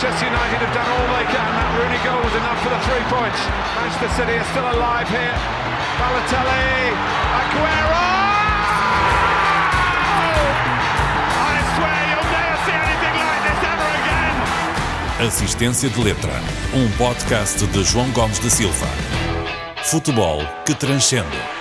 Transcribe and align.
Manchester 0.00 0.32
United 0.32 0.64
have 0.64 0.72
done 0.72 0.88
all 0.88 1.08
they 1.12 1.28
can. 1.28 1.44
That 1.60 1.76
Rooney 1.76 2.00
goal 2.00 2.24
was 2.24 2.32
enough 2.32 2.56
for 2.64 2.72
the 2.72 2.80
three 2.88 3.04
points. 3.12 3.36
Manchester 3.76 4.08
City 4.16 4.32
are 4.40 4.48
still 4.48 4.64
alive 4.64 5.04
here. 5.12 5.36
Balotelli, 6.00 6.96
Aguero! 7.36 8.08
I 11.36 11.56
swear 11.76 12.00
you'll 12.08 12.32
never 12.32 12.56
see 12.64 12.76
anything 12.80 13.12
like 13.12 13.42
this 13.44 13.60
ever 13.60 13.90
again. 14.00 15.28
Assistência 15.28 15.90
de 15.90 16.00
Letra, 16.00 16.32
um 16.72 16.88
podcast 16.96 17.66
de 17.66 17.84
João 17.84 18.10
Gomes 18.12 18.38
da 18.38 18.48
Silva. 18.48 18.88
Futebol 19.84 20.40
que 20.64 20.74
transcende. 20.74 21.59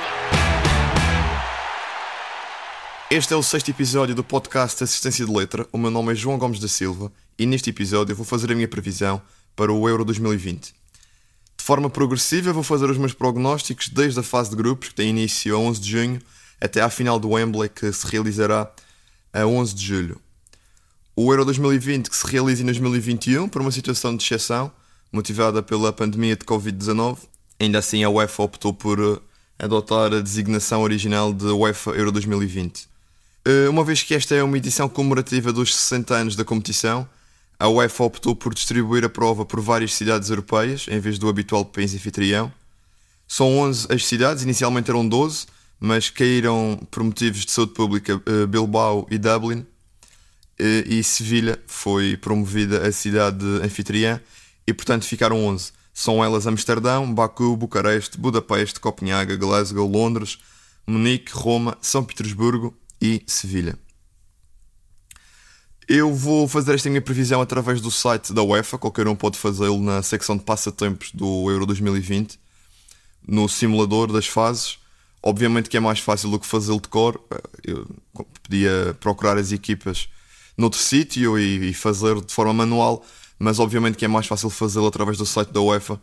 Este 3.12 3.34
é 3.34 3.36
o 3.36 3.41
sexto 3.41 3.70
episódio 3.70 4.14
do 4.14 4.23
podcast 4.23 4.84
Assistência 4.84 5.26
de 5.26 5.32
Letra. 5.32 5.68
O 5.71 5.80
meu 5.80 5.89
nome 5.89 6.12
é 6.12 6.16
João 6.16 6.38
Gomes 6.38 6.59
da 6.59 6.68
Silva 6.68 7.12
e 7.39 7.46
neste 7.48 7.71
episódio 7.71 8.16
vou 8.16 8.23
fazer 8.23 8.52
a 8.52 8.55
minha 8.55 8.68
previsão 8.68 9.20
para 9.55 9.73
o 9.73 9.90
Euro 9.90 10.05
2020. 10.05 10.76
De 11.58 11.64
forma 11.64 11.90
progressiva, 11.90 12.53
vou 12.53 12.62
fazer 12.62 12.88
os 12.88 13.00
meus 13.00 13.12
prognósticos 13.12 13.90
desde 13.90 14.20
a 14.20 14.23
fase 14.23 14.52
de 14.52 14.55
grupos, 14.55 14.90
que 14.90 14.94
tem 14.94 15.09
início 15.09 15.55
a 15.55 15.58
11 15.58 15.81
de 15.81 15.90
junho, 15.90 16.22
até 16.62 16.81
à 16.81 16.90
final 16.91 17.20
do 17.20 17.30
Wembley, 17.30 17.67
que 17.70 17.91
se 17.91 18.05
realizará 18.05 18.72
a 19.34 19.44
11 19.44 19.73
de 19.73 19.84
julho. 19.84 20.22
O 21.16 21.34
Euro 21.34 21.45
2020, 21.45 22.12
que 22.12 22.16
se 22.16 22.28
realiza 22.28 22.62
em 22.62 22.66
2021, 22.66 23.50
por 23.50 23.64
uma 23.64 23.72
situação 23.72 24.16
de 24.16 24.23
exceção, 24.23 24.72
motivada 25.12 25.64
pela 25.64 25.91
pandemia 25.91 26.36
de 26.36 26.45
Covid-19, 26.45 27.17
ainda 27.59 27.80
assim 27.80 28.03
a 28.03 28.09
UEFA 28.12 28.44
optou 28.44 28.72
por 28.72 29.00
eh, 29.00 29.20
adotar 29.66 30.14
a 30.14 30.22
designação 30.22 30.84
original 30.84 31.34
de 31.34 31.48
UEFA 31.48 31.89
Euro 31.94 32.12
2020. 32.12 32.88
Eh, 33.45 33.70
Uma 33.70 33.84
vez 33.84 34.03
que 34.03 34.13
esta 34.13 34.35
é 34.35 34.43
uma 34.43 34.57
edição 34.57 34.89
comemorativa 34.89 35.52
dos 35.53 35.75
60 35.75 36.13
anos 36.16 36.35
da 36.35 36.43
competição, 36.45 37.07
a 37.57 37.67
UEFA 37.67 38.03
optou 38.03 38.35
por 38.35 38.53
distribuir 38.53 39.03
a 39.03 39.09
prova 39.09 39.45
por 39.45 39.59
várias 39.59 39.93
cidades 39.93 40.30
europeias, 40.30 40.85
em 40.89 40.99
vez 40.99 41.17
do 41.20 41.27
habitual 41.30 41.66
país 41.66 41.94
anfitrião. 41.94 42.52
São 43.27 43.58
11 43.59 43.88
as 43.91 44.05
cidades, 44.05 44.44
inicialmente 44.44 44.89
eram 44.89 45.08
12, 45.08 45.45
mas 45.80 46.09
caíram 46.09 46.80
por 46.91 47.03
motivos 47.03 47.45
de 47.45 47.52
saúde 47.52 47.73
pública 47.73 48.22
eh, 48.25 48.45
Bilbao 48.45 49.08
e 49.09 49.17
Dublin, 49.17 49.66
eh, 50.58 50.83
e 50.88 51.03
Sevilha 51.03 51.59
foi 51.67 52.17
promovida 52.17 52.88
a 52.88 52.92
cidade 52.92 53.45
anfitriã, 53.64 54.19
e 54.67 54.73
portanto 54.73 55.05
ficaram 55.05 55.45
11. 55.45 55.71
São 55.94 56.23
elas 56.23 56.47
Amsterdão, 56.47 57.14
Baku, 57.14 57.55
Bucareste, 57.58 58.17
Budapeste, 58.17 58.80
Copenhaga, 58.80 59.36
Glasgow, 59.36 59.88
Londres, 59.88 60.39
Munique, 60.88 61.31
Roma, 61.33 61.77
São 61.81 62.03
Petersburgo 62.03 62.73
e 63.02 63.23
Sevilha. 63.25 63.78
Eu 65.88 66.14
vou 66.14 66.47
fazer 66.47 66.75
esta 66.75 66.88
minha 66.88 67.02
previsão 67.02 67.42
através 67.42 67.81
do 67.81 67.89
site 67.89 68.31
da 68.31 68.44
UEFA, 68.44 68.78
qualquer 68.78 69.08
um 69.08 69.16
pode 69.16 69.39
fazê-lo 69.39 69.81
na 69.81 70.03
secção 70.03 70.38
de 70.38 70.44
passatempos 70.44 71.11
do 71.11 71.50
Euro 71.50 71.66
2020, 71.66 72.39
no 73.27 73.50
simulador 73.50 74.11
das 74.11 74.27
fases. 74.27 74.77
Obviamente 75.22 75.67
que 75.67 75.75
é 75.75 75.80
mais 75.80 76.00
fácil 76.00 76.30
do 76.30 76.39
que 76.39 76.45
fazê-lo 76.45 76.80
de 76.80 76.88
cor. 76.88 77.20
Eu 77.64 77.88
podia 78.44 78.95
procurar 79.00 79.38
as 79.38 79.52
equipas 79.52 80.08
noutro 80.55 80.80
sítio 80.80 81.39
e, 81.39 81.70
e 81.70 81.73
fazer 81.73 82.22
de 82.22 82.33
forma 82.33 82.53
manual, 82.53 83.03
mas 83.39 83.59
obviamente 83.59 83.97
que 83.97 84.05
é 84.05 84.08
mais 84.08 84.27
fácil 84.27 84.50
fazê-lo 84.50 84.86
através 84.86 85.17
do 85.17 85.25
site 85.25 85.52
da 85.52 85.61
UEFA, 85.61 86.00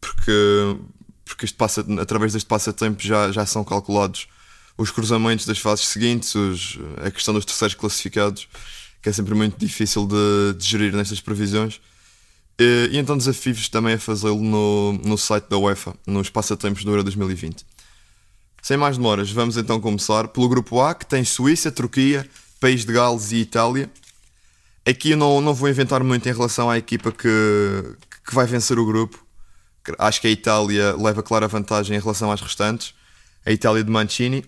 porque, 0.00 0.76
porque 1.24 1.44
este 1.46 1.56
passa, 1.56 1.84
através 2.00 2.32
deste 2.32 2.46
passatempo 2.46 3.02
já, 3.02 3.32
já 3.32 3.44
são 3.44 3.64
calculados 3.64 4.28
os 4.76 4.90
cruzamentos 4.90 5.46
das 5.46 5.58
fases 5.58 5.86
seguintes, 5.86 6.34
os, 6.34 6.78
a 7.04 7.10
questão 7.10 7.32
dos 7.32 7.44
terceiros 7.44 7.74
classificados, 7.74 8.48
que 9.02 9.08
é 9.08 9.12
sempre 9.12 9.34
muito 9.34 9.58
difícil 9.58 10.06
de, 10.06 10.58
de 10.58 10.66
gerir 10.66 10.94
nestas 10.94 11.20
previsões. 11.20 11.80
E, 12.58 12.90
e 12.92 12.98
então 12.98 13.16
desafio-vos 13.16 13.68
também 13.68 13.94
a 13.94 13.98
fazê-lo 13.98 14.42
no, 14.42 14.92
no 14.94 15.18
site 15.18 15.48
da 15.48 15.58
UEFA, 15.58 15.94
nos 16.06 16.30
passatempos 16.30 16.84
do 16.84 16.90
Euro 16.90 17.02
2020. 17.04 17.64
Sem 18.62 18.76
mais 18.76 18.96
demoras, 18.96 19.30
vamos 19.30 19.56
então 19.56 19.80
começar 19.80 20.28
pelo 20.28 20.48
grupo 20.48 20.80
A, 20.80 20.94
que 20.94 21.06
tem 21.06 21.24
Suíça, 21.24 21.70
Turquia, 21.70 22.28
País 22.58 22.84
de 22.84 22.92
Gales 22.92 23.30
e 23.30 23.36
Itália. 23.36 23.90
Aqui 24.84 25.12
eu 25.12 25.16
não, 25.16 25.40
não 25.40 25.54
vou 25.54 25.68
inventar 25.68 26.02
muito 26.02 26.28
em 26.28 26.32
relação 26.32 26.68
à 26.68 26.76
equipa 26.76 27.12
que, 27.12 27.28
que 28.26 28.34
vai 28.34 28.46
vencer 28.46 28.78
o 28.78 28.84
grupo. 28.84 29.24
Acho 29.98 30.20
que 30.20 30.26
a 30.26 30.30
Itália 30.30 30.96
leva 30.96 31.22
clara 31.22 31.46
vantagem 31.46 31.96
em 31.96 32.00
relação 32.00 32.32
às 32.32 32.40
restantes. 32.40 32.92
A 33.44 33.52
Itália 33.52 33.84
de 33.84 33.90
Mancini, 33.90 34.44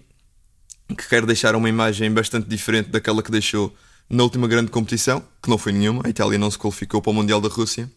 que 0.97 1.09
quer 1.09 1.25
deixar 1.27 1.55
uma 1.55 1.69
imagem 1.69 2.11
bastante 2.13 2.49
diferente 2.49 2.89
daquela 2.89 3.23
que 3.23 3.31
deixou 3.31 3.75
na 4.09 4.23
última 4.23 4.49
grande 4.49 4.71
competição, 4.71 5.23
que 5.43 5.51
não 5.51 5.59
foi 5.59 5.73
nenhuma. 5.73 6.03
A 6.05 6.09
Itália 6.09 6.39
não 6.39 6.51
se 6.51 6.59
qualificou 6.59 7.03
para 7.03 7.11
o 7.11 7.15
Mundial 7.15 7.41
da 7.41 7.49
Rússia. 7.49 7.91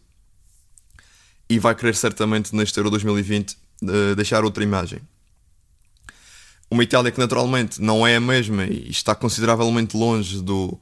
E 1.49 1.57
vai 1.57 1.73
querer 1.73 1.95
certamente 1.95 2.55
neste 2.55 2.77
Euro 2.77 2.89
2020 2.89 3.57
eh, 3.83 4.15
deixar 4.15 4.43
outra 4.43 4.63
imagem. 4.63 4.99
Uma 6.69 6.83
Itália 6.83 7.11
que 7.11 7.19
naturalmente 7.19 7.81
não 7.81 8.05
é 8.05 8.15
a 8.15 8.21
mesma 8.21 8.65
e 8.65 8.89
está 8.89 9.13
consideravelmente 9.13 9.95
longe 9.97 10.41
do, 10.41 10.79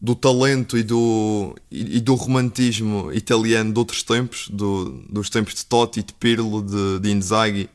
do 0.00 0.14
talento 0.14 0.78
e 0.78 0.82
do, 0.84 1.56
e 1.70 2.00
do 2.00 2.14
romantismo 2.14 3.12
italiano 3.12 3.72
de 3.72 3.78
outros 3.78 4.04
tempos, 4.04 4.48
do, 4.48 5.04
dos 5.08 5.28
tempos 5.28 5.54
de 5.54 5.66
Totti, 5.66 6.02
de 6.04 6.12
Pirlo, 6.14 6.62
de, 6.62 7.00
de 7.00 7.10
Inzaghi 7.10 7.68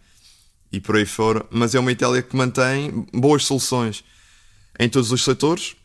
e 0.73 0.79
por 0.79 0.95
aí 0.95 1.05
fora, 1.05 1.45
mas 1.51 1.75
é 1.75 1.79
uma 1.79 1.91
Itália 1.91 2.23
que 2.23 2.35
mantém 2.35 3.05
boas 3.13 3.45
soluções 3.45 4.03
em 4.79 4.89
todos 4.89 5.11
os 5.11 5.23
setores. 5.23 5.75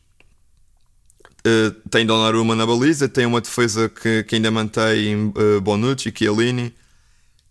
Uh, 1.47 1.71
tem 1.91 2.07
Donnarumma 2.07 2.57
na 2.57 2.67
baliza, 2.67 3.07
tem 3.07 3.27
uma 3.27 3.41
defesa 3.41 3.89
que, 3.91 4.25
que 4.25 4.35
ainda 4.35 4.51
mantém 4.51 5.27
uh, 5.27 5.61
Bonucci, 5.61 6.13
Chiellini, 6.17 6.75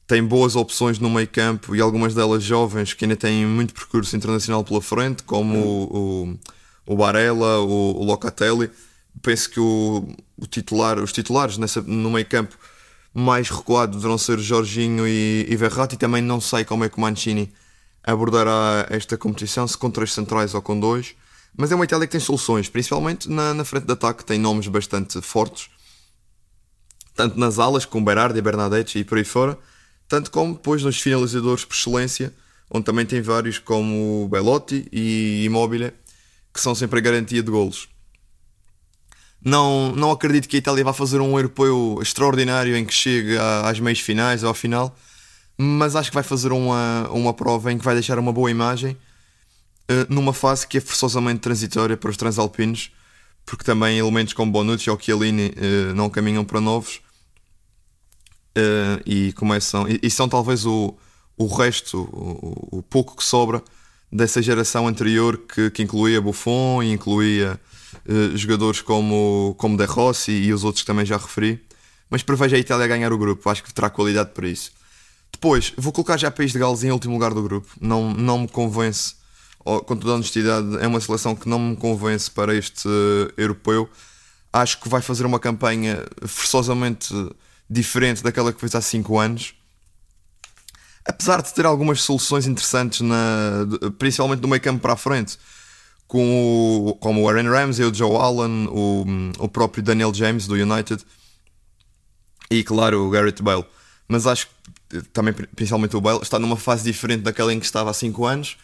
tem 0.08 0.24
boas 0.24 0.56
opções 0.56 0.98
no 0.98 1.12
meio 1.12 1.28
campo 1.28 1.76
e 1.76 1.80
algumas 1.80 2.16
delas 2.16 2.44
jovens 2.44 2.94
que 2.94 3.06
ainda 3.06 3.16
têm 3.16 3.46
muito 3.46 3.74
percurso 3.74 4.16
internacional 4.16 4.64
pela 4.64 4.82
frente, 4.82 5.22
como 5.22 5.58
o, 5.60 6.38
o, 6.88 6.94
o 6.94 6.96
Barella, 6.96 7.60
o, 7.60 8.02
o 8.02 8.04
Locatelli. 8.04 8.72
Penso 9.22 9.50
que 9.50 9.60
o, 9.60 10.08
o 10.38 10.48
titular, 10.48 10.98
os 11.00 11.12
titulares 11.12 11.58
nessa, 11.58 11.82
no 11.82 12.10
meio 12.10 12.26
campo 12.26 12.58
mais 13.14 13.50
recuados 13.50 13.96
deverão 13.96 14.18
ser 14.18 14.40
Jorginho 14.40 15.08
e, 15.08 15.46
e 15.50 15.56
Verratti. 15.56 15.98
Também 15.98 16.22
não 16.22 16.40
sei 16.40 16.64
como 16.64 16.84
é 16.84 16.90
que 16.90 16.98
o 16.98 17.02
Mancini 17.02 17.52
abordará 18.04 18.88
esta 18.90 19.18
competição, 19.18 19.68
se 19.68 19.78
com 19.78 19.92
três 19.92 20.14
centrais 20.14 20.54
ou 20.54 20.62
com 20.62 20.80
dois. 20.80 21.16
Mas 21.56 21.72
é 21.72 21.76
uma 21.76 21.86
Itália 21.86 22.06
que 22.06 22.12
tem 22.12 22.22
soluções, 22.22 22.70
principalmente 22.70 23.30
na, 23.30 23.54
na 23.54 23.66
frente 23.66 23.86
de 23.86 23.92
ataque, 23.92 24.24
tem 24.24 24.40
nomes 24.40 24.68
bastante 24.68 25.20
fortes, 25.22 25.70
tanto 27.16 27.40
nas 27.40 27.58
alas, 27.58 27.84
com 27.84 28.04
Berardi, 28.04 28.40
Bernadette 28.42 29.00
e 29.00 29.04
por 29.04 29.18
aí 29.18 29.24
fora, 29.24 29.58
tanto 30.08 30.30
como 30.30 30.54
depois 30.54 30.84
nos 30.84 31.02
finalizadores 31.02 31.66
por 31.66 31.74
excelência, 31.76 32.34
onde 32.70 32.86
também 32.86 33.06
tem 33.06 33.22
vários 33.22 33.58
como 33.58 34.28
Belotti 34.30 34.88
e 34.92 35.44
Immobile, 35.46 35.94
que 36.54 36.62
são 36.62 36.76
sempre 36.76 37.00
a 37.00 37.02
garantia 37.02 37.42
de 37.42 37.50
golos. 37.50 37.90
Não, 39.48 39.94
não 39.96 40.12
acredito 40.12 40.50
que 40.50 40.58
a 40.58 40.60
Itália 40.60 40.84
vá 40.84 40.92
fazer 40.92 41.22
um 41.22 41.38
europeu 41.38 42.00
extraordinário 42.02 42.76
em 42.76 42.84
que 42.84 42.94
chegue 42.94 43.38
às 43.64 43.80
meias 43.80 44.02
finais 44.02 44.44
ou 44.44 44.50
à 44.50 44.54
final, 44.54 44.94
mas 45.58 45.96
acho 45.96 46.10
que 46.10 46.16
vai 46.16 46.24
fazer 46.24 46.52
uma, 46.52 47.08
uma 47.12 47.34
prova 47.34 47.72
em 47.72 47.78
que 47.78 47.86
vai 47.86 47.94
deixar 47.94 48.20
uma 48.20 48.34
boa 48.34 48.52
imagem 48.52 48.98
Uh, 49.90 50.04
numa 50.14 50.34
fase 50.34 50.68
que 50.68 50.80
é 50.80 50.82
forçosamente 50.82 51.40
transitória 51.40 51.96
para 51.96 52.10
os 52.10 52.18
transalpinos, 52.18 52.92
porque 53.46 53.64
também 53.64 53.98
elementos 53.98 54.34
como 54.34 54.52
Bonucci 54.52 54.90
ou 54.90 55.00
Chiellini 55.00 55.54
uh, 55.56 55.96
não 55.96 56.10
caminham 56.10 56.44
para 56.44 56.60
novos 56.60 57.00
uh, 58.58 59.02
e 59.06 59.32
começam 59.32 59.86
e, 59.88 60.10
são 60.12 60.28
talvez 60.28 60.66
o, 60.66 60.94
o 61.38 61.48
resto, 61.48 62.02
o, 62.02 62.80
o, 62.80 62.84
pouco 62.84 63.16
que 63.16 63.24
sobra 63.24 63.64
dessa 64.12 64.42
geração 64.42 64.90
anterior 64.90 65.38
que, 65.38 65.72
que 65.72 65.84
incluía 65.84 66.20
Buffon 66.20 66.84
e 66.84 66.92
incluía 66.92 67.58
jogadores 68.36 68.82
como, 68.82 69.56
como 69.58 69.78
De 69.78 69.86
Rossi 69.86 70.32
e 70.32 70.54
os 70.54 70.64
outros 70.64 70.84
que 70.84 70.88
também 70.88 71.06
já 71.06 71.18
referi. 71.18 71.62
Mas 72.10 72.24
prevejo 72.24 72.56
a 72.56 72.60
Itália 72.60 72.88
ganhar 72.88 73.12
o 73.12 73.18
grupo, 73.18 73.50
acho 73.50 73.64
que 73.64 73.74
terá 73.74 73.90
qualidade 73.90 74.32
para 74.32 74.48
isso. 74.48 74.72
Depois, 75.32 75.74
vou 75.78 75.92
colocar 75.92 76.18
já 76.18 76.32
País 76.32 76.52
de 76.52 76.60
Gales 76.60 76.84
em 76.84 76.92
último 76.92 77.14
lugar 77.14 77.34
do 77.34 77.44
grupo, 77.44 77.68
não, 77.82 78.14
não 78.14 78.40
me 78.40 78.48
convence 78.48 79.16
com 79.86 79.98
toda 79.98 80.14
honestidade, 80.14 80.78
é 80.80 80.88
uma 80.88 81.02
seleção 81.02 81.36
que 81.36 81.50
não 81.50 81.60
me 81.60 81.76
convence 81.76 82.32
para 82.32 82.56
este 82.56 82.88
uh, 82.88 83.34
europeu. 83.36 83.90
Acho 84.54 84.80
que 84.80 84.88
vai 84.88 85.02
fazer 85.02 85.26
uma 85.26 85.40
campanha 85.40 86.06
forçosamente 86.26 87.14
diferente 87.70 88.24
daquela 88.24 88.54
que 88.54 88.60
fez 88.62 88.74
há 88.76 88.82
5 88.82 89.20
anos. 89.20 89.54
Apesar 91.06 91.42
de 91.42 91.54
ter 91.54 91.66
algumas 91.66 92.02
soluções 92.02 92.48
interessantes, 92.48 93.02
na, 93.02 93.68
principalmente 93.98 94.40
do 94.40 94.48
meio 94.48 94.62
campo 94.62 94.82
para 94.82 94.94
a 94.94 94.98
frente, 94.98 95.38
com 96.08 96.88
o, 96.88 96.96
como 96.96 97.22
o 97.22 97.30
Aaron 97.30 97.50
Ramsey, 97.50 97.86
o 97.86 97.94
Joe 97.94 98.16
Allen, 98.16 98.68
o, 98.70 99.06
o 99.40 99.50
próprio 99.50 99.84
Daniel 99.84 100.14
James 100.14 100.48
do 100.48 100.56
United 100.56 101.04
e, 102.50 102.64
claro, 102.64 103.06
o 103.06 103.10
Garrett 103.10 103.44
Bale. 103.44 103.66
Mas 104.08 104.26
acho 104.26 104.48
que 104.90 105.02
também, 105.14 105.34
principalmente 105.34 105.96
o 105.98 106.02
Bale, 106.02 106.22
está 106.22 106.40
numa 106.40 106.56
fase 106.56 106.84
diferente 106.84 107.24
daquela 107.24 107.54
em 107.54 107.60
que 107.60 107.66
estava 107.66 107.90
há 107.90 107.94
5 107.94 108.26
anos 108.26 108.58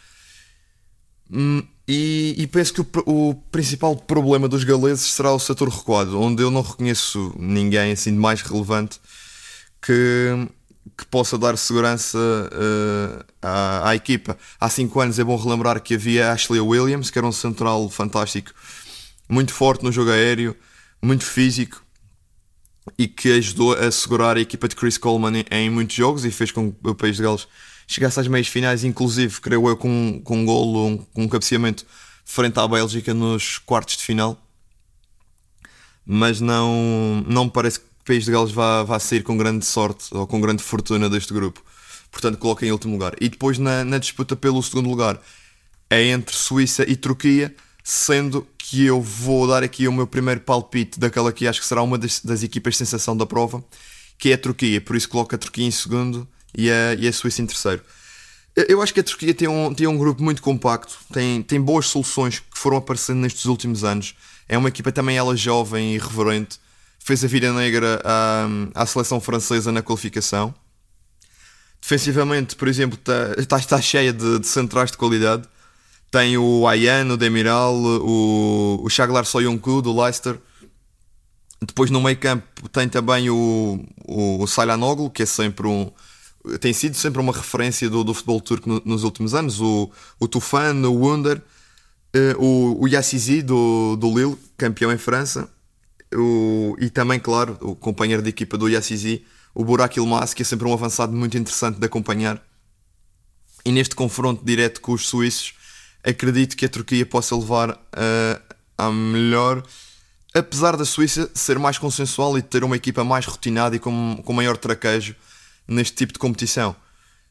Hum, 1.32 1.64
e, 1.88 2.36
e, 2.38 2.48
penso 2.48 2.74
que 2.74 2.82
o, 2.82 3.30
o, 3.30 3.36
principal 3.52 3.96
problema 3.96 4.48
dos 4.48 4.64
galeses 4.64 5.12
será 5.12 5.32
o 5.32 5.40
setor 5.40 5.68
recuado, 5.68 6.20
onde 6.20 6.44
eu 6.44 6.52
não 6.52 6.62
reconheço 6.62 7.34
ninguém 7.38 7.92
assim 7.92 8.12
de 8.12 8.20
mais 8.20 8.42
relevante 8.42 9.00
que, 9.82 10.48
que 10.98 11.06
possa 11.06 11.38
dar 11.38 11.58
segurança 11.58 12.18
uh, 12.18 13.26
à, 13.42 13.90
à, 13.90 13.96
equipa. 13.96 14.38
Há 14.60 14.70
5 14.70 15.00
anos 15.00 15.20
é 15.20 15.24
bom 15.24 15.36
relembrar 15.36 15.82
que 15.82 15.96
havia 15.96 16.32
Ashley 16.32 16.60
Williams, 16.60 17.10
que 17.10 17.18
era 17.18 17.26
um 17.26 17.32
central 17.32 17.90
fantástico, 17.90 18.52
muito 19.28 19.54
forte 19.54 19.84
no 19.84 19.92
jogo 19.92 20.12
aéreo, 20.12 20.56
muito 21.02 21.26
físico 21.26 21.84
e 22.98 23.08
que 23.08 23.32
ajudou 23.32 23.74
a 23.74 23.90
segurar 23.92 24.38
a 24.38 24.42
equipa 24.42 24.68
de 24.68 24.76
Chris 24.76 24.98
Coleman 24.98 25.40
em, 25.40 25.46
em 25.50 25.70
muitos 25.70 25.96
jogos 25.96 26.26
e 26.26 26.32
fez 26.32 26.52
com 26.52 26.72
que 26.72 26.90
o 26.90 26.96
País 26.96 27.16
de 27.16 27.24
Gales 27.24 27.48
chegasse 27.88 28.20
às 28.20 28.28
meias 28.28 28.48
finais, 28.48 28.84
inclusive, 28.84 29.40
creio 29.42 29.68
eu, 29.68 29.78
com, 29.78 30.22
com 30.24 30.38
um 30.38 30.46
golo, 30.46 30.88
um, 30.88 30.98
com 30.98 31.24
um 31.24 31.28
cabeceamento 31.28 31.86
frente 32.26 32.60
à 32.60 32.68
Bélgica 32.68 33.14
nos 33.14 33.58
quartos 33.58 33.98
de 33.98 34.04
final. 34.04 34.40
Mas 36.06 36.42
não, 36.42 37.24
não 37.28 37.46
me 37.46 37.52
parece 37.52 37.80
que 37.80 37.86
País 38.06 38.26
de 38.26 38.32
Gales 38.32 38.52
vá, 38.52 38.84
vá 38.84 39.00
sair 39.00 39.24
com 39.24 39.38
grande 39.38 39.66
sorte 39.66 40.06
ou 40.12 40.28
com 40.28 40.42
grande 40.42 40.62
fortuna 40.62 41.10
deste 41.10 41.34
grupo. 41.34 41.64
Portanto, 42.12 42.38
coloquem 42.38 42.70
em 42.70 42.72
último 42.72 42.94
lugar. 42.94 43.16
E 43.20 43.30
depois 43.30 43.58
na, 43.58 43.84
na 43.84 43.98
disputa 43.98 44.36
pelo 44.36 44.62
segundo 44.62 44.90
lugar 44.90 45.20
é 45.90 46.04
entre 46.08 46.36
Suíça 46.36 46.84
e 46.88 46.96
Turquia, 46.96 47.56
sendo 47.84 48.48
que 48.58 48.86
eu 48.86 49.02
vou 49.02 49.48
dar 49.48 49.64
aqui 49.64 49.88
o 49.88 49.92
meu 49.92 50.08
primeiro 50.08 50.42
palpite 50.42 51.00
daquela 51.00 51.32
que 51.32 51.48
acho 51.48 51.60
que 51.60 51.68
será 51.68 51.82
uma 51.82 51.98
das, 51.98 52.20
das 52.20 52.44
equipas 52.44 52.74
de 52.74 52.80
sensação 52.80 53.16
da 53.16 53.26
prova, 53.26 53.64
que 54.18 54.30
é 54.30 54.34
a 54.34 54.38
Turquia. 54.38 54.80
Por 54.80 54.96
isso 54.96 55.10
coloco 55.10 55.34
a 55.34 55.38
Turquia 55.38 55.66
em 55.66 55.72
segundo 55.72 56.28
e 56.56 56.70
a, 56.70 56.94
e 56.94 57.08
a 57.08 57.14
Suíça 57.14 57.42
em 57.42 57.46
terceiro. 57.46 57.82
Eu 58.56 58.82
acho 58.82 58.94
que 58.94 59.00
a 59.00 59.04
Turquia 59.04 59.34
tem 59.34 59.48
um, 59.48 59.74
tem 59.74 59.88
um 59.88 59.98
grupo 59.98 60.22
muito 60.22 60.42
compacto, 60.42 61.00
tem, 61.12 61.42
tem 61.42 61.60
boas 61.60 61.88
soluções 61.88 62.40
que 62.40 62.58
foram 62.58 62.78
aparecendo 62.78 63.18
nestes 63.18 63.46
últimos 63.46 63.84
anos. 63.84 64.16
É 64.48 64.58
uma 64.58 64.70
equipa 64.70 64.92
também 64.92 65.18
ela 65.18 65.36
jovem 65.36 65.94
e 65.94 65.96
irreverente. 65.96 66.60
Fez 67.04 67.24
a 67.24 67.28
vida 67.28 67.52
negra 67.52 68.02
à, 68.04 68.48
à 68.74 68.86
seleção 68.86 69.20
francesa 69.20 69.72
na 69.72 69.82
qualificação. 69.82 70.54
Defensivamente, 71.82 72.56
por 72.56 72.68
exemplo, 72.70 72.98
está, 72.98 73.34
está, 73.38 73.58
está 73.58 73.82
cheia 73.82 74.14
de, 74.14 74.40
de, 74.40 74.48
centrais 74.48 74.90
de 74.90 74.98
qualidade. 74.98 75.44
Tem 76.10 76.38
o 76.38 76.66
Ayan, 76.66 77.12
o 77.12 77.18
Demiral, 77.18 77.76
o, 77.76 78.80
o 78.82 78.90
Shaglar 78.90 79.26
Soyuncu 79.26 79.82
do 79.82 80.02
Leicester. 80.02 80.40
Depois 81.62 81.92
no 81.92 82.02
meio 82.02 82.18
campo 82.18 82.70
tem 82.70 82.88
também 82.88 83.30
o, 83.30 83.86
o, 84.06 84.42
o 84.42 84.48
Saylanoglu, 84.48 85.10
que 85.10 85.24
é 85.24 85.26
sempre 85.26 85.68
um, 85.68 85.92
tem 86.60 86.74
sido 86.74 86.96
sempre 86.96 87.22
uma 87.22 87.34
referência 87.34 87.90
do, 87.90 88.04
do 88.04 88.14
futebol 88.14 88.40
turco 88.40 88.70
no, 88.70 88.82
nos 88.86 89.04
últimos 89.04 89.34
anos. 89.34 89.60
O, 89.60 89.92
o 90.20 90.28
Tufan, 90.28 90.76
o 90.88 90.94
Wunder, 90.94 91.42
uh, 92.16 92.42
o, 92.42 92.84
o 92.84 92.88
Yassizi 92.88 93.42
do, 93.42 93.96
do 93.98 94.08
Lille, 94.08 94.38
campeão 94.58 94.92
em 94.92 94.98
França, 94.98 95.50
o, 96.16 96.76
e 96.80 96.90
também, 96.90 97.20
claro, 97.20 97.58
o 97.62 97.76
companheiro 97.76 98.22
de 98.22 98.30
equipa 98.30 98.58
do 98.58 98.68
Yassizi, 98.68 99.24
o 99.54 99.64
Burak 99.64 99.98
Ilmaz, 99.98 100.34
que 100.34 100.42
é 100.42 100.46
sempre 100.46 100.68
um 100.68 100.74
avançado 100.74 101.14
muito 101.14 101.38
interessante 101.38 101.80
de 101.80 101.86
acompanhar. 101.86 102.42
E 103.66 103.72
neste 103.72 103.96
confronto 103.96 104.44
direto 104.44 104.82
com 104.82 104.94
os 104.94 105.08
suíços, 105.08 105.54
acredito 106.04 106.58
que 106.58 106.66
a 106.66 106.70
Turquia 106.70 107.06
possa 107.06 107.36
levar 107.36 107.72
uh, 107.72 108.56
a 108.78 108.92
melhor 108.92 109.64
apesar 110.34 110.76
da 110.76 110.84
Suíça 110.84 111.30
ser 111.34 111.60
mais 111.60 111.78
consensual 111.78 112.38
e 112.38 112.42
ter 112.42 112.64
uma 112.64 112.76
equipa 112.76 113.04
mais 113.04 113.26
rotinada 113.26 113.76
e 113.76 113.80
com, 113.80 114.22
com 114.26 114.34
maior 114.34 114.58
traquejo 114.58 115.16
neste 115.68 115.96
tipo 115.96 116.14
de 116.14 116.20
competição. 116.20 116.76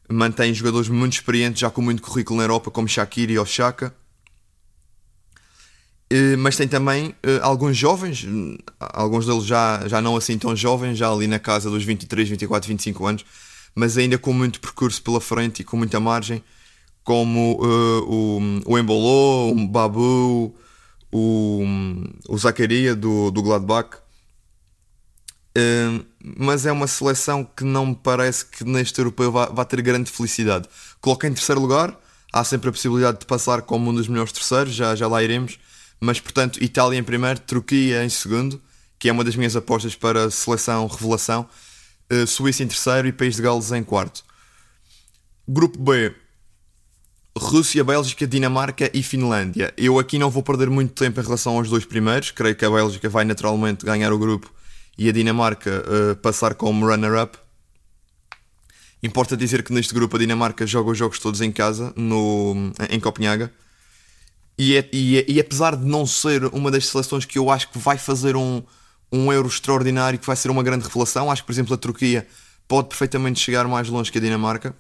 Mantém 0.09 0.55
jogadores 0.55 0.89
muito 0.89 1.15
experientes, 1.15 1.61
já 1.61 1.71
com 1.71 1.83
muito 1.83 2.03
currículo 2.03 2.39
na 2.39 2.45
Europa, 2.45 2.71
como 2.71 2.89
Shakiri 2.89 3.39
ou 3.39 3.47
Chaka. 3.47 3.95
Mas 6.39 6.57
tem 6.57 6.69
também 6.69 7.15
eh, 7.23 7.39
alguns 7.43 7.77
jovens, 7.77 8.27
alguns 8.79 9.25
deles 9.27 9.45
já, 9.45 9.87
já 9.89 10.03
não 10.03 10.17
assim 10.17 10.37
tão 10.37 10.55
jovens, 10.55 10.99
já 10.99 11.11
ali 11.11 11.27
na 11.27 11.39
casa 11.39 11.71
dos 11.71 11.85
23, 11.85 12.29
24, 12.29 12.69
25 12.69 13.07
anos, 13.07 13.25
mas 13.75 13.97
ainda 13.97 14.19
com 14.19 14.33
muito 14.33 14.61
percurso 14.61 15.03
pela 15.03 15.21
frente 15.21 15.61
e 15.61 15.65
com 15.65 15.77
muita 15.77 15.99
margem, 16.01 16.43
como 17.05 17.59
uh, 17.63 18.03
o, 18.67 18.73
o 18.73 18.79
Embolô, 18.79 19.53
o 19.53 19.69
Babu, 19.69 20.55
o, 21.11 21.65
o 22.29 22.39
Zacaria 22.39 22.95
do, 22.95 23.31
do 23.31 23.43
Gladbach, 23.43 24.03
Uh, 25.57 26.03
mas 26.39 26.65
é 26.65 26.73
uma 26.73 26.87
seleção 26.87 27.45
que 27.45 27.63
não 27.63 27.87
me 27.87 27.95
parece 27.95 28.47
que 28.47 28.65
neste 28.65 28.99
europeu 28.99 29.31
vá, 29.31 29.47
vá, 29.47 29.65
ter 29.65 29.83
grande 29.83 30.11
felicidade. 30.11 30.67
Coloca 30.99 31.29
em 31.29 31.35
terceiro 31.35 31.61
lugar, 31.61 31.95
há 32.33 32.43
sempre 32.43 32.71
a 32.71 32.73
possibilidade 32.73 33.21
de 33.21 33.27
passar 33.27 33.61
como 33.61 33.91
um 33.91 33.95
dos 33.95 34.09
melhores 34.09 34.33
terceiros, 34.33 34.73
já, 34.73 34.97
já 34.97 35.07
lá 35.07 35.23
iremos. 35.23 35.59
Mas 36.05 36.19
portanto, 36.19 36.61
Itália 36.61 36.99
em 36.99 37.03
primeiro, 37.05 37.39
Turquia 37.39 38.05
em 38.05 38.09
segundo, 38.09 38.61
que 38.99 39.09
é 39.09 39.13
uma 39.13 39.23
das 39.23 39.37
minhas 39.37 39.55
apostas 39.55 39.95
para 39.95 40.29
seleção 40.33 40.85
revelação, 40.89 41.49
uh, 42.13 42.27
Suíça 42.27 42.65
em 42.65 42.67
terceiro 42.67 43.07
e 43.07 43.13
País 43.13 43.37
de 43.37 43.43
Gales 43.43 43.71
em 43.71 43.85
quarto. 43.85 44.25
Grupo 45.47 45.79
B, 45.79 46.13
Rússia, 47.39 47.85
Bélgica, 47.85 48.27
Dinamarca 48.27 48.91
e 48.93 49.01
Finlândia. 49.01 49.73
Eu 49.77 49.97
aqui 49.97 50.19
não 50.19 50.29
vou 50.29 50.43
perder 50.43 50.69
muito 50.69 50.93
tempo 50.93 51.21
em 51.21 51.23
relação 51.23 51.57
aos 51.57 51.71
dois 51.71 51.85
primeiros, 51.85 52.33
creio 52.33 52.57
que 52.57 52.65
a 52.65 52.71
Bélgica 52.71 53.09
vai 53.09 53.25
naturalmente 53.25 53.87
ganhar 53.87 54.13
o 54.13 54.19
grupo 54.19 54.53
e 54.99 55.09
a 55.09 55.13
Dinamarca 55.13 55.85
uh, 55.87 56.17
passar 56.17 56.57
como 56.57 56.85
runner-up. 56.85 57.39
Importa 59.01 59.37
dizer 59.37 59.63
que 59.63 59.73
neste 59.73 59.95
grupo 59.95 60.17
a 60.17 60.19
Dinamarca 60.19 60.67
joga 60.67 60.91
os 60.91 60.99
jogos 60.99 61.21
todos 61.21 61.41
em 61.41 61.53
casa, 61.53 61.93
no, 61.95 62.73
em 62.91 62.99
Copenhaga. 62.99 63.53
E, 64.63 64.77
é, 64.77 64.89
e, 64.93 65.19
é, 65.19 65.25
e 65.27 65.41
apesar 65.41 65.75
de 65.75 65.85
não 65.85 66.07
ser 66.07 66.45
uma 66.55 66.71
das 66.71 66.87
seleções 66.87 67.25
que 67.25 67.37
eu 67.37 67.51
acho 67.51 67.69
que 67.69 67.79
vai 67.81 67.99
fazer 67.99 68.37
um, 68.37 68.63
um 69.11 69.33
euro 69.33 69.49
extraordinário, 69.49 70.21
que 70.21 70.27
vai 70.27 70.37
ser 70.37 70.53
uma 70.53 70.63
grande 70.63 70.85
revelação, 70.85 71.33
acho 71.33 71.43
que, 71.43 71.47
por 71.47 71.53
exemplo, 71.53 71.75
a 71.75 71.77
Turquia 71.77 72.29
pode 72.69 72.87
perfeitamente 72.89 73.41
chegar 73.41 73.67
mais 73.67 73.89
longe 73.89 74.13
que 74.13 74.19
a 74.19 74.21
Dinamarca. 74.21 74.73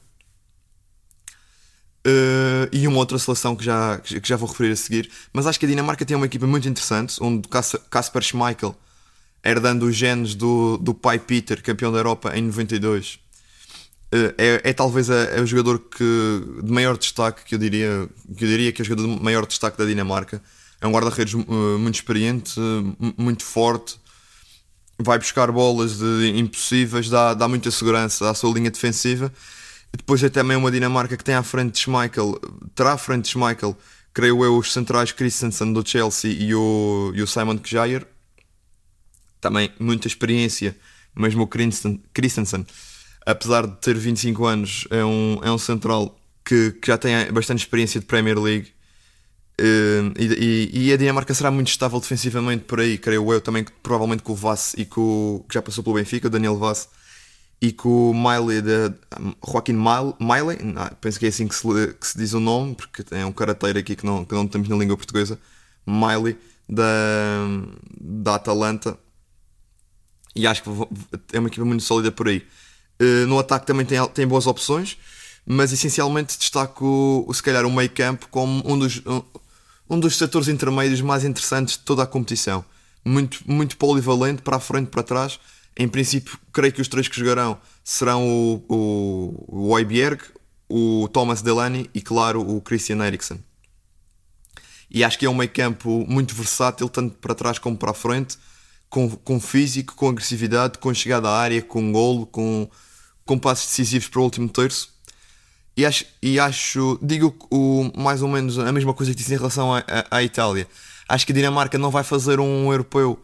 Uh, 2.06 2.70
e 2.70 2.86
uma 2.86 2.98
outra 2.98 3.18
seleção 3.18 3.56
que 3.56 3.64
já, 3.64 3.98
que 3.98 4.20
já 4.22 4.36
vou 4.36 4.48
referir 4.48 4.70
a 4.70 4.76
seguir. 4.76 5.10
Mas 5.32 5.48
acho 5.48 5.58
que 5.58 5.66
a 5.66 5.68
Dinamarca 5.68 6.04
tem 6.04 6.16
uma 6.16 6.26
equipa 6.26 6.46
muito 6.46 6.68
interessante, 6.68 7.16
onde 7.20 7.48
Kasper 7.90 8.22
Schmeichel 8.22 8.76
herdando 9.44 9.86
os 9.86 9.96
genes 9.96 10.36
do, 10.36 10.78
do 10.78 10.94
pai 10.94 11.18
Peter, 11.18 11.60
campeão 11.60 11.90
da 11.90 11.98
Europa 11.98 12.38
em 12.38 12.42
92. 12.42 13.18
Eh, 14.12 14.34
é, 14.36 14.70
é 14.70 14.72
talvez 14.74 15.10
a, 15.10 15.14
é 15.14 15.40
o 15.40 15.46
jogador 15.46 15.78
que, 15.78 16.44
de 16.62 16.70
maior 16.70 16.98
destaque 16.98 17.44
que 17.44 17.54
eu 17.54 17.58
diria 17.58 18.08
que 18.36 18.44
eu 18.44 18.48
diria 18.48 18.70
que 18.70 18.82
é 18.82 18.84
o 18.84 18.86
jogador 18.86 19.16
de 19.16 19.22
maior 19.22 19.46
destaque 19.46 19.78
da 19.78 19.86
Dinamarca. 19.86 20.42
É 20.80 20.86
um 20.86 20.92
guarda-redes 20.92 21.32
uh, 21.32 21.78
muito 21.78 21.94
experiente, 21.94 22.60
uh, 22.60 23.14
muito 23.16 23.44
forte, 23.44 23.98
vai 24.98 25.18
buscar 25.18 25.50
bolas 25.50 25.98
de 25.98 26.32
impossíveis, 26.36 27.08
dá, 27.08 27.34
dá 27.34 27.48
muita 27.48 27.70
segurança 27.70 28.28
à 28.28 28.34
sua 28.34 28.52
linha 28.52 28.70
defensiva. 28.70 29.32
E 29.94 29.96
depois 29.96 30.22
é 30.22 30.28
também 30.28 30.56
uma 30.56 30.70
Dinamarca 30.70 31.16
que 31.16 31.24
tem 31.24 31.34
à 31.34 31.42
frente 31.42 31.74
de 31.74 31.78
Schmeichel, 31.80 32.38
terá 32.74 32.92
à 32.94 32.98
frente 32.98 33.24
de 33.24 33.30
Schmeichel, 33.30 33.76
creio 34.12 34.44
eu, 34.44 34.58
os 34.58 34.72
centrais 34.72 35.12
Christensen 35.12 35.72
do 35.72 35.88
Chelsea 35.88 36.32
e 36.32 36.54
o, 36.54 37.12
e 37.14 37.22
o 37.22 37.26
Simon 37.26 37.58
Kjaer, 37.58 38.06
também 39.40 39.72
muita 39.78 40.08
experiência, 40.08 40.76
mesmo 41.14 41.44
o 41.44 41.46
Christensen, 41.46 42.02
apesar 43.26 43.66
de 43.66 43.76
ter 43.76 43.96
25 43.96 44.44
anos, 44.44 44.86
é 44.90 45.04
um, 45.04 45.40
é 45.42 45.50
um 45.50 45.58
central 45.58 46.18
que, 46.44 46.72
que 46.72 46.86
já 46.88 46.98
tem 46.98 47.30
bastante 47.32 47.60
experiência 47.60 48.00
de 48.00 48.06
Premier 48.06 48.38
League. 48.38 48.72
Uh, 49.60 50.12
e, 50.18 50.70
e, 50.72 50.92
a 50.92 50.96
Dinamarca 50.96 51.32
será 51.34 51.50
muito 51.50 51.68
estável 51.68 52.00
defensivamente 52.00 52.64
por 52.64 52.80
aí, 52.80 52.98
creio 52.98 53.32
eu, 53.32 53.40
também 53.40 53.64
provavelmente 53.82 54.22
com 54.22 54.32
o 54.32 54.34
Vass 54.34 54.74
e 54.76 54.84
com 54.84 55.44
que 55.46 55.54
já 55.54 55.62
passou 55.62 55.84
pelo 55.84 55.96
Benfica, 55.96 56.26
o 56.26 56.30
Daniel 56.30 56.58
Vass, 56.58 56.88
e 57.60 57.70
com 57.70 58.10
o 58.10 58.14
Miley, 58.14 58.62
de, 58.62 58.92
Joaquim 59.46 59.74
Miley, 59.74 60.58
penso 61.00 61.18
que 61.20 61.26
é 61.26 61.28
assim 61.28 61.46
que 61.46 61.54
se, 61.54 61.94
que 62.00 62.06
se, 62.06 62.18
diz 62.18 62.32
o 62.32 62.40
nome, 62.40 62.74
porque 62.74 63.04
é 63.12 63.24
um 63.24 63.30
carateiro 63.30 63.78
aqui 63.78 63.94
que 63.94 64.04
não, 64.04 64.24
que 64.24 64.34
não 64.34 64.48
temos 64.48 64.68
na 64.68 64.76
língua 64.76 64.96
portuguesa, 64.96 65.38
Miley, 65.86 66.36
da, 66.68 66.82
da 68.00 68.34
Atalanta, 68.34 68.98
e 70.34 70.46
acho 70.46 70.62
que 70.62 70.70
é 71.32 71.38
uma 71.38 71.48
equipa 71.48 71.64
muito 71.64 71.82
sólida 71.84 72.10
por 72.10 72.26
aí. 72.26 72.44
Uh, 73.02 73.26
no 73.26 73.38
ataque 73.38 73.66
também 73.66 73.84
tem, 73.84 73.98
tem 74.08 74.26
boas 74.26 74.46
opções, 74.46 74.96
mas 75.44 75.72
essencialmente 75.72 76.38
destaco 76.38 77.28
se 77.34 77.42
calhar 77.42 77.66
o 77.66 77.72
meio 77.72 77.90
campo 77.90 78.28
como 78.30 78.62
um 78.64 78.78
dos, 78.78 79.02
um, 79.04 79.22
um 79.90 79.98
dos 79.98 80.16
setores 80.16 80.46
intermédios 80.46 81.00
mais 81.00 81.24
interessantes 81.24 81.76
de 81.76 81.80
toda 81.80 82.02
a 82.02 82.06
competição. 82.06 82.64
Muito, 83.04 83.40
muito 83.44 83.76
polivalente, 83.76 84.42
para 84.42 84.56
a 84.56 84.60
frente, 84.60 84.88
para 84.88 85.02
trás. 85.02 85.40
Em 85.76 85.88
princípio, 85.88 86.38
creio 86.52 86.72
que 86.72 86.80
os 86.80 86.86
três 86.86 87.08
que 87.08 87.18
jogarão 87.18 87.58
serão 87.82 88.24
o, 88.28 88.64
o, 88.68 89.44
o 89.48 89.68
Oibjerg, 89.70 90.22
o 90.68 91.08
Thomas 91.12 91.42
Delaney 91.42 91.90
e, 91.92 92.00
claro, 92.00 92.40
o 92.40 92.60
Christian 92.60 93.04
Eriksen. 93.04 93.42
E 94.88 95.02
acho 95.02 95.18
que 95.18 95.26
é 95.26 95.30
um 95.30 95.34
meio 95.34 95.50
campo 95.50 96.04
muito 96.06 96.34
versátil, 96.34 96.88
tanto 96.88 97.16
para 97.16 97.34
trás 97.34 97.58
como 97.58 97.76
para 97.76 97.90
a 97.90 97.94
frente 97.94 98.38
com, 98.92 99.08
com 99.08 99.40
físico, 99.40 99.94
com 99.94 100.10
agressividade, 100.10 100.76
com 100.76 100.92
chegada 100.92 101.26
à 101.26 101.38
área, 101.38 101.62
com 101.62 101.90
golo, 101.90 102.26
com, 102.26 102.68
com 103.24 103.38
passos 103.38 103.66
decisivos 103.66 104.08
para 104.08 104.20
o 104.20 104.24
último 104.24 104.48
terço. 104.48 104.92
E 105.76 105.86
acho, 105.86 106.04
e 106.22 106.38
acho 106.38 106.98
digo 107.02 107.34
o, 107.50 107.90
mais 107.96 108.22
ou 108.22 108.28
menos 108.28 108.58
a 108.58 108.70
mesma 108.72 108.92
coisa 108.92 109.12
que 109.12 109.18
disse 109.18 109.32
em 109.32 109.38
relação 109.38 109.70
à, 110.10 110.22
Itália. 110.22 110.68
Acho 111.08 111.24
que 111.26 111.32
a 111.32 111.34
Dinamarca 111.34 111.78
não 111.78 111.90
vai 111.90 112.04
fazer 112.04 112.38
um 112.40 112.70
europeu 112.70 113.18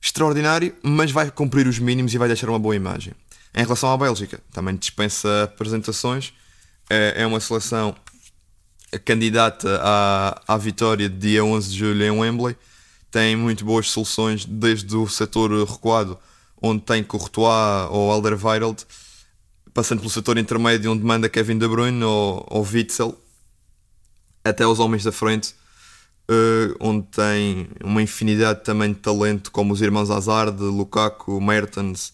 extraordinário, 0.00 0.74
mas 0.82 1.10
vai 1.10 1.30
cumprir 1.30 1.66
os 1.66 1.78
mínimos 1.78 2.12
e 2.12 2.18
vai 2.18 2.28
deixar 2.28 2.48
uma 2.50 2.58
boa 2.58 2.76
imagem. 2.76 3.14
Em 3.54 3.62
relação 3.62 3.90
à 3.90 3.96
Bélgica, 3.96 4.40
também 4.52 4.76
dispensa 4.76 5.44
apresentações. 5.44 6.34
É, 6.90 7.22
é 7.22 7.26
uma 7.26 7.40
seleção 7.40 7.94
candidata 8.98 9.80
à, 9.82 10.42
à 10.46 10.58
vitória 10.58 11.08
de 11.08 11.16
dia 11.16 11.44
11 11.44 11.70
de 11.70 11.78
julho 11.78 12.04
em 12.04 12.10
Wembley. 12.10 12.56
Tem 13.10 13.36
muito 13.36 13.64
boas 13.64 13.88
soluções, 13.90 14.44
desde 14.44 14.94
o 14.96 15.08
setor 15.08 15.50
recuado, 15.66 16.18
onde 16.60 16.82
tem 16.82 17.02
Courtois 17.02 17.88
ou 17.90 18.10
Alderweireld, 18.10 18.84
passando 19.74 19.98
pelo 19.98 20.10
setor 20.10 20.38
intermédio, 20.38 20.92
onde 20.92 21.04
manda 21.04 21.28
Kevin 21.28 21.58
De 21.58 21.66
Bruyne 21.66 22.02
ou, 22.04 22.46
ou 22.48 22.62
Witzel, 22.64 23.20
até 24.44 24.64
os 24.64 24.78
homens 24.78 25.02
da 25.02 25.10
frente, 25.10 25.52
uh, 26.30 26.76
onde 26.78 27.06
tem 27.08 27.68
uma 27.82 28.00
infinidade 28.00 28.62
também 28.62 28.92
de 28.92 29.00
talento, 29.00 29.50
como 29.50 29.72
os 29.72 29.82
irmãos 29.82 30.10
Hazard, 30.10 30.62
Lukaku, 30.62 31.40
Mertens, 31.40 32.12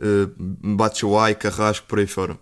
uh, 0.00 0.32
Batshuayi, 0.74 1.34
Carrasco, 1.34 1.86
por 1.86 1.98
aí 1.98 2.06
fora. 2.06 2.38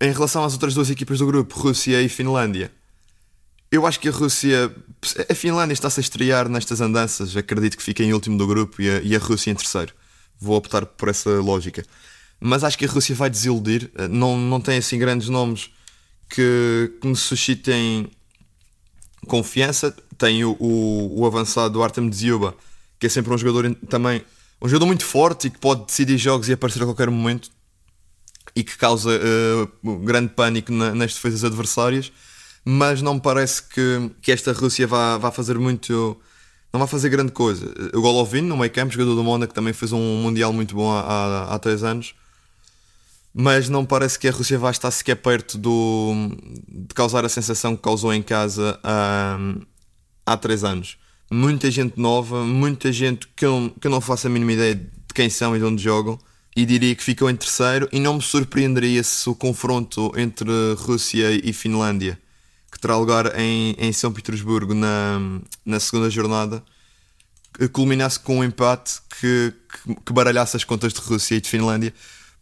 Em 0.00 0.12
relação 0.12 0.44
às 0.44 0.52
outras 0.52 0.74
duas 0.74 0.90
equipas 0.90 1.18
do 1.18 1.26
grupo, 1.26 1.58
Rússia 1.58 2.02
e 2.02 2.10
Finlândia, 2.10 2.70
eu 3.70 3.86
acho 3.86 3.98
que 3.98 4.08
a 4.08 4.12
Rússia. 4.12 4.74
A 5.28 5.34
Finlândia 5.34 5.72
está-se 5.72 5.98
a 5.98 6.02
estrear 6.02 6.48
nestas 6.48 6.80
andanças. 6.80 7.36
Acredito 7.36 7.76
que 7.76 7.82
fica 7.82 8.02
em 8.02 8.12
último 8.12 8.36
do 8.36 8.46
grupo 8.46 8.80
e 8.82 8.90
a, 8.90 9.00
e 9.00 9.16
a 9.16 9.18
Rússia 9.18 9.50
em 9.50 9.54
terceiro. 9.54 9.92
Vou 10.38 10.56
optar 10.56 10.84
por 10.84 11.08
essa 11.08 11.30
lógica. 11.40 11.84
Mas 12.40 12.64
acho 12.64 12.76
que 12.76 12.84
a 12.84 12.88
Rússia 12.88 13.14
vai 13.14 13.30
desiludir. 13.30 13.90
Não, 14.10 14.36
não 14.36 14.60
tem 14.60 14.78
assim 14.78 14.98
grandes 14.98 15.28
nomes 15.28 15.70
que, 16.28 16.92
que 17.00 17.06
me 17.06 17.16
suscitem 17.16 18.10
confiança. 19.26 19.94
Tem 20.18 20.44
o, 20.44 20.56
o, 20.60 21.20
o 21.20 21.26
avançado 21.26 21.82
Artem 21.82 22.10
Dziuba, 22.10 22.54
que 22.98 23.06
é 23.06 23.08
sempre 23.08 23.32
um 23.32 23.38
jogador 23.38 23.74
também. 23.88 24.24
Um 24.60 24.68
jogador 24.68 24.86
muito 24.86 25.04
forte 25.04 25.46
e 25.46 25.50
que 25.50 25.58
pode 25.58 25.86
decidir 25.86 26.18
jogos 26.18 26.48
e 26.48 26.52
aparecer 26.52 26.82
a 26.82 26.86
qualquer 26.86 27.10
momento 27.10 27.50
e 28.54 28.62
que 28.62 28.76
causa 28.76 29.10
uh, 29.10 29.98
grande 29.98 30.28
pânico 30.28 30.72
na, 30.72 30.94
nas 30.94 31.14
defesas 31.14 31.44
adversárias, 31.44 32.12
mas 32.64 33.02
não 33.02 33.14
me 33.14 33.20
parece 33.20 33.62
que, 33.62 34.10
que 34.22 34.30
esta 34.30 34.52
Rússia 34.52 34.86
vá, 34.86 35.18
vá 35.18 35.30
fazer 35.30 35.58
muito. 35.58 36.18
Não 36.74 36.80
vai 36.80 36.88
fazer 36.88 37.08
grande 37.08 37.30
coisa. 37.30 37.72
O 37.94 38.00
Golovin, 38.00 38.40
no 38.40 38.56
meio 38.56 38.68
campo, 38.68 38.92
jogador 38.92 39.14
do 39.14 39.22
Mónaco, 39.22 39.54
também 39.54 39.72
fez 39.72 39.92
um 39.92 40.20
Mundial 40.20 40.52
muito 40.52 40.74
bom 40.74 40.90
há, 40.90 41.54
há, 41.54 41.58
três 41.60 41.84
anos. 41.84 42.16
Mas 43.32 43.68
não 43.68 43.86
parece 43.86 44.18
que 44.18 44.26
a 44.26 44.32
Rússia 44.32 44.58
vá 44.58 44.72
estar 44.72 44.90
sequer 44.90 45.14
perto 45.14 45.56
do, 45.56 46.32
de 46.68 46.92
causar 46.92 47.24
a 47.24 47.28
sensação 47.28 47.76
que 47.76 47.82
causou 47.82 48.12
em 48.12 48.20
casa 48.20 48.76
há, 48.82 49.38
há 50.26 50.36
três 50.36 50.64
anos. 50.64 50.98
Muita 51.30 51.70
gente 51.70 51.96
nova, 51.96 52.42
muita 52.44 52.90
gente 52.90 53.28
que 53.36 53.46
eu, 53.46 53.72
que 53.80 53.86
eu 53.86 53.90
não 53.92 54.00
faço 54.00 54.26
a 54.26 54.30
mínima 54.30 54.54
ideia 54.54 54.74
de 54.74 55.14
quem 55.14 55.30
são 55.30 55.54
e 55.54 55.60
de 55.60 55.64
onde 55.64 55.80
jogam 55.80 56.18
e 56.56 56.66
diria 56.66 56.96
que 56.96 57.04
ficou 57.04 57.30
em 57.30 57.36
terceiro 57.36 57.88
e 57.92 58.00
não 58.00 58.14
me 58.14 58.22
surpreenderia 58.22 59.04
se 59.04 59.30
o 59.30 59.34
confronto 59.36 60.12
entre 60.16 60.50
Rússia 60.76 61.30
e 61.30 61.52
Finlândia, 61.52 62.18
terá 62.84 62.98
lugar 62.98 63.38
em, 63.38 63.74
em 63.78 63.92
São 63.94 64.12
Petersburgo 64.12 64.74
na, 64.74 65.18
na 65.64 65.80
segunda 65.80 66.10
jornada, 66.10 66.62
culminasse 67.72 68.20
com 68.20 68.40
um 68.40 68.44
empate 68.44 69.00
que, 69.18 69.54
que, 69.72 69.94
que, 70.04 70.12
baralhasse 70.12 70.54
as 70.54 70.64
contas 70.64 70.92
de 70.92 71.00
Rússia 71.00 71.36
e 71.36 71.40
de 71.40 71.48
Finlândia, 71.48 71.94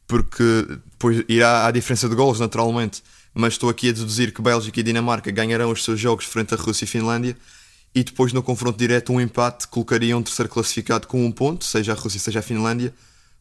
porque 0.05 0.67
depois 0.91 1.25
irá 1.29 1.65
à 1.65 1.71
diferença 1.71 2.09
de 2.09 2.17
golos 2.17 2.41
naturalmente, 2.41 3.05
mas 3.33 3.53
estou 3.53 3.71
aqui 3.71 3.91
a 3.91 3.93
deduzir 3.93 4.35
que 4.35 4.43
Bélgica 4.43 4.81
e 4.81 4.83
Dinamarca 4.83 5.31
ganharão 5.31 5.71
os 5.71 5.85
seus 5.85 6.01
jogos 6.01 6.25
frente 6.25 6.55
a 6.55 6.57
Rússia 6.57 6.87
e 6.87 6.89
Finlândia 6.89 7.37
e 7.95 8.03
depois 8.03 8.33
no 8.33 8.43
confronto 8.43 8.77
direto 8.77 9.13
um 9.13 9.21
empate 9.21 9.69
colocaria 9.69 10.17
um 10.17 10.25
terceiro 10.25 10.49
classificado 10.49 11.07
com 11.07 11.25
um 11.25 11.31
ponto, 11.31 11.65
seja 11.65 11.93
a 11.93 11.95
Rússia 11.95 12.19
seja 12.19 12.41
a 12.41 12.43
Finlândia, 12.43 12.93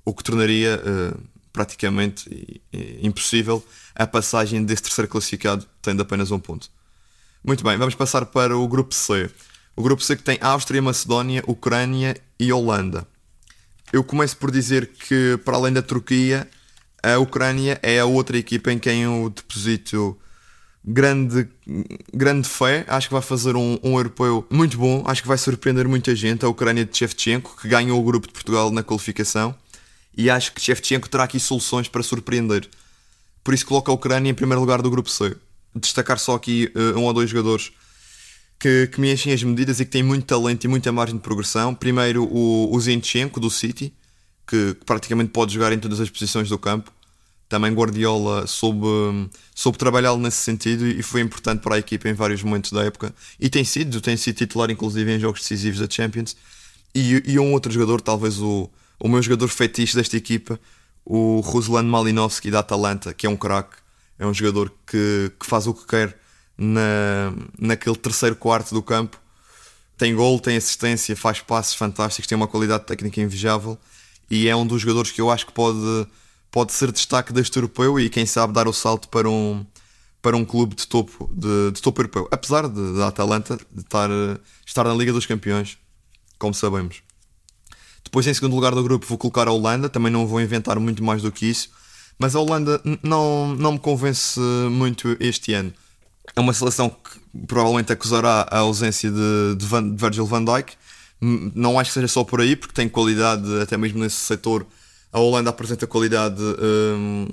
o 0.05 0.13
que 0.13 0.24
tornaria 0.24 0.79
uh, 0.79 1.20
praticamente 1.51 2.62
impossível 3.01 3.65
a 3.96 4.05
passagem 4.05 4.63
desse 4.63 4.84
terceiro 4.84 5.10
classificado, 5.10 5.65
tendo 5.81 6.03
apenas 6.03 6.29
um 6.29 6.38
ponto. 6.39 6.70
Muito 7.43 7.63
bem, 7.63 7.75
vamos 7.75 7.95
passar 7.95 8.25
para 8.27 8.55
o 8.55 8.67
grupo 8.67 8.93
C. 8.93 9.29
O 9.75 9.81
grupo 9.81 10.03
C 10.03 10.15
que 10.15 10.21
tem 10.21 10.38
Áustria, 10.41 10.81
Macedónia, 10.81 11.43
Ucrânia 11.48 12.15
e 12.39 12.53
Holanda. 12.53 13.07
Eu 13.91 14.03
começo 14.03 14.38
por 14.38 14.51
dizer 14.51 14.88
que, 14.88 15.39
para 15.43 15.57
além 15.57 15.74
da 15.74 15.81
Turquia, 15.81 16.48
a 17.01 17.17
Ucrânia 17.17 17.79
é 17.81 18.00
a 18.00 18.05
outra 18.05 18.38
equipa 18.38 18.71
em 18.71 18.77
quem 18.77 19.03
eu 19.03 19.33
deposito 19.36 20.15
grande, 20.86 21.48
grande 22.13 22.48
fé. 22.48 22.86
Acho 22.88 23.07
que 23.07 23.13
vai 23.13 23.24
fazer 23.24 23.55
um, 23.55 23.79
um 23.81 23.98
europeu 23.98 24.45
muito 24.50 24.77
bom. 24.77 25.03
Acho 25.07 25.24
que 25.24 25.27
vai 25.27 25.38
surpreender 25.38 25.88
muita 25.88 26.15
gente. 26.15 26.45
A 26.45 26.50
Ucrânia 26.50 26.86
de 26.86 26.95
Shevchenko, 26.95 27.57
que 27.60 27.67
ganhou 27.67 28.00
o 28.00 28.03
grupo 28.03 28.27
de 28.27 28.33
Portugal 28.33 28.69
na 28.69 28.83
qualificação 28.83 29.55
e 30.15 30.29
acho 30.29 30.53
que 30.53 30.62
Shevchenko 30.62 31.10
terá 31.10 31.24
aqui 31.24 31.39
soluções 31.39 31.88
para 31.88 32.03
surpreender. 32.03 32.69
Por 33.43 33.53
isso 33.53 33.65
coloca 33.65 33.91
a 33.91 33.95
Ucrânia 33.95 34.29
em 34.29 34.33
primeiro 34.33 34.62
lugar 34.62 34.81
do 34.81 34.91
grupo 34.91 35.10
C. 35.10 35.36
Destacar 35.75 36.19
só 36.19 36.35
aqui 36.35 36.71
uh, 36.75 36.99
um 36.99 37.03
ou 37.03 37.13
dois 37.13 37.29
jogadores 37.29 37.71
que, 38.59 38.87
que, 38.87 39.01
me 39.01 39.11
enchem 39.11 39.33
as 39.33 39.41
medidas 39.41 39.79
e 39.79 39.85
que 39.85 39.91
têm 39.91 40.03
muito 40.03 40.25
talento 40.25 40.63
e 40.63 40.67
muita 40.67 40.91
margem 40.91 41.15
de 41.15 41.21
progressão. 41.21 41.73
Primeiro 41.73 42.23
o, 42.23 42.73
o 42.73 42.79
Zinchenko 42.79 43.39
do 43.39 43.49
City, 43.49 43.93
que, 44.45 44.75
que, 44.75 44.85
praticamente 44.85 45.31
pode 45.31 45.53
jogar 45.53 45.73
em 45.73 45.79
todas 45.79 45.99
as 45.99 46.09
posições 46.09 46.47
do 46.47 46.59
campo. 46.59 46.91
Também 47.49 47.73
Guardiola 47.73 48.47
soube, 48.47 48.87
soube 49.53 49.77
trabalhá-lo 49.77 50.19
nesse 50.19 50.37
sentido 50.37 50.87
e 50.87 51.01
foi 51.01 51.21
importante 51.21 51.61
para 51.61 51.75
a 51.75 51.79
equipa 51.79 52.07
em 52.07 52.13
vários 52.13 52.43
momentos 52.43 52.71
da 52.71 52.83
época. 52.83 53.13
E 53.39 53.49
tem 53.49 53.63
sido, 53.63 53.99
tem 53.99 54.15
sido 54.15 54.35
titular 54.35 54.69
inclusive 54.69 55.11
em 55.11 55.19
jogos 55.19 55.41
decisivos 55.41 55.79
da 55.79 55.87
Champions. 55.89 56.35
E, 56.93 57.23
e 57.25 57.39
um 57.39 57.51
outro 57.53 57.71
jogador, 57.71 57.99
talvez 57.99 58.39
o, 58.39 58.69
o 58.99 59.07
meu 59.07 59.21
jogador 59.21 59.47
fetiche 59.47 59.95
desta 59.95 60.15
equipa, 60.15 60.59
o 61.03 61.39
Ruslan 61.39 61.83
Malinovski 61.83 62.51
da 62.51 62.59
Atalanta, 62.59 63.13
que 63.13 63.25
é 63.25 63.29
um 63.29 63.35
craque, 63.35 63.77
é 64.21 64.27
um 64.27 64.33
jogador 64.35 64.71
que, 64.85 65.31
que 65.39 65.45
faz 65.47 65.65
o 65.65 65.73
que 65.73 65.83
quer 65.87 66.15
na, 66.55 67.33
naquele 67.57 67.95
terceiro 67.95 68.35
quarto 68.35 68.71
do 68.71 68.83
campo. 68.83 69.17
Tem 69.97 70.13
gol, 70.13 70.39
tem 70.39 70.55
assistência, 70.55 71.15
faz 71.15 71.41
passes 71.41 71.73
fantásticos, 71.73 72.27
tem 72.27 72.35
uma 72.35 72.47
qualidade 72.47 72.85
técnica 72.85 73.19
invejável 73.19 73.79
e 74.29 74.47
é 74.47 74.55
um 74.55 74.65
dos 74.65 74.83
jogadores 74.83 75.11
que 75.11 75.19
eu 75.19 75.31
acho 75.31 75.47
que 75.47 75.51
pode, 75.51 76.07
pode 76.51 76.71
ser 76.71 76.91
destaque 76.91 77.33
deste 77.33 77.57
europeu 77.57 77.99
e 77.99 78.11
quem 78.11 78.27
sabe 78.27 78.53
dar 78.53 78.67
o 78.67 78.73
salto 78.73 79.09
para 79.09 79.27
um, 79.27 79.65
para 80.21 80.37
um 80.37 80.45
clube 80.45 80.75
de 80.75 80.87
topo, 80.87 81.27
de, 81.33 81.71
de 81.71 81.81
topo 81.81 81.99
europeu. 81.99 82.27
Apesar 82.29 82.67
da 82.67 83.07
Atalanta 83.07 83.57
de 83.71 83.81
estar, 83.81 84.09
estar 84.63 84.83
na 84.83 84.93
Liga 84.93 85.11
dos 85.11 85.25
Campeões, 85.25 85.79
como 86.37 86.53
sabemos. 86.53 87.01
Depois, 88.03 88.27
em 88.27 88.33
segundo 88.35 88.53
lugar 88.53 88.75
do 88.75 88.83
grupo, 88.83 89.07
vou 89.07 89.17
colocar 89.17 89.47
a 89.47 89.51
Holanda. 89.51 89.89
Também 89.89 90.11
não 90.11 90.27
vou 90.27 90.39
inventar 90.39 90.79
muito 90.79 91.03
mais 91.03 91.23
do 91.23 91.31
que 91.31 91.47
isso. 91.47 91.71
Mas 92.21 92.35
a 92.35 92.39
Holanda 92.39 92.79
não, 93.01 93.55
não 93.55 93.71
me 93.71 93.79
convence 93.79 94.39
muito 94.69 95.17
este 95.19 95.55
ano. 95.55 95.73
É 96.35 96.39
uma 96.39 96.53
seleção 96.53 96.87
que 96.87 97.45
provavelmente 97.47 97.91
acusará 97.91 98.47
a 98.47 98.59
ausência 98.59 99.09
de, 99.09 99.55
de, 99.57 99.65
Van, 99.65 99.89
de 99.89 99.99
Virgil 99.99 100.27
van 100.27 100.45
Dijk. 100.45 100.73
Não 101.19 101.79
acho 101.79 101.89
que 101.89 101.95
seja 101.95 102.07
só 102.07 102.23
por 102.23 102.39
aí, 102.39 102.55
porque 102.55 102.75
tem 102.75 102.87
qualidade 102.87 103.59
até 103.59 103.75
mesmo 103.75 103.97
nesse 103.97 104.17
setor. 104.17 104.67
A 105.11 105.19
Holanda 105.19 105.49
apresenta 105.49 105.87
qualidade 105.87 106.39
um, 106.39 107.25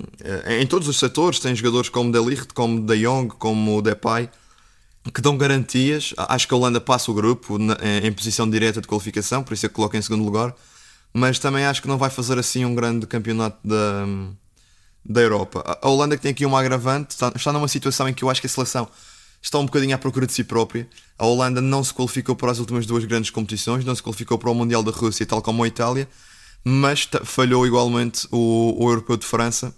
em 0.59 0.65
todos 0.65 0.87
os 0.87 0.97
setores. 0.97 1.37
Tem 1.37 1.55
jogadores 1.55 1.89
como 1.89 2.11
De 2.11 2.19
Ligt, 2.19 2.51
como 2.55 2.81
De 2.81 2.97
Jong, 2.97 3.35
como 3.37 3.83
Depay, 3.83 4.27
que 5.13 5.21
dão 5.21 5.37
garantias. 5.37 6.15
Acho 6.17 6.47
que 6.47 6.53
a 6.55 6.57
Holanda 6.57 6.81
passa 6.81 7.11
o 7.11 7.13
grupo 7.13 7.59
em 8.03 8.11
posição 8.11 8.49
direta 8.49 8.81
de 8.81 8.87
qualificação, 8.87 9.43
por 9.43 9.53
isso 9.53 9.67
é 9.67 9.69
que 9.69 9.75
coloca 9.75 9.95
em 9.95 10.01
segundo 10.01 10.25
lugar 10.25 10.55
mas 11.11 11.39
também 11.39 11.65
acho 11.65 11.81
que 11.81 11.87
não 11.87 11.97
vai 11.97 12.11
fazer 12.11 12.37
assim 12.37 12.63
um 12.65 12.75
grande 12.75 13.07
campeonato 13.07 13.57
da, 13.67 14.05
da 15.05 15.21
Europa. 15.21 15.79
A 15.81 15.89
Holanda 15.89 16.15
que 16.15 16.21
tem 16.21 16.31
aqui 16.31 16.45
uma 16.45 16.59
agravante, 16.59 17.11
está, 17.11 17.31
está 17.35 17.53
numa 17.53 17.67
situação 17.67 18.07
em 18.07 18.13
que 18.13 18.23
eu 18.23 18.29
acho 18.29 18.41
que 18.41 18.47
a 18.47 18.49
seleção 18.49 18.87
está 19.41 19.57
um 19.57 19.65
bocadinho 19.65 19.95
à 19.95 19.97
procura 19.97 20.27
de 20.27 20.33
si 20.33 20.43
própria. 20.43 20.87
A 21.17 21.25
Holanda 21.25 21.61
não 21.61 21.83
se 21.83 21.93
qualificou 21.93 22.35
para 22.35 22.51
as 22.51 22.59
últimas 22.59 22.85
duas 22.85 23.05
grandes 23.05 23.29
competições, 23.29 23.85
não 23.85 23.95
se 23.95 24.03
qualificou 24.03 24.37
para 24.37 24.49
o 24.49 24.55
Mundial 24.55 24.83
da 24.83 24.91
Rússia, 24.91 25.25
tal 25.25 25.41
como 25.41 25.63
a 25.63 25.67
Itália, 25.67 26.07
mas 26.63 27.07
falhou 27.23 27.65
igualmente 27.65 28.27
o, 28.31 28.75
o 28.77 28.89
Europeu 28.89 29.17
de 29.17 29.25
França. 29.25 29.73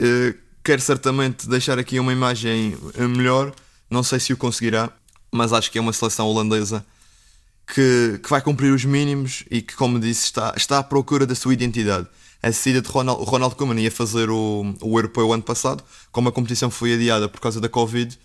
Uh, 0.00 0.38
quero 0.64 0.80
certamente 0.80 1.48
deixar 1.48 1.78
aqui 1.78 1.98
uma 1.98 2.12
imagem 2.12 2.76
melhor, 2.96 3.52
não 3.90 4.02
sei 4.02 4.20
se 4.20 4.32
o 4.32 4.36
conseguirá, 4.36 4.90
mas 5.30 5.52
acho 5.52 5.70
que 5.70 5.78
é 5.78 5.80
uma 5.80 5.92
seleção 5.92 6.26
holandesa 6.26 6.84
que, 7.66 8.20
que 8.22 8.28
vai 8.30 8.40
cumprir 8.40 8.72
os 8.72 8.84
mínimos 8.84 9.44
e 9.50 9.62
que, 9.62 9.74
como 9.74 9.98
disse, 9.98 10.24
está, 10.24 10.52
está 10.56 10.78
à 10.78 10.82
procura 10.82 11.26
da 11.26 11.34
sua 11.34 11.52
identidade. 11.54 12.06
A 12.42 12.50
saída 12.52 12.82
de 12.82 12.88
Ronald, 12.88 13.24
Ronald 13.24 13.54
Koeman 13.54 13.80
ia 13.80 13.90
fazer 13.90 14.28
o, 14.28 14.74
o 14.80 14.98
europeu 14.98 15.32
ano 15.32 15.42
passado, 15.42 15.84
como 16.10 16.28
a 16.28 16.32
competição 16.32 16.70
foi 16.70 16.94
adiada 16.94 17.28
por 17.28 17.40
causa 17.40 17.60
da 17.60 17.68
Covid, 17.68 18.18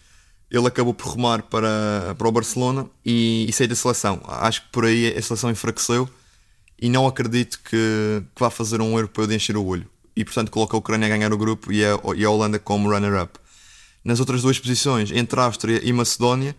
ele 0.50 0.68
acabou 0.68 0.94
por 0.94 1.08
rumar 1.08 1.44
para, 1.44 2.16
para 2.18 2.28
o 2.28 2.32
Barcelona 2.32 2.90
e, 3.06 3.46
e 3.48 3.54
sair 3.54 3.68
da 3.68 3.76
seleção. 3.76 4.22
Acho 4.26 4.64
que 4.64 4.70
por 4.70 4.86
aí 4.86 5.16
a 5.16 5.22
seleção 5.22 5.52
enfraqueceu 5.52 6.10
e 6.80 6.90
não 6.90 7.06
acredito 7.06 7.60
que, 7.60 8.24
que 8.36 8.40
vá 8.40 8.50
fazer 8.50 8.82
um 8.82 8.96
europeu 8.96 9.28
de 9.28 9.36
encher 9.36 9.58
o 9.58 9.66
olho. 9.66 9.88
e 10.16 10.26
portanto 10.26 10.50
coloca 10.50 10.76
a 10.76 10.80
Ucrânia 10.80 11.06
a 11.06 11.10
ganhar 11.10 11.32
o 11.32 11.38
grupo 11.38 11.72
e 11.72 11.86
a, 11.86 12.00
e 12.16 12.26
a 12.26 12.30
Holanda 12.30 12.58
como 12.58 12.90
runner-up. 12.90 13.38
Nas 14.04 14.20
outras 14.20 14.42
duas 14.42 14.58
posições, 14.58 15.12
entre 15.12 15.40
Áustria 15.40 15.80
e 15.84 15.94
Macedónia, 15.94 16.56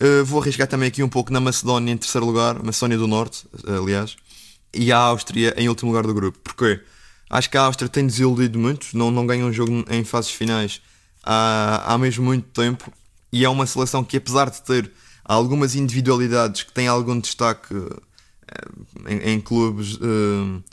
uh, 0.00 0.24
vou 0.24 0.40
arriscar 0.40 0.66
também 0.66 0.88
aqui 0.88 1.02
um 1.02 1.08
pouco 1.08 1.32
na 1.32 1.40
Macedónia 1.40 1.92
em 1.92 1.96
terceiro 1.96 2.26
lugar, 2.26 2.62
Macedónia 2.62 2.96
do 2.96 3.06
Norte, 3.06 3.46
aliás, 3.66 4.16
e 4.74 4.92
a 4.92 4.98
Áustria 4.98 5.54
em 5.56 5.68
último 5.68 5.90
lugar 5.90 6.06
do 6.06 6.14
grupo. 6.14 6.38
Porquê? 6.38 6.80
Acho 7.30 7.50
que 7.50 7.56
a 7.56 7.62
Áustria 7.62 7.88
tem 7.88 8.06
desiludido 8.06 8.58
muito, 8.58 8.86
não, 8.96 9.10
não 9.10 9.26
ganha 9.26 9.44
um 9.44 9.52
jogo 9.52 9.84
em 9.90 10.04
fases 10.04 10.30
finais 10.30 10.80
há, 11.22 11.94
há 11.94 11.98
mesmo 11.98 12.24
muito 12.24 12.46
tempo 12.48 12.90
e 13.32 13.44
é 13.44 13.48
uma 13.48 13.66
seleção 13.66 14.02
que, 14.02 14.16
apesar 14.16 14.48
de 14.50 14.62
ter 14.62 14.90
algumas 15.24 15.74
individualidades 15.74 16.62
que 16.62 16.72
têm 16.72 16.88
algum 16.88 17.20
destaque 17.20 17.74
eh, 17.74 18.68
em, 19.06 19.34
em 19.34 19.40
clubes 19.40 19.96
uh, 19.96 20.64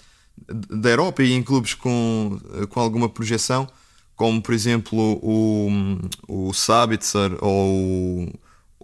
da 0.48 0.90
Europa 0.90 1.24
e 1.24 1.34
em 1.34 1.44
clubes 1.44 1.74
com, 1.74 2.40
com 2.70 2.80
alguma 2.80 3.10
projeção, 3.10 3.68
como 4.16 4.42
por 4.42 4.54
exemplo 4.54 5.20
o, 5.22 6.00
o 6.28 6.54
Sabitzer 6.54 7.38
ou 7.42 8.24
o, 8.24 8.34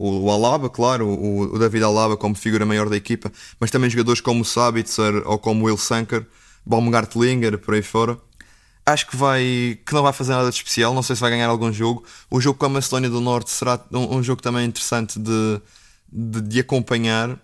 o 0.01 0.31
Alaba, 0.31 0.69
claro, 0.69 1.07
o, 1.07 1.55
o, 1.55 1.59
David 1.59 1.83
Alaba 1.83 2.17
como 2.17 2.35
figura 2.35 2.65
maior 2.65 2.89
da 2.89 2.97
equipa, 2.97 3.31
mas 3.59 3.69
também 3.69 3.89
jogadores 3.89 4.21
como 4.21 4.41
o 4.41 4.45
Sabitzer 4.45 5.23
ou 5.25 5.37
como 5.37 5.63
o 5.63 5.65
Will 5.65 5.77
Sanker, 5.77 6.25
Baumgartlinger, 6.65 7.57
por 7.57 7.73
aí 7.73 7.81
fora 7.81 8.17
acho 8.85 9.07
que 9.07 9.15
vai 9.15 9.79
que 9.85 9.93
não 9.93 10.03
vai 10.03 10.13
fazer 10.13 10.33
nada 10.33 10.49
de 10.49 10.55
especial. 10.55 10.93
Não 10.93 11.03
sei 11.03 11.15
se 11.15 11.21
vai 11.21 11.31
ganhar 11.31 11.47
algum 11.47 11.71
jogo. 11.71 12.03
O 12.29 12.39
jogo 12.41 12.59
com 12.59 12.65
a 12.65 12.69
Macedónia 12.69 13.09
do 13.09 13.21
Norte 13.21 13.49
será 13.49 13.79
um, 13.91 14.17
um 14.17 14.23
jogo 14.23 14.41
também 14.41 14.65
interessante 14.65 15.19
de, 15.19 15.61
de, 16.11 16.41
de, 16.41 16.59
acompanhar. 16.59 17.39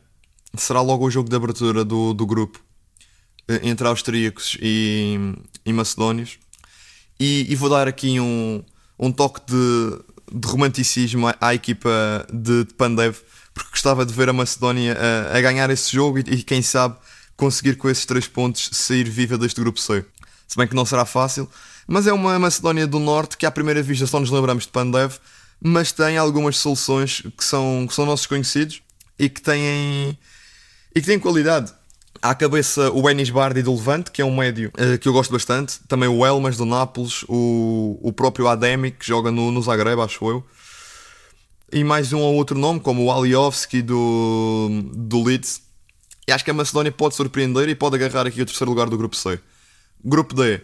Será 0.56 0.82
logo 0.82 1.06
o 1.06 1.12
jogo 1.12 1.30
de 1.30 1.36
abertura 1.36 1.84
do, 1.86 2.14
do 2.14 2.26
grupo 2.26 2.60
eh, 3.48 3.62
entre 3.64 3.88
austríacos 3.88 4.58
e, 4.62 5.36
e 5.66 5.74
macedónios. 5.74 6.40
E, 7.20 7.52
e, 7.52 7.56
vou 7.56 7.70
dar 7.70 7.88
aqui 7.88 8.20
um, 8.20 8.64
um 9.00 9.12
toque 9.12 9.42
de, 9.48 10.00
de 10.32 10.48
romanticismo 10.48 11.28
à, 11.28 11.36
à 11.40 11.54
equipa 11.54 12.26
de, 12.32 12.66
de, 12.66 12.74
Pandev, 12.74 13.18
porque 13.54 13.72
gostava 13.72 14.06
de 14.06 14.14
ver 14.14 14.30
a 14.30 14.34
Macedónia 14.34 14.98
a, 15.32 15.38
a 15.38 15.42
ganhar 15.42 15.70
esse 15.70 15.92
jogo 15.92 16.20
e, 16.20 16.22
e, 16.22 16.44
quem 16.44 16.62
sabe 16.62 16.96
conseguir 17.36 17.76
com 17.76 17.90
esses 17.90 18.06
três 18.06 18.28
pontos 18.28 18.70
sair 18.74 19.10
viva 19.10 19.38
deste 19.38 19.60
grupo 19.60 19.80
C 19.80 20.06
se 20.48 20.56
bem 20.56 20.68
que 20.68 20.76
não 20.76 20.86
será 20.86 21.06
fácil, 21.06 21.50
mas 21.86 22.08
é 22.08 22.14
uma 22.14 22.40
Macedónia 22.40 22.88
do 22.88 23.00
Norte 23.00 23.38
que 23.38 23.46
à 23.46 23.52
primeira 23.52 23.84
vista 23.84 24.08
só 24.08 24.20
nos 24.20 24.32
lembramos 24.32 24.64
de 24.64 24.70
Pandev, 24.70 25.16
mas 25.62 25.92
tem 25.92 26.18
algumas 26.18 26.58
soluções 26.58 27.22
que 27.38 27.44
são, 27.44 27.86
que 27.88 27.94
são 27.94 28.06
nossos 28.06 28.26
conhecidos 28.26 28.82
e 29.20 29.28
que 29.28 29.42
têm, 29.42 30.18
e 30.96 31.02
que 31.02 31.08
têm 31.08 31.20
qualidade. 31.20 31.74
À 32.22 32.34
cabeça 32.34 32.92
o 32.92 33.10
Enis 33.10 33.30
Bardi 33.30 33.62
do 33.62 33.74
Levante, 33.74 34.12
que 34.12 34.22
é 34.22 34.26
um 34.26 34.36
médio 34.36 34.72
uh, 34.78 34.98
que 34.98 35.08
eu 35.08 35.14
gosto 35.14 35.32
bastante. 35.32 35.80
Também 35.88 36.10
o 36.10 36.26
Elmas 36.26 36.58
do 36.58 36.66
Nápoles, 36.66 37.24
o, 37.28 38.00
o 38.02 38.12
próprio 38.12 38.48
Ademi, 38.48 38.92
que 38.92 39.06
joga 39.06 39.32
no, 39.32 39.52
no 39.52 39.62
Zagreb, 39.62 40.00
acho 40.02 40.28
eu. 40.30 40.44
E 41.72 41.84
mais 41.84 42.14
um 42.14 42.20
ou 42.20 42.36
outro 42.36 42.58
nome, 42.58 42.80
como 42.80 43.06
o 43.06 43.12
Aliovski 43.12 43.82
do, 43.82 44.70
do 44.94 45.24
Leeds. 45.24 45.62
E 46.28 46.32
acho 46.32 46.44
que 46.44 46.52
a 46.52 46.54
Macedónia 46.54 46.92
pode 46.92 47.16
surpreender 47.16 47.70
e 47.70 47.76
pode 47.76 47.96
agarrar 47.96 48.26
aqui 48.26 48.42
o 48.42 48.46
terceiro 48.46 48.72
lugar 48.72 48.90
do 48.90 48.98
grupo 48.98 49.16
C. 49.16 49.40
Grupo 50.04 50.34
D, 50.36 50.62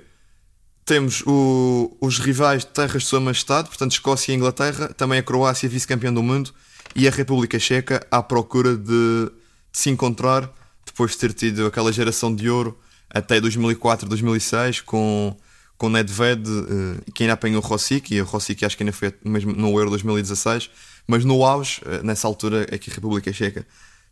temos 0.85 1.23
o, 1.25 1.95
os 2.01 2.19
rivais 2.19 2.61
de 2.63 2.67
terras 2.71 3.03
de 3.03 3.07
Sua 3.07 3.19
Majestade, 3.19 3.69
portanto 3.69 3.93
Escócia 3.93 4.31
e 4.31 4.35
Inglaterra, 4.35 4.89
também 4.89 5.19
a 5.19 5.23
Croácia, 5.23 5.69
vice-campeã 5.69 6.13
do 6.13 6.21
mundo, 6.21 6.51
e 6.95 7.07
a 7.07 7.11
República 7.11 7.57
Checa 7.57 8.05
à 8.11 8.21
procura 8.21 8.75
de, 8.75 8.85
de, 8.85 9.31
se 9.71 9.89
encontrar 9.89 10.51
depois 10.85 11.11
de 11.11 11.17
ter 11.17 11.33
tido 11.33 11.65
aquela 11.65 11.91
geração 11.91 12.33
de 12.33 12.49
ouro 12.49 12.77
até 13.09 13.39
2004, 13.39 14.07
2006 14.07 14.81
com, 14.81 15.35
com 15.77 15.89
Nedved, 15.89 16.49
uh, 16.49 17.11
que 17.13 17.23
ainda 17.23 17.33
apanhou 17.33 17.61
o 17.61 17.65
Rosic, 17.65 18.13
e 18.13 18.21
o 18.21 18.25
Rosic 18.25 18.65
acho 18.65 18.75
que 18.75 18.83
ainda 18.83 18.93
foi 18.93 19.13
mesmo 19.23 19.53
no 19.53 19.77
Euro 19.77 19.89
2016, 19.91 20.69
mas 21.07 21.23
no 21.23 21.45
auge, 21.45 21.81
uh, 21.85 22.03
nessa 22.03 22.27
altura, 22.27 22.65
é 22.69 22.77
que 22.77 22.89
a 22.89 22.93
República 22.93 23.31
Checa 23.31 23.65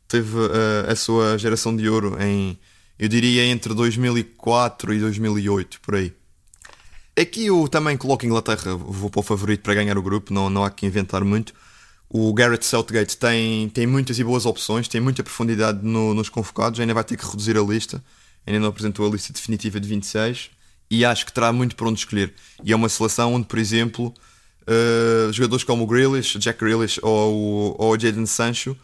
teve 0.08 0.38
uh, 0.38 0.92
a 0.92 0.96
sua 0.96 1.38
geração 1.38 1.76
de 1.76 1.88
ouro 1.90 2.18
em 2.22 2.58
eu 3.02 3.08
diria 3.08 3.44
entre 3.46 3.74
2004 3.74 4.94
e 4.94 5.00
2008, 5.00 5.82
por 5.82 5.96
aí. 5.96 6.14
Aqui 7.20 7.48
eu 7.48 7.68
também 7.68 7.98
coloco 7.98 8.24
a 8.24 8.28
Inglaterra, 8.28 8.76
vou 8.76 9.10
para 9.10 9.22
o 9.22 9.24
favorito 9.24 9.62
para 9.62 9.74
ganhar 9.74 9.98
o 9.98 10.04
grupo, 10.04 10.32
não, 10.32 10.52
não 10.52 10.64
há 10.64 10.70
que 10.70 10.86
inventar 10.86 11.24
muito. 11.24 11.52
O 12.14 12.34
Garrett 12.34 12.66
Southgate 12.66 13.16
tem, 13.16 13.70
tem 13.70 13.88
muitas 13.88 14.20
e 14.20 14.24
boas 14.24 14.46
opções, 14.46 14.86
tem 14.90 15.00
muita 15.00 15.24
profundidade 15.24 15.80
no, 15.82 16.14
nos 16.14 16.28
convocados, 16.28 16.78
ainda 16.78 16.94
vai 16.94 17.06
ter 17.06 17.16
que 17.16 17.26
reduzir 17.26 17.58
a 17.58 17.62
lista, 17.62 18.04
ainda 18.46 18.60
não 18.60 18.68
apresentou 18.68 19.08
a 19.08 19.10
lista 19.10 19.32
definitiva 19.32 19.80
de 19.80 19.88
26 19.88 20.52
e 20.90 21.06
acho 21.06 21.26
que 21.26 21.32
terá 21.32 21.54
muito 21.54 21.74
para 21.74 21.88
onde 21.88 22.00
escolher. 22.00 22.34
E 22.66 22.74
é 22.74 22.76
uma 22.76 22.90
seleção 22.90 23.34
onde, 23.34 23.48
por 23.48 23.58
exemplo, 23.58 24.14
uh, 24.64 25.32
jogadores 25.32 25.64
como 25.64 25.86
o 25.86 25.88
Grealish, 25.88 26.38
Jack 26.38 26.60
Grealish 26.60 27.00
ou, 27.02 27.78
ou 27.80 27.94
o 27.94 27.98
Jadon 27.98 28.26
Sancho 28.26 28.76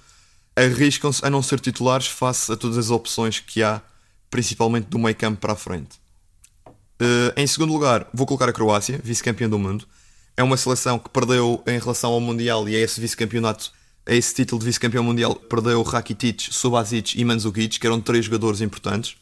arriscam-se 0.55 1.23
a 1.25 1.29
não 1.29 1.43
ser 1.43 1.59
titulares 1.59 2.07
face 2.07 2.49
a 2.49 2.55
todas 2.55 2.77
as 2.77 2.89
opções 2.89 3.41
que 3.41 3.61
há 3.61 3.81
principalmente 4.31 4.85
do 4.85 4.97
meio 4.97 5.15
campo 5.15 5.41
para 5.41 5.51
a 5.51 5.55
frente. 5.57 5.97
Uh, 6.65 7.35
em 7.35 7.45
segundo 7.45 7.73
lugar, 7.73 8.07
vou 8.13 8.25
colocar 8.25 8.47
a 8.47 8.53
Croácia, 8.53 9.01
vice-campeã 9.03 9.49
do 9.49 9.59
mundo. 9.59 9.85
É 10.38 10.43
uma 10.43 10.56
seleção 10.56 11.00
que 11.00 11.10
perdeu 11.10 11.63
em 11.65 11.80
relação 11.80 12.13
ao 12.13 12.21
Mundial 12.21 12.69
e 12.69 12.76
a 12.76 12.80
esse 12.80 13.02
vice-campeonato, 13.02 13.71
a 14.06 14.13
esse 14.13 14.34
título 14.36 14.60
de 14.60 14.67
vice-campeão 14.67 15.04
mundial, 15.04 15.36
perdeu 15.36 15.82
Rakitic, 15.82 16.50
Subasic 16.52 17.19
e 17.19 17.26
Mandzukic, 17.26 17.80
que 17.80 17.88
eram 17.88 18.00
três 18.00 18.26
jogadores 18.26 18.62
importantes. 18.62 19.17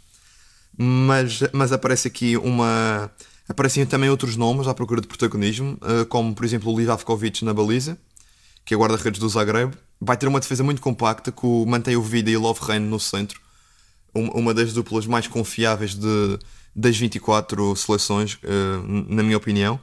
Mas, 0.77 1.39
mas 1.53 1.71
aparece 1.71 2.09
aqui 2.09 2.35
uma. 2.35 3.09
Aparecem 3.47 3.85
também 3.85 4.09
outros 4.09 4.35
nomes 4.35 4.67
à 4.67 4.73
procura 4.73 4.99
de 4.99 5.07
protagonismo, 5.07 5.77
uh, 5.81 6.05
como 6.07 6.35
por 6.35 6.43
exemplo 6.43 6.73
o 6.73 6.77
Livavkovic 6.77 7.45
na 7.45 7.53
baliza, 7.53 7.97
que 8.65 8.73
é 8.73 8.77
guarda-redes 8.77 9.19
do 9.19 9.29
Zagreb. 9.29 9.73
Vai 10.01 10.17
ter 10.17 10.27
uma 10.27 10.39
defesa 10.39 10.63
muito 10.63 10.81
compacta, 10.81 11.31
que 11.31 11.47
mantém 11.65 11.95
o 11.95 12.01
Vida 12.01 12.29
e 12.29 12.35
o 12.35 12.41
Lovren 12.41 12.79
no 12.79 12.99
centro 12.99 13.39
uma 14.15 14.53
das 14.53 14.73
duplas 14.73 15.05
mais 15.05 15.27
confiáveis 15.27 15.93
de, 15.93 16.39
das 16.75 16.97
24 16.97 17.75
seleções, 17.75 18.35
uh, 18.35 19.05
na 19.09 19.21
minha 19.21 19.37
opinião. 19.37 19.79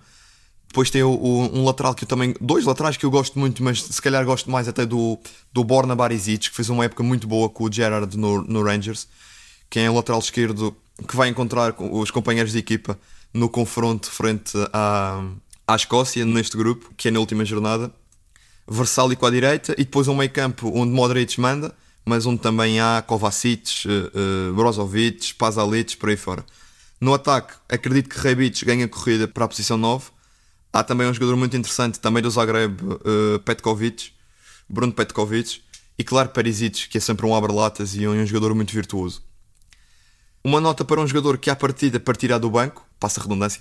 Depois 0.72 0.88
tem 0.88 1.02
o, 1.02 1.10
o, 1.10 1.58
um 1.58 1.64
lateral 1.64 1.94
que 1.94 2.04
eu 2.04 2.08
também. 2.08 2.34
Dois 2.40 2.64
laterais 2.64 2.96
que 2.96 3.04
eu 3.04 3.10
gosto 3.10 3.38
muito, 3.38 3.62
mas 3.62 3.82
se 3.82 4.00
calhar 4.00 4.24
gosto 4.24 4.50
mais 4.50 4.66
até 4.66 4.86
do, 4.86 5.18
do 5.52 5.62
Borna 5.62 5.94
Barisic, 5.94 6.48
que 6.48 6.56
fez 6.56 6.70
uma 6.70 6.82
época 6.84 7.02
muito 7.02 7.26
boa 7.26 7.50
com 7.50 7.64
o 7.64 7.72
Gerard 7.72 8.16
no, 8.16 8.42
no 8.42 8.62
Rangers, 8.62 9.06
que 9.68 9.78
é 9.78 9.90
o 9.90 9.94
lateral 9.94 10.18
esquerdo 10.20 10.74
que 11.06 11.14
vai 11.14 11.28
encontrar 11.28 11.74
os 11.78 12.10
companheiros 12.10 12.52
de 12.52 12.58
equipa 12.58 12.98
no 13.34 13.50
confronto 13.50 14.10
frente 14.10 14.52
à, 14.72 15.22
à 15.66 15.76
Escócia, 15.76 16.24
neste 16.24 16.56
grupo, 16.56 16.90
que 16.96 17.08
é 17.08 17.10
na 17.10 17.20
última 17.20 17.44
jornada. 17.44 17.92
Versálico 18.66 19.26
à 19.26 19.30
direita 19.30 19.72
e 19.72 19.84
depois 19.84 20.08
um 20.08 20.14
meio 20.14 20.30
campo 20.30 20.72
onde 20.74 20.92
Modric 20.92 21.38
manda 21.38 21.74
mas 22.04 22.26
onde 22.26 22.40
também 22.40 22.80
há 22.80 23.00
Kovacic, 23.06 23.84
uh, 23.86 24.52
Brozovic, 24.54 25.34
Pazalic, 25.34 25.96
por 25.96 26.08
aí 26.08 26.16
fora. 26.16 26.44
No 27.00 27.14
ataque, 27.14 27.54
acredito 27.68 28.08
que 28.08 28.18
Rebic 28.18 28.64
ganha 28.64 28.86
corrida 28.86 29.26
para 29.26 29.44
a 29.44 29.48
posição 29.48 29.76
9. 29.76 30.06
Há 30.72 30.82
também 30.82 31.06
um 31.06 31.12
jogador 31.12 31.36
muito 31.36 31.56
interessante, 31.56 32.00
também 32.00 32.22
do 32.22 32.30
Zagreb, 32.30 32.80
uh, 32.82 33.38
Petkovic, 33.40 34.12
Bruno 34.68 34.92
Petkovic, 34.92 35.60
e 35.98 36.04
claro, 36.04 36.30
Perisic, 36.30 36.88
que 36.88 36.98
é 36.98 37.00
sempre 37.00 37.26
um 37.26 37.34
abre-latas 37.34 37.94
e 37.94 38.06
um, 38.08 38.24
jogador 38.24 38.54
muito 38.54 38.72
virtuoso. 38.72 39.22
Uma 40.42 40.60
nota 40.60 40.84
para 40.84 41.00
um 41.00 41.06
jogador 41.06 41.38
que 41.38 41.50
à 41.50 41.54
partida 41.54 42.00
partirá 42.00 42.38
do 42.38 42.50
banco, 42.50 42.86
passa 42.98 43.20
a 43.20 43.22
redundância, 43.22 43.60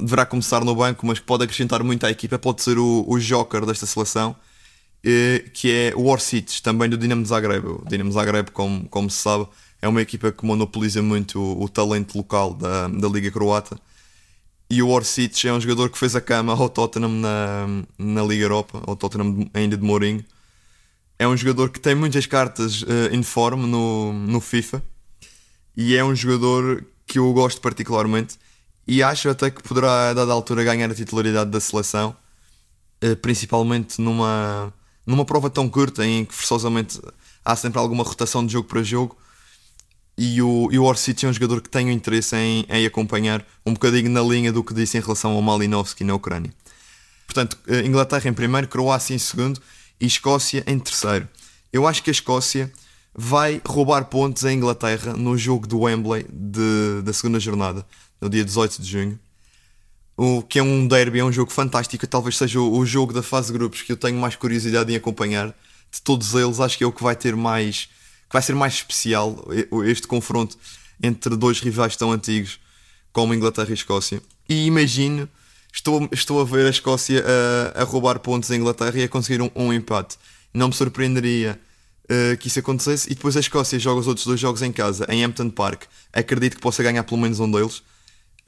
deverá 0.00 0.24
começar 0.24 0.64
no 0.64 0.74
banco, 0.74 1.04
mas 1.06 1.18
pode 1.18 1.44
acrescentar 1.44 1.82
muito 1.82 2.06
à 2.06 2.10
equipa, 2.10 2.38
pode 2.38 2.62
ser 2.62 2.78
o, 2.78 3.04
o 3.06 3.18
joker 3.18 3.66
desta 3.66 3.84
seleção, 3.84 4.34
eh, 5.04 5.44
que 5.52 5.70
é 5.70 5.92
o 5.94 6.06
Orsic, 6.06 6.62
também 6.62 6.88
do 6.88 6.96
Dinamo 6.96 7.26
Zagreb. 7.26 7.66
O 7.66 7.84
Dinamo 7.86 8.10
Zagreb, 8.12 8.50
como, 8.52 8.88
como 8.88 9.10
se 9.10 9.18
sabe, 9.18 9.46
é 9.82 9.88
uma 9.88 10.00
equipa 10.00 10.32
que 10.32 10.46
monopoliza 10.46 11.02
muito 11.02 11.38
o, 11.38 11.64
o 11.64 11.68
talento 11.68 12.16
local 12.16 12.54
da, 12.54 12.88
da 12.88 13.08
Liga 13.08 13.30
Croata. 13.30 13.78
E 14.68 14.82
o 14.82 14.88
Orsic 14.88 15.46
é 15.46 15.52
um 15.52 15.60
jogador 15.60 15.90
que 15.90 15.98
fez 15.98 16.16
a 16.16 16.20
cama 16.20 16.52
ao 16.52 16.68
Tottenham 16.68 17.10
na, 17.10 17.66
na 17.98 18.22
Liga 18.22 18.44
Europa, 18.44 18.82
ao 18.86 18.96
Tottenham 18.96 19.48
ainda 19.52 19.76
de 19.76 19.84
Mourinho. 19.84 20.24
É 21.18 21.28
um 21.28 21.36
jogador 21.36 21.70
que 21.70 21.78
tem 21.78 21.94
muitas 21.94 22.26
cartas 22.26 22.82
uh, 22.82 23.12
in 23.12 23.22
form 23.22 23.66
no, 23.66 24.12
no 24.12 24.40
FIFA. 24.40 24.82
E 25.76 25.94
é 25.94 26.04
um 26.04 26.14
jogador 26.14 26.84
que 27.06 27.18
eu 27.18 27.32
gosto 27.32 27.60
particularmente. 27.60 28.38
E 28.86 29.02
acho 29.02 29.28
até 29.28 29.50
que 29.50 29.62
poderá, 29.62 30.10
a 30.10 30.14
dada 30.14 30.32
altura, 30.32 30.64
ganhar 30.64 30.90
a 30.90 30.94
titularidade 30.94 31.50
da 31.50 31.60
seleção, 31.60 32.16
uh, 33.04 33.16
principalmente 33.16 34.00
numa, 34.00 34.72
numa 35.06 35.24
prova 35.24 35.50
tão 35.50 35.68
curta 35.68 36.04
em 36.04 36.24
que 36.24 36.34
forçosamente 36.34 37.00
há 37.44 37.54
sempre 37.54 37.78
alguma 37.78 38.02
rotação 38.02 38.44
de 38.44 38.52
jogo 38.52 38.66
para 38.66 38.82
jogo 38.82 39.16
e 40.16 40.40
o, 40.40 40.68
e 40.70 40.78
o 40.78 40.84
Orsic 40.84 41.24
é 41.24 41.28
um 41.28 41.32
jogador 41.32 41.60
que 41.60 41.68
tenho 41.68 41.90
interesse 41.90 42.36
em, 42.36 42.64
em 42.68 42.86
acompanhar 42.86 43.44
um 43.66 43.72
bocadinho 43.72 44.08
na 44.10 44.22
linha 44.22 44.52
do 44.52 44.62
que 44.62 44.72
disse 44.72 44.96
em 44.96 45.00
relação 45.00 45.32
ao 45.32 45.42
Malinovski 45.42 46.04
na 46.04 46.14
Ucrânia. 46.14 46.52
Portanto, 47.26 47.58
eh, 47.66 47.80
Inglaterra 47.80 48.28
em 48.28 48.32
primeiro, 48.32 48.68
Croácia 48.68 49.14
em 49.14 49.18
segundo 49.18 49.60
e 50.00 50.06
Escócia 50.06 50.62
em 50.66 50.78
terceiro. 50.78 51.28
Eu 51.72 51.86
acho 51.86 52.02
que 52.02 52.10
a 52.10 52.12
Escócia 52.12 52.72
vai 53.14 53.60
roubar 53.66 54.04
pontos 54.04 54.44
à 54.44 54.52
Inglaterra 54.52 55.14
no 55.14 55.36
jogo 55.36 55.66
do 55.66 55.80
Wembley 55.80 56.26
de, 56.30 57.02
da 57.02 57.12
segunda 57.12 57.40
jornada 57.40 57.84
no 58.20 58.28
dia 58.28 58.44
18 58.44 58.80
de 58.80 58.90
junho. 58.90 59.18
O 60.16 60.42
que 60.42 60.60
é 60.60 60.62
um 60.62 60.86
derby, 60.86 61.18
é 61.18 61.24
um 61.24 61.32
jogo 61.32 61.50
fantástico, 61.50 62.06
talvez 62.06 62.36
seja 62.36 62.60
o, 62.60 62.78
o 62.78 62.86
jogo 62.86 63.12
da 63.12 63.22
fase 63.22 63.48
de 63.48 63.58
grupos 63.58 63.82
que 63.82 63.90
eu 63.90 63.96
tenho 63.96 64.16
mais 64.16 64.36
curiosidade 64.36 64.92
em 64.92 64.96
acompanhar. 64.96 65.48
De 65.90 66.02
todos 66.02 66.34
eles, 66.34 66.60
acho 66.60 66.78
que 66.78 66.84
é 66.84 66.86
o 66.86 66.92
que 66.92 67.02
vai 67.02 67.16
ter 67.16 67.34
mais, 67.34 67.88
vai 68.34 68.42
ser 68.42 68.56
mais 68.56 68.74
especial 68.74 69.46
este 69.86 70.08
confronto 70.08 70.58
entre 71.00 71.36
dois 71.36 71.60
rivais 71.60 71.94
tão 71.94 72.10
antigos 72.10 72.58
como 73.12 73.32
Inglaterra 73.32 73.70
e 73.70 73.74
Escócia. 73.74 74.20
E 74.48 74.66
imagino, 74.66 75.28
estou, 75.72 76.08
estou 76.10 76.40
a 76.40 76.44
ver 76.44 76.66
a 76.66 76.70
Escócia 76.70 77.24
a, 77.76 77.82
a 77.82 77.84
roubar 77.84 78.18
pontos 78.18 78.50
à 78.50 78.56
Inglaterra 78.56 78.98
e 78.98 79.04
a 79.04 79.08
conseguir 79.08 79.40
um, 79.40 79.48
um 79.54 79.72
empate. 79.72 80.16
Não 80.52 80.66
me 80.66 80.74
surpreenderia 80.74 81.60
uh, 82.10 82.36
que 82.38 82.48
isso 82.48 82.58
acontecesse. 82.58 83.08
E 83.08 83.14
depois 83.14 83.36
a 83.36 83.40
Escócia 83.40 83.78
joga 83.78 84.00
os 84.00 84.08
outros 84.08 84.26
dois 84.26 84.40
jogos 84.40 84.62
em 84.62 84.72
casa, 84.72 85.06
em 85.08 85.22
Hampton 85.22 85.50
Park. 85.50 85.84
Acredito 86.12 86.56
que 86.56 86.60
possa 86.60 86.82
ganhar 86.82 87.04
pelo 87.04 87.20
menos 87.20 87.38
um 87.38 87.48
deles. 87.48 87.78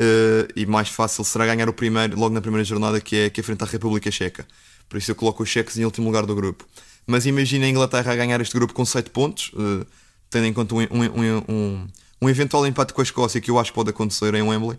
Uh, 0.01 0.51
e 0.57 0.67
mais 0.67 0.89
fácil 0.89 1.23
será 1.23 1.47
ganhar 1.47 1.69
o 1.69 1.73
primeiro 1.73 2.19
logo 2.19 2.35
na 2.35 2.41
primeira 2.41 2.65
jornada 2.65 3.01
que 3.01 3.15
é, 3.15 3.31
que 3.31 3.41
é 3.41 3.43
frente 3.45 3.63
à 3.63 3.67
República 3.67 4.11
Checa. 4.11 4.45
Por 4.89 4.99
isso 4.99 5.13
eu 5.13 5.15
coloco 5.15 5.45
os 5.45 5.49
cheques 5.49 5.79
em 5.79 5.85
último 5.85 6.09
lugar 6.09 6.27
do 6.27 6.35
grupo. 6.35 6.67
Mas 7.07 7.25
imagina 7.25 7.67
a 7.67 7.69
Inglaterra 7.69 8.13
a 8.13 8.17
ganhar 8.17 8.41
este 8.41 8.55
grupo 8.55 8.75
com 8.75 8.85
7 8.85 9.11
pontos, 9.11 9.53
uh, 9.55 9.87
tendo 10.29 10.47
em 10.47 10.53
conta 10.53 10.75
um, 10.75 10.81
um, 10.81 11.45
um, 11.49 11.87
um, 12.23 12.29
eventual 12.29 12.67
empate 12.67 12.93
com 12.93 13.01
a 13.01 13.05
Escócia 13.05 13.41
que 13.41 13.51
eu 13.51 13.59
acho 13.59 13.71
que 13.71 13.75
pode 13.75 13.91
acontecer 13.91 14.35
em 14.35 14.43
Wembley. 14.43 14.77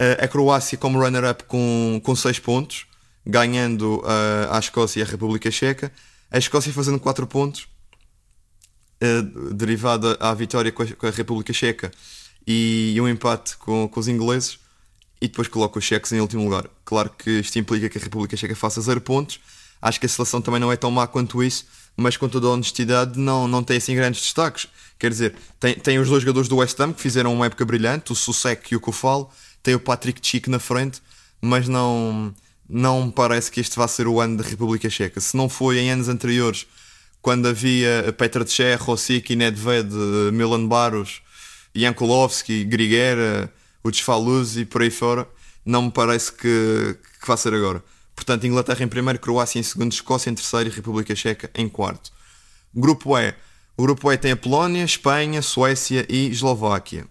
Uh, 0.00 0.24
a 0.24 0.28
Croácia 0.28 0.76
como 0.76 1.00
runner-up 1.00 1.44
com, 1.44 2.00
com 2.02 2.16
6 2.16 2.40
pontos, 2.40 2.86
ganhando 3.24 3.98
uh, 3.98 4.52
a 4.52 4.58
Escócia 4.58 5.00
e 5.00 5.02
a 5.02 5.06
República 5.06 5.50
Checa. 5.50 5.92
A 6.30 6.38
Escócia 6.38 6.72
fazendo 6.72 6.98
4 6.98 7.26
pontos, 7.26 7.68
derivada 9.52 10.16
à 10.18 10.34
vitória 10.34 10.72
com 10.72 10.82
a, 10.82 10.86
com 10.86 11.06
a 11.06 11.10
República 11.10 11.52
Checa 11.52 11.90
e 12.44 12.98
um 13.00 13.08
empate 13.08 13.56
com, 13.56 13.88
com 13.88 14.00
os 14.00 14.08
ingleses 14.08 14.58
e 15.20 15.28
depois 15.28 15.48
coloca 15.48 15.78
os 15.78 15.84
cheques 15.84 16.12
em 16.12 16.20
último 16.20 16.44
lugar. 16.44 16.68
Claro 16.84 17.10
que 17.10 17.30
isto 17.40 17.58
implica 17.58 17.88
que 17.88 17.98
a 17.98 18.00
República 18.00 18.36
Checa 18.36 18.54
faça 18.54 18.80
zero 18.80 19.00
pontos. 19.00 19.40
Acho 19.80 20.00
que 20.00 20.06
a 20.06 20.08
seleção 20.08 20.40
também 20.40 20.60
não 20.60 20.72
é 20.72 20.76
tão 20.76 20.90
má 20.90 21.06
quanto 21.06 21.42
isso, 21.42 21.66
mas 21.96 22.16
com 22.16 22.28
toda 22.28 22.46
a 22.46 22.50
honestidade 22.50 23.18
não, 23.18 23.46
não 23.48 23.62
tem 23.62 23.76
assim 23.76 23.94
grandes 23.94 24.22
destaques. 24.22 24.68
Quer 24.98 25.10
dizer, 25.10 25.34
tem, 25.60 25.74
tem 25.74 25.98
os 25.98 26.08
dois 26.08 26.22
jogadores 26.22 26.48
do 26.48 26.56
West 26.56 26.78
Ham 26.80 26.92
que 26.92 27.00
fizeram 27.00 27.32
uma 27.32 27.46
época 27.46 27.64
brilhante, 27.64 28.12
o 28.12 28.14
Susek 28.14 28.72
e 28.72 28.76
o 28.76 28.80
Kofal, 28.80 29.32
tem 29.62 29.74
o 29.74 29.80
Patrick 29.80 30.20
Chic 30.26 30.48
na 30.48 30.58
frente, 30.58 31.00
mas 31.40 31.68
não, 31.68 32.34
não 32.68 33.10
parece 33.10 33.50
que 33.50 33.60
este 33.60 33.76
vá 33.76 33.86
ser 33.86 34.06
o 34.06 34.20
ano 34.20 34.36
da 34.36 34.44
República 34.44 34.90
Checa. 34.90 35.20
Se 35.20 35.36
não 35.36 35.48
foi 35.48 35.78
em 35.78 35.90
anos 35.90 36.08
anteriores, 36.08 36.66
quando 37.22 37.46
havia 37.48 38.14
Petr 38.16 38.46
Cech, 38.46 38.82
Rosic, 38.82 39.34
Nedved, 39.34 39.92
Milan 40.32 40.66
Baros 40.66 41.20
Jankulovski, 41.74 42.64
Griguera, 42.64 43.52
o 43.82 43.90
Desfaluz 43.90 44.56
e 44.56 44.64
por 44.64 44.82
aí 44.82 44.90
fora, 44.90 45.28
não 45.64 45.82
me 45.82 45.90
parece 45.90 46.32
que, 46.32 46.96
que 47.20 47.26
vá 47.26 47.36
ser 47.36 47.54
agora. 47.54 47.82
Portanto, 48.18 48.48
Inglaterra 48.48 48.84
em 48.84 48.88
primeiro, 48.88 49.20
Croácia 49.20 49.60
em 49.60 49.62
segundo, 49.62 49.92
Escócia 49.92 50.28
em 50.28 50.34
terceiro 50.34 50.68
e 50.68 50.72
República 50.72 51.14
Checa 51.14 51.48
em 51.54 51.68
quarto. 51.68 52.10
Grupo 52.74 53.16
E. 53.16 53.32
O 53.76 53.82
grupo 53.84 54.10
E 54.12 54.18
tem 54.18 54.32
a 54.32 54.36
Polónia, 54.36 54.82
Espanha, 54.82 55.40
Suécia 55.40 56.04
e 56.08 56.26
Eslováquia. 56.26 57.06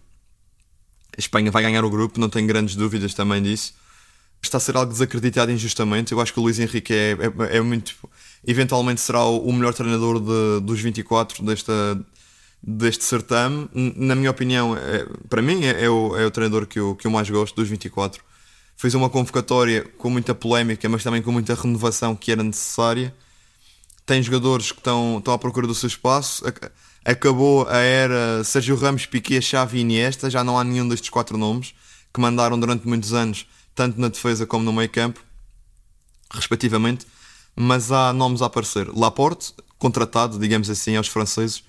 A 1.17 1.17
Espanha 1.17 1.50
vai 1.50 1.63
ganhar 1.63 1.86
o 1.86 1.89
grupo, 1.89 2.20
não 2.20 2.28
tenho 2.28 2.46
grandes 2.46 2.76
dúvidas 2.76 3.13
também 3.13 3.41
disso. 3.41 3.74
Está 4.43 4.58
a 4.58 4.60
ser 4.60 4.76
algo 4.76 4.91
desacreditado 4.91 5.50
injustamente. 5.50 6.12
Eu 6.12 6.20
acho 6.20 6.34
que 6.34 6.41
o 6.41 6.43
Luís 6.43 6.60
Henrique 6.60 6.93
é, 6.93 7.12
é, 7.13 7.58
é 7.58 7.62
muito. 7.62 7.96
Eventualmente 8.46 9.00
será 9.00 9.24
o 9.24 9.52
melhor 9.54 9.74
treinador 9.74 10.20
de, 10.20 10.60
dos 10.65 10.82
24 10.82 11.41
desta, 11.41 12.06
deste 12.62 13.06
certame. 13.06 13.70
Na 13.74 14.13
minha 14.13 14.30
opinião, 14.30 14.76
é, 14.76 15.08
para 15.30 15.41
mim, 15.41 15.63
é, 15.63 15.86
é, 15.86 15.89
o, 15.89 16.17
é 16.17 16.26
o 16.26 16.32
treinador 16.32 16.67
que 16.67 16.78
eu, 16.78 16.98
que 16.98 17.08
eu 17.08 17.12
mais 17.12 17.30
gosto 17.30 17.56
dos 17.56 17.70
24. 17.70 18.22
Fez 18.77 18.93
uma 18.93 19.09
convocatória 19.09 19.83
com 19.97 20.07
muita 20.09 20.35
polémica, 20.35 20.87
mas 20.87 21.03
também 21.03 21.21
com 21.21 21.31
muita 21.31 21.55
renovação 21.55 22.15
que 22.15 22.31
era 22.31 22.43
necessária. 22.43 23.13
Tem 24.05 24.21
jogadores 24.21 24.71
que 24.71 24.77
estão, 24.77 25.17
estão 25.17 25.33
à 25.33 25.39
procura 25.39 25.65
do 25.65 25.73
seu 25.73 25.87
espaço. 25.87 26.43
Acabou 27.03 27.67
a 27.67 27.77
era 27.77 28.43
Sérgio 28.43 28.75
Ramos, 28.75 29.07
Piquet, 29.07 29.41
Xavi 29.41 29.79
e 29.79 29.81
Iniesta. 29.81 30.29
Já 30.29 30.43
não 30.43 30.59
há 30.59 30.63
nenhum 30.63 30.87
destes 30.87 31.09
quatro 31.09 31.39
nomes 31.39 31.73
que 32.13 32.21
mandaram 32.21 32.59
durante 32.59 32.87
muitos 32.87 33.13
anos, 33.13 33.47
tanto 33.73 33.99
na 33.99 34.09
defesa 34.09 34.45
como 34.45 34.63
no 34.63 34.71
meio 34.71 34.89
campo, 34.89 35.23
respectivamente. 36.31 37.05
Mas 37.55 37.91
há 37.91 38.13
nomes 38.13 38.43
a 38.43 38.45
aparecer. 38.45 38.87
Laporte, 38.95 39.53
contratado, 39.79 40.37
digamos 40.37 40.69
assim, 40.69 40.95
aos 40.95 41.07
franceses 41.07 41.63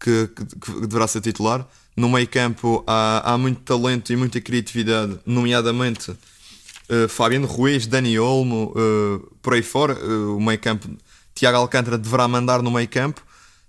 que, 0.00 0.28
que, 0.28 0.44
que 0.44 0.86
deverá 0.86 1.06
ser 1.06 1.20
titular. 1.20 1.68
No 1.96 2.08
meio 2.08 2.26
campo 2.26 2.82
há, 2.86 3.32
há 3.32 3.38
muito 3.38 3.60
talento 3.60 4.12
e 4.12 4.16
muita 4.16 4.40
criatividade, 4.40 5.18
nomeadamente 5.26 6.10
uh, 6.10 7.08
Fabiano 7.08 7.46
Ruiz, 7.46 7.86
Dani 7.86 8.18
Olmo, 8.18 8.72
uh, 8.74 9.36
por 9.42 9.54
aí 9.54 9.62
fora. 9.62 9.94
Uh, 9.94 10.36
o 10.36 10.40
meio 10.40 10.58
campo, 10.58 10.88
Tiago 11.34 11.58
Alcântara 11.58 11.98
deverá 11.98 12.26
mandar 12.26 12.62
no 12.62 12.70
meio 12.70 12.88
campo. 12.88 13.22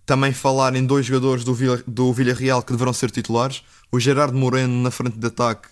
Também 0.06 0.34
falar 0.34 0.76
em 0.76 0.86
dois 0.86 1.06
jogadores 1.06 1.44
do, 1.44 1.54
Vila, 1.54 1.82
do 1.88 2.12
Villarreal 2.14 2.62
que 2.62 2.72
deverão 2.72 2.94
ser 2.94 3.12
titulares: 3.12 3.62
o 3.92 4.00
Gerardo 4.00 4.38
Moreno 4.38 4.82
na 4.82 4.92
frente 4.92 5.18
de 5.18 5.28
ataque 5.28 5.70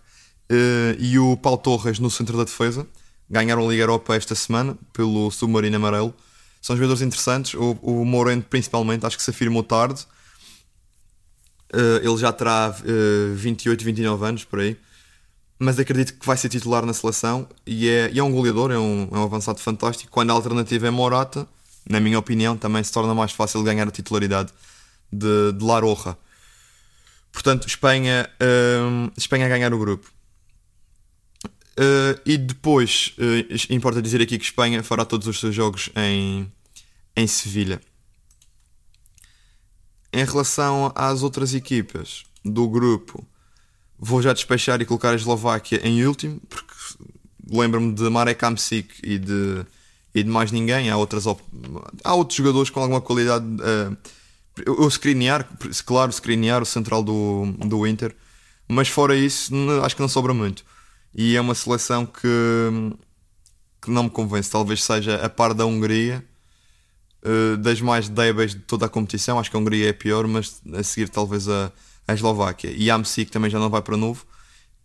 e 1.00 1.18
o 1.18 1.38
Paulo 1.38 1.58
Torres 1.58 2.00
no 2.00 2.10
centro 2.10 2.38
da 2.38 2.44
defesa. 2.44 2.86
Ganharam 3.30 3.66
a 3.66 3.70
Liga 3.70 3.84
Europa 3.84 4.16
esta 4.16 4.36
semana 4.36 4.78
pelo 4.92 5.32
Submarino 5.32 5.78
Amarelo. 5.78 6.14
São 6.62 6.76
jogadores 6.76 7.02
interessantes. 7.02 7.54
O, 7.54 7.78
o 7.82 8.06
Moreno, 8.06 8.42
principalmente, 8.42 9.06
acho 9.06 9.18
que 9.18 9.24
se 9.24 9.30
afirmou 9.30 9.64
tarde 9.64 10.06
Uh, 11.74 12.06
ele 12.06 12.18
já 12.18 12.32
terá 12.34 12.70
uh, 12.70 13.36
28, 13.36 13.84
29 13.84 14.26
anos 14.26 14.44
por 14.44 14.60
aí, 14.60 14.78
mas 15.58 15.80
acredito 15.80 16.16
que 16.16 16.26
vai 16.26 16.36
ser 16.36 16.50
titular 16.50 16.86
na 16.86 16.94
seleção 16.94 17.48
e 17.66 17.88
é, 17.88 18.10
e 18.12 18.20
é 18.20 18.24
um 18.24 18.32
goleador, 18.32 18.72
é 18.72 18.78
um, 18.78 19.08
é 19.12 19.18
um 19.18 19.24
avançado 19.24 19.60
fantástico. 19.60 20.12
Quando 20.12 20.32
a 20.32 20.34
alternativa 20.34 20.88
é 20.88 20.90
Morata, 20.90 21.48
na 21.90 22.00
minha 22.00 22.20
opinião, 22.20 22.58
também 22.58 22.84
se 22.84 22.92
torna 22.92 23.14
mais 23.14 23.32
fácil 23.32 23.64
ganhar 23.64 23.88
a 23.88 23.92
titularidade 23.92 24.52
de, 25.12 25.52
de 25.54 25.64
La 25.64 25.80
Roja. 25.80 26.18
Portanto, 27.32 27.68
Espanha, 27.68 28.30
uh, 28.42 29.12
Espanha 29.18 29.46
a 29.46 29.50
ganhar 29.50 29.74
o 29.74 29.80
grupo. 29.80 30.12
Uh, 31.78 32.20
e 32.26 32.38
depois, 32.38 33.16
uh, 33.18 33.74
importa 33.74 34.02
dizer 34.02 34.22
aqui 34.22 34.38
que 34.38 34.44
Espanha 34.44 34.84
fará 34.84 35.06
todos 35.06 35.28
os 35.28 35.40
seus 35.40 35.56
jogos 35.56 35.90
em, 35.96 36.52
em 37.16 37.28
Sevilha. 37.28 37.82
Em 40.22 40.26
relação 40.26 40.92
às 40.94 41.24
outras 41.24 41.56
equipas 41.56 42.24
do 42.46 42.68
grupo, 42.68 43.26
vou 43.98 44.22
já 44.22 44.34
despechar 44.34 44.80
e 44.80 44.86
colocar 44.86 45.10
a 45.10 45.16
Eslováquia 45.16 45.82
em 45.84 46.06
último, 46.06 46.40
porque 46.48 46.74
lembro-me 47.50 47.92
de 47.92 48.08
Marek 48.08 48.46
Hamsik 48.46 49.00
e 49.04 49.18
de, 49.18 49.66
e 50.14 50.22
de 50.22 50.30
mais 50.30 50.52
ninguém. 50.52 50.92
Há, 50.92 50.98
outras 50.98 51.26
há 51.26 52.14
outros 52.14 52.38
jogadores 52.38 52.70
com 52.70 52.82
alguma 52.82 53.02
qualidade. 53.02 53.46
Uh, 53.46 54.84
o 54.84 54.88
Skriniar, 54.88 55.50
claro, 55.88 56.12
Skriniar, 56.12 56.62
o 56.62 56.68
central 56.68 57.02
do, 57.02 57.46
do 57.58 57.88
Inter, 57.88 58.16
mas 58.68 58.90
fora 58.90 59.16
isso, 59.16 59.52
acho 59.84 59.96
que 59.96 60.02
não 60.04 60.10
sobra 60.10 60.36
muito. 60.36 60.64
E 61.16 61.36
é 61.36 61.42
uma 61.42 61.56
seleção 61.56 62.06
que, 62.06 62.28
que 63.82 63.90
não 63.90 64.04
me 64.04 64.10
convence. 64.12 64.52
Talvez 64.52 64.84
seja 64.84 65.16
a 65.16 65.30
par 65.30 65.56
da 65.56 65.66
Hungria 65.66 66.24
uh, 67.24 67.58
das 67.58 67.82
mais 67.82 68.10
débeis 68.10 68.54
de 68.54 68.62
toda 68.62 68.86
a 68.86 68.90
competição. 68.90 69.40
Acho 69.40 69.50
que 69.50 69.58
a 69.58 69.60
Hungria 69.60 69.90
é 69.90 69.94
pior, 69.94 70.28
mas 70.28 70.62
a 70.74 70.84
seguir 70.84 71.10
talvez 71.10 71.48
a, 71.48 71.72
a 72.08 72.14
Eslováquia. 72.14 72.72
E 72.76 72.90
a 72.90 72.96
Amsic 72.96 73.32
também 73.32 73.50
já 73.50 73.60
não 73.60 73.70
vai 73.70 73.82
para 73.82 73.98
novo 73.98 74.26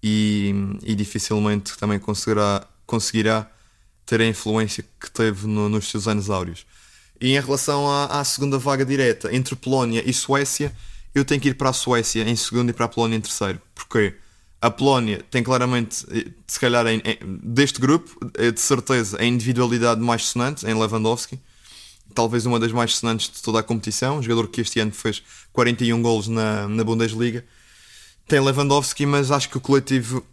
e, 0.02 0.54
e 0.82 0.94
dificilmente 0.94 1.76
também 1.78 1.98
conseguirá, 1.98 2.66
conseguirá 2.86 3.50
ter 4.04 4.20
a 4.20 4.26
influência 4.26 4.84
que 5.00 5.10
teve 5.10 5.46
no, 5.46 5.68
nos 5.68 5.88
seus 5.88 6.06
anos 6.06 6.30
áureos. 6.30 6.66
E 7.20 7.34
em 7.34 7.40
relação 7.40 7.90
à, 7.90 8.20
à, 8.20 8.24
segunda 8.24 8.58
vaga 8.58 8.84
direta 8.84 9.34
entre 9.34 9.56
Polónia 9.56 10.02
e 10.08 10.12
Suécia, 10.12 10.72
eu 11.14 11.24
tenho 11.24 11.40
que 11.40 11.48
ir 11.48 11.54
para 11.54 11.70
a 11.70 11.72
Suécia 11.72 12.22
em 12.22 12.36
segundo 12.36 12.70
e 12.70 12.72
para 12.72 12.84
a 12.84 12.88
Polónia 12.88 13.16
em 13.16 13.20
terceiro. 13.20 13.60
Porquê? 13.74 14.14
A 14.60 14.70
Polónia 14.70 15.24
tem 15.30 15.42
claramente, 15.42 16.04
eh, 16.10 16.30
se 16.46 16.60
calhar, 16.60 16.86
em, 16.86 17.00
em, 17.04 17.18
deste 17.42 17.80
grupo, 17.80 18.18
eh, 18.38 18.50
de 18.50 18.60
certeza, 18.60 19.20
a 19.20 19.24
individualidade 19.24 20.00
mais 20.00 20.24
sonante 20.26 20.66
em 20.66 20.74
Lewandowski 20.74 21.38
talvez 22.16 22.46
uma 22.46 22.58
das 22.58 22.72
mais 22.72 22.96
sonantes 22.96 23.30
de 23.30 23.42
toda 23.42 23.60
a 23.60 23.62
competição, 23.62 24.18
um 24.18 24.22
jogador 24.22 24.48
que 24.48 24.62
este 24.62 24.80
ano 24.80 24.90
fez 24.90 25.22
41 25.52 26.00
golos 26.00 26.26
na, 26.26 26.66
na 26.66 26.82
Bundesliga. 26.82 27.44
Tem 28.26 28.40
Lewandowski, 28.40 29.04
mas 29.04 29.30
acho 29.30 29.50
que 29.50 29.58
o 29.58 29.60
coletivo 29.60 30.24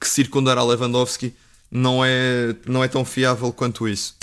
que 0.00 0.08
circundará 0.08 0.64
Lewandowski 0.64 1.34
não 1.70 2.02
é, 2.02 2.56
não 2.66 2.82
é 2.82 2.88
tão 2.88 3.04
fiável 3.04 3.52
quanto 3.52 3.86
isso. 3.86 4.16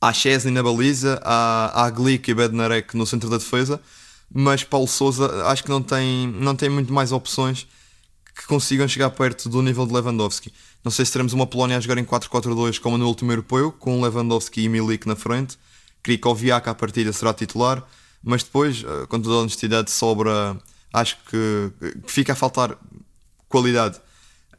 Há 0.00 0.12
Chesney 0.12 0.52
na 0.52 0.62
baliza, 0.62 1.18
há, 1.24 1.84
há 1.84 1.90
Glick 1.90 2.30
e 2.30 2.34
Bednarek 2.34 2.94
no 2.94 3.06
centro 3.06 3.30
da 3.30 3.38
defesa, 3.38 3.80
mas 4.32 4.62
Paulo 4.62 4.86
Souza 4.86 5.44
acho 5.46 5.64
que 5.64 5.70
não 5.70 5.82
tem, 5.82 6.28
não 6.28 6.54
tem 6.54 6.68
muito 6.68 6.92
mais 6.92 7.10
opções 7.10 7.66
que 8.36 8.46
consigam 8.46 8.86
chegar 8.86 9.10
perto 9.10 9.48
do 9.48 9.62
nível 9.62 9.86
de 9.86 9.94
Lewandowski. 9.94 10.52
Não 10.84 10.92
sei 10.92 11.06
se 11.06 11.10
teremos 11.10 11.32
uma 11.32 11.46
Polónia 11.46 11.78
a 11.78 11.80
jogar 11.80 11.98
em 11.98 12.04
4-4-2 12.04 12.78
como 12.78 12.98
no 12.98 13.08
último 13.08 13.32
europeu, 13.32 13.72
com 13.72 14.00
Lewandowski 14.00 14.62
e 14.62 14.68
Milik 14.68 15.08
na 15.08 15.16
frente, 15.16 15.58
Krikoviak 16.02 16.68
à 16.68 16.74
partida 16.74 17.12
será 17.12 17.34
titular, 17.34 17.82
mas 18.22 18.42
depois, 18.42 18.84
eh, 18.84 19.06
com 19.06 19.20
toda 19.20 19.36
a 19.36 19.38
honestidade, 19.38 19.90
sobra. 19.90 20.56
Acho 20.92 21.18
que, 21.28 21.72
que 22.04 22.10
fica 22.10 22.32
a 22.32 22.36
faltar 22.36 22.76
qualidade 23.48 24.00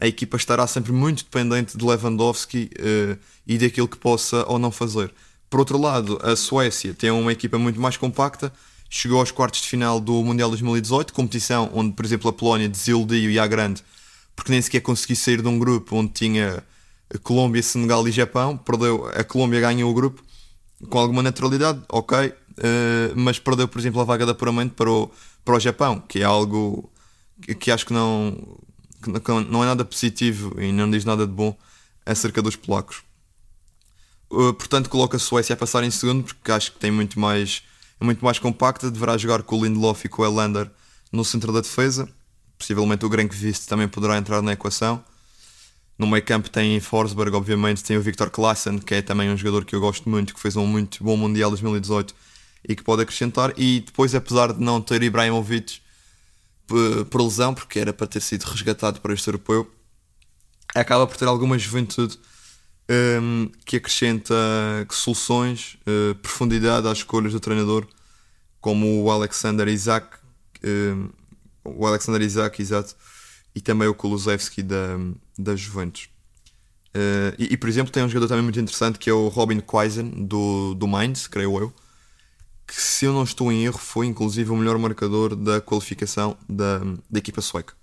a 0.00 0.06
equipa 0.06 0.36
estará 0.36 0.66
sempre 0.66 0.92
muito 0.92 1.24
dependente 1.24 1.76
de 1.76 1.84
Lewandowski 1.84 2.70
uh, 2.78 3.18
e 3.46 3.58
daquilo 3.58 3.86
que 3.86 3.98
possa 3.98 4.44
ou 4.48 4.58
não 4.58 4.70
fazer. 4.70 5.12
Por 5.50 5.60
outro 5.60 5.78
lado, 5.78 6.18
a 6.22 6.34
Suécia 6.34 6.94
tem 6.94 7.10
uma 7.10 7.32
equipa 7.32 7.58
muito 7.58 7.78
mais 7.78 7.96
compacta, 7.98 8.50
chegou 8.88 9.20
aos 9.20 9.30
quartos 9.30 9.60
de 9.60 9.68
final 9.68 10.00
do 10.00 10.24
Mundial 10.24 10.48
2018, 10.48 11.12
competição 11.12 11.70
onde, 11.74 11.92
por 11.92 12.04
exemplo, 12.04 12.30
a 12.30 12.32
Polónia 12.32 12.68
desiludiu 12.68 13.30
e 13.30 13.48
grande, 13.48 13.84
porque 14.34 14.50
nem 14.50 14.62
sequer 14.62 14.80
conseguiu 14.80 15.16
sair 15.16 15.42
de 15.42 15.48
um 15.48 15.58
grupo 15.58 15.96
onde 15.96 16.12
tinha 16.12 16.64
Colômbia, 17.22 17.62
Senegal 17.62 18.06
e 18.08 18.12
Japão. 18.12 18.56
Perdeu, 18.56 19.06
a 19.14 19.22
Colômbia 19.22 19.60
ganhou 19.60 19.90
o 19.90 19.94
grupo 19.94 20.22
com 20.88 20.98
alguma 20.98 21.22
naturalidade, 21.22 21.80
ok, 21.88 22.28
uh, 22.28 22.32
mas 23.14 23.38
perdeu, 23.38 23.68
por 23.68 23.78
exemplo, 23.78 24.00
a 24.00 24.04
vaga 24.04 24.24
de 24.24 24.32
apuramento 24.32 24.74
para 24.74 24.90
o, 24.90 25.10
para 25.44 25.56
o 25.56 25.60
Japão, 25.60 26.00
que 26.00 26.20
é 26.20 26.24
algo 26.24 26.90
que, 27.42 27.54
que 27.54 27.70
acho 27.70 27.86
que 27.86 27.92
não, 27.92 28.36
que 29.02 29.30
não 29.50 29.62
é 29.62 29.66
nada 29.66 29.84
positivo 29.84 30.60
e 30.60 30.72
não 30.72 30.90
diz 30.90 31.04
nada 31.04 31.26
de 31.26 31.32
bom 31.32 31.56
acerca 32.04 32.40
dos 32.42 32.56
polacos. 32.56 33.02
Uh, 34.30 34.54
portanto, 34.54 34.88
coloca 34.88 35.16
a 35.16 35.20
Suécia 35.20 35.54
a 35.54 35.56
passar 35.56 35.82
em 35.82 35.90
segundo, 35.90 36.22
porque 36.22 36.52
acho 36.52 36.72
que 36.72 36.78
tem 36.78 36.90
muito 36.90 37.18
mais, 37.18 37.62
é 38.00 38.04
muito 38.04 38.24
mais 38.24 38.38
compacta. 38.38 38.90
Deverá 38.90 39.18
jogar 39.18 39.42
com 39.42 39.58
o 39.58 39.64
Lindelof 39.64 40.04
e 40.04 40.08
com 40.08 40.22
o 40.22 40.24
Elander 40.24 40.70
no 41.10 41.24
centro 41.24 41.52
da 41.52 41.60
defesa. 41.60 42.08
Possivelmente 42.56 43.04
o 43.04 43.08
Grenkvist 43.08 43.66
também 43.66 43.88
poderá 43.88 44.16
entrar 44.16 44.40
na 44.40 44.52
equação. 44.52 45.02
No 46.00 46.06
meio 46.06 46.24
campo 46.24 46.48
tem 46.48 46.80
Forsberg, 46.80 47.36
obviamente, 47.36 47.84
tem 47.84 47.98
o 47.98 48.00
Victor 48.00 48.30
Klassen, 48.30 48.78
que 48.78 48.94
é 48.94 49.02
também 49.02 49.28
um 49.28 49.36
jogador 49.36 49.66
que 49.66 49.76
eu 49.76 49.80
gosto 49.80 50.08
muito, 50.08 50.32
que 50.32 50.40
fez 50.40 50.56
um 50.56 50.66
muito 50.66 51.04
bom 51.04 51.14
Mundial 51.14 51.50
2018 51.50 52.14
e 52.66 52.74
que 52.74 52.82
pode 52.82 53.02
acrescentar. 53.02 53.52
E 53.54 53.80
depois, 53.80 54.14
apesar 54.14 54.54
de 54.54 54.64
não 54.64 54.80
ter 54.80 55.02
Ibrahimovic 55.02 55.82
por 57.10 57.20
lesão, 57.20 57.52
porque 57.52 57.78
era 57.78 57.92
para 57.92 58.06
ter 58.06 58.22
sido 58.22 58.44
resgatado 58.44 58.98
para 58.98 59.12
este 59.12 59.28
europeu, 59.28 59.70
acaba 60.74 61.06
por 61.06 61.18
ter 61.18 61.26
alguma 61.26 61.58
juventude 61.58 62.18
um, 63.20 63.50
que 63.66 63.76
acrescenta 63.76 64.34
soluções, 64.88 65.76
uh, 65.86 66.14
profundidade 66.14 66.88
às 66.88 66.96
escolhas 66.96 67.34
do 67.34 67.40
treinador, 67.40 67.86
como 68.58 69.02
o 69.02 69.10
Alexander 69.10 69.68
Isaac, 69.68 70.16
um, 70.64 71.10
o 71.62 71.86
Alexander 71.86 72.22
Isaac, 72.22 72.62
exato, 72.62 72.96
e 73.54 73.60
também 73.60 73.88
o 73.88 73.94
Kulusevski 73.94 74.62
da, 74.62 74.98
da 75.38 75.56
Juventus. 75.56 76.08
Uh, 76.94 77.34
e, 77.38 77.54
e, 77.54 77.56
por 77.56 77.68
exemplo, 77.68 77.92
tem 77.92 78.02
um 78.02 78.08
jogador 78.08 78.28
também 78.28 78.42
muito 78.42 78.58
interessante 78.58 78.98
que 78.98 79.08
é 79.08 79.12
o 79.12 79.28
Robin 79.28 79.60
Quaisen 79.60 80.10
do, 80.26 80.74
do 80.74 80.88
Mainz, 80.88 81.28
creio 81.28 81.56
eu, 81.58 81.72
que 82.66 82.80
se 82.80 83.04
eu 83.04 83.12
não 83.12 83.22
estou 83.22 83.50
em 83.50 83.64
erro 83.64 83.78
foi 83.78 84.06
inclusive 84.06 84.50
o 84.50 84.56
melhor 84.56 84.78
marcador 84.78 85.36
da 85.36 85.60
qualificação 85.60 86.36
da, 86.48 86.78
da 87.08 87.18
equipa 87.18 87.40
sueca. 87.40 87.74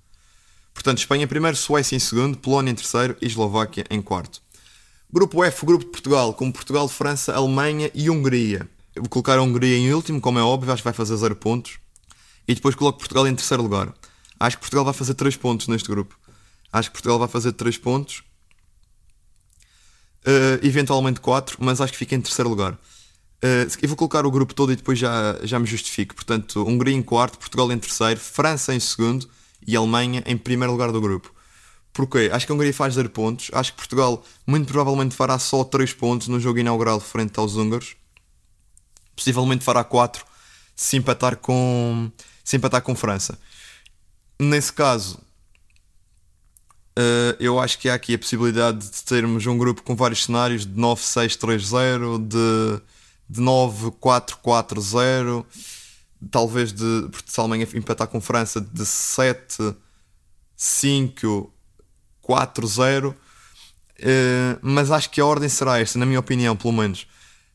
Portanto, 0.74 1.00
Espanha 1.00 1.24
em 1.24 1.28
primeiro, 1.28 1.58
Suécia 1.58 1.96
em 1.96 2.00
segundo, 2.00 2.38
Polónia 2.38 2.72
em 2.72 2.76
terceiro 2.76 3.18
e 3.22 3.26
Eslováquia 3.26 3.86
em 3.90 4.02
quarto. 4.02 4.42
Grupo 5.12 5.44
F, 5.44 5.66
grupo 5.66 5.86
de 5.86 5.92
Portugal, 5.92 6.34
com 6.34 6.52
Portugal, 6.52 6.88
França, 6.88 7.34
Alemanha 7.34 7.90
e 7.96 8.10
Hungria. 8.10 8.70
Eu 8.94 9.02
vou 9.04 9.10
colocar 9.10 9.38
a 9.38 9.42
Hungria 9.42 9.78
em 9.78 9.94
último, 9.94 10.22
como 10.22 10.38
é 10.38 10.44
óbvio, 10.44 10.72
acho 10.72 10.82
que 10.82 10.86
vai 10.86 10.94
fazer 10.94 11.16
0 11.16 11.36
pontos. 11.36 11.80
E 12.48 12.54
depois 12.54 12.76
coloco 12.76 13.00
Portugal 13.00 13.28
em 13.28 13.34
terceiro 13.34 13.64
lugar. 13.64 13.94
Acho 14.40 14.58
que 14.58 14.62
Portugal 14.62 14.86
vai 14.86 14.94
fazer 14.94 15.14
3 15.14 15.36
pontos 15.38 15.68
neste 15.68 15.90
grupo. 15.90 16.18
Acho 16.72 16.90
que 16.90 16.94
Portugal 16.94 17.20
vai 17.20 17.28
fazer 17.28 17.54
3 17.54 17.78
pontos. 17.78 18.24
Uh, 20.26 20.60
eventualmente 20.62 21.22
4, 21.22 21.58
mas 21.60 21.80
acho 21.80 21.94
que 21.94 22.00
fica 22.00 22.16
em 22.16 22.22
terceiro 22.22 22.50
lugar. 22.50 22.74
Uh, 22.74 23.70
eu 23.82 23.88
vou 23.88 23.96
colocar 23.96 24.26
o 24.26 24.32
grupo 24.32 24.54
todo 24.54 24.74
e 24.74 24.76
depois 24.76 25.00
já, 25.00 25.40
já 25.44 25.60
me 25.60 25.66
justifico. 25.66 26.16
Portanto, 26.16 26.64
Hungria 26.68 26.96
em 26.96 27.02
quarto, 27.02 27.38
Portugal 27.38 27.72
em 27.72 27.78
terceiro, 27.78 28.20
França 28.20 28.74
em 28.74 28.80
segundo 28.80 29.30
e 29.66 29.76
Alemanha 29.76 30.24
em 30.26 30.38
primeiro 30.38 30.72
lugar 30.72 30.92
do 30.92 31.00
grupo. 31.00 31.34
Porquê? 31.94 32.30
Acho 32.32 32.46
que 32.46 32.52
a 32.52 32.56
Hungria 32.56 32.74
faz 32.74 32.94
0 32.96 33.10
pontos. 33.10 33.50
Acho 33.54 33.72
que 33.72 33.78
Portugal 33.78 34.24
muito 34.46 34.68
provavelmente 34.68 35.16
fará 35.16 35.40
só 35.40 35.64
3 35.64 35.94
pontos 35.94 36.28
no 36.28 36.40
jogo 36.40 36.60
inaugural 36.60 37.00
frente 37.00 37.40
aos 37.40 37.56
húngaros. 37.56 37.96
Possivelmente 39.16 39.64
fará 39.64 39.84
4 39.84 40.24
se 40.76 40.96
empatar 40.96 41.38
com, 41.38 42.12
se 42.44 42.56
empatar 42.56 42.82
com 42.84 42.96
França. 42.96 43.40
Nesse 44.40 44.72
caso, 44.72 45.20
Uh, 46.98 47.38
eu 47.40 47.60
acho 47.60 47.78
que 47.78 47.88
há 47.90 47.94
aqui 47.94 48.16
a 48.16 48.18
possibilidade 48.18 48.90
de 48.90 49.04
termos 49.04 49.46
um 49.46 49.56
grupo 49.56 49.84
com 49.84 49.96
vários 49.96 50.24
cenários 50.24 50.66
de 50.66 50.74
9-6-3-0, 50.74 52.28
de, 52.28 52.82
de 53.30 53.40
9-4-4-0, 53.40 55.46
talvez 56.32 56.74
de 56.74 57.08
se 57.24 57.40
a 57.40 57.44
Alemanha 57.44 57.68
empatar 57.76 58.08
com 58.08 58.20
França 58.20 58.60
de 58.60 58.82
7-5-4-0. 60.58 63.12
Uh, 63.12 63.16
mas 64.64 64.90
acho 64.90 65.12
que 65.12 65.22
a 65.22 65.26
ordem 65.26 65.50
será 65.50 65.80
esta, 65.80 66.00
na 66.00 66.06
minha 66.08 66.20
opinião, 66.20 66.56
pelo 66.56 66.74
menos. 66.74 67.06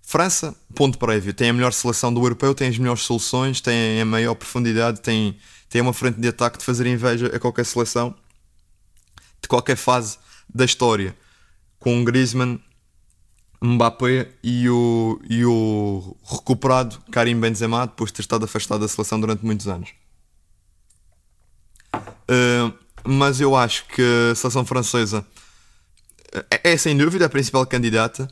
França, 0.02 0.54
ponto 0.72 0.98
prévio, 0.98 1.34
tem 1.34 1.50
a 1.50 1.52
melhor 1.52 1.72
seleção 1.72 2.14
do 2.14 2.20
europeu, 2.20 2.54
tem 2.54 2.68
as 2.68 2.78
melhores 2.78 3.02
soluções, 3.02 3.60
tem 3.60 4.00
a 4.00 4.04
maior 4.04 4.36
profundidade, 4.36 5.00
tem, 5.00 5.36
tem 5.72 5.80
uma 5.80 5.94
frente 5.94 6.20
de 6.20 6.28
ataque 6.28 6.58
de 6.58 6.64
fazer 6.66 6.86
inveja 6.86 7.28
a 7.34 7.40
qualquer 7.40 7.64
seleção 7.64 8.14
de 9.40 9.48
qualquer 9.48 9.74
fase 9.74 10.18
da 10.54 10.66
história, 10.66 11.16
com 11.78 12.04
Griezmann, 12.04 12.62
Mbappé 13.60 14.28
e 14.42 14.68
o, 14.68 15.18
e 15.28 15.44
o 15.46 16.14
recuperado 16.24 17.00
Karim 17.10 17.40
Benzema 17.40 17.86
depois 17.86 18.10
de 18.10 18.16
ter 18.16 18.22
estado 18.22 18.44
afastado 18.44 18.82
da 18.82 18.88
seleção 18.88 19.18
durante 19.18 19.44
muitos 19.44 19.66
anos. 19.66 19.94
Uh, 21.94 22.72
mas 23.02 23.40
eu 23.40 23.56
acho 23.56 23.86
que 23.86 24.02
a 24.30 24.34
seleção 24.34 24.66
francesa 24.66 25.26
é, 26.50 26.72
é 26.72 26.76
sem 26.76 26.96
dúvida 26.96 27.24
a 27.24 27.30
principal 27.30 27.66
candidata. 27.66 28.28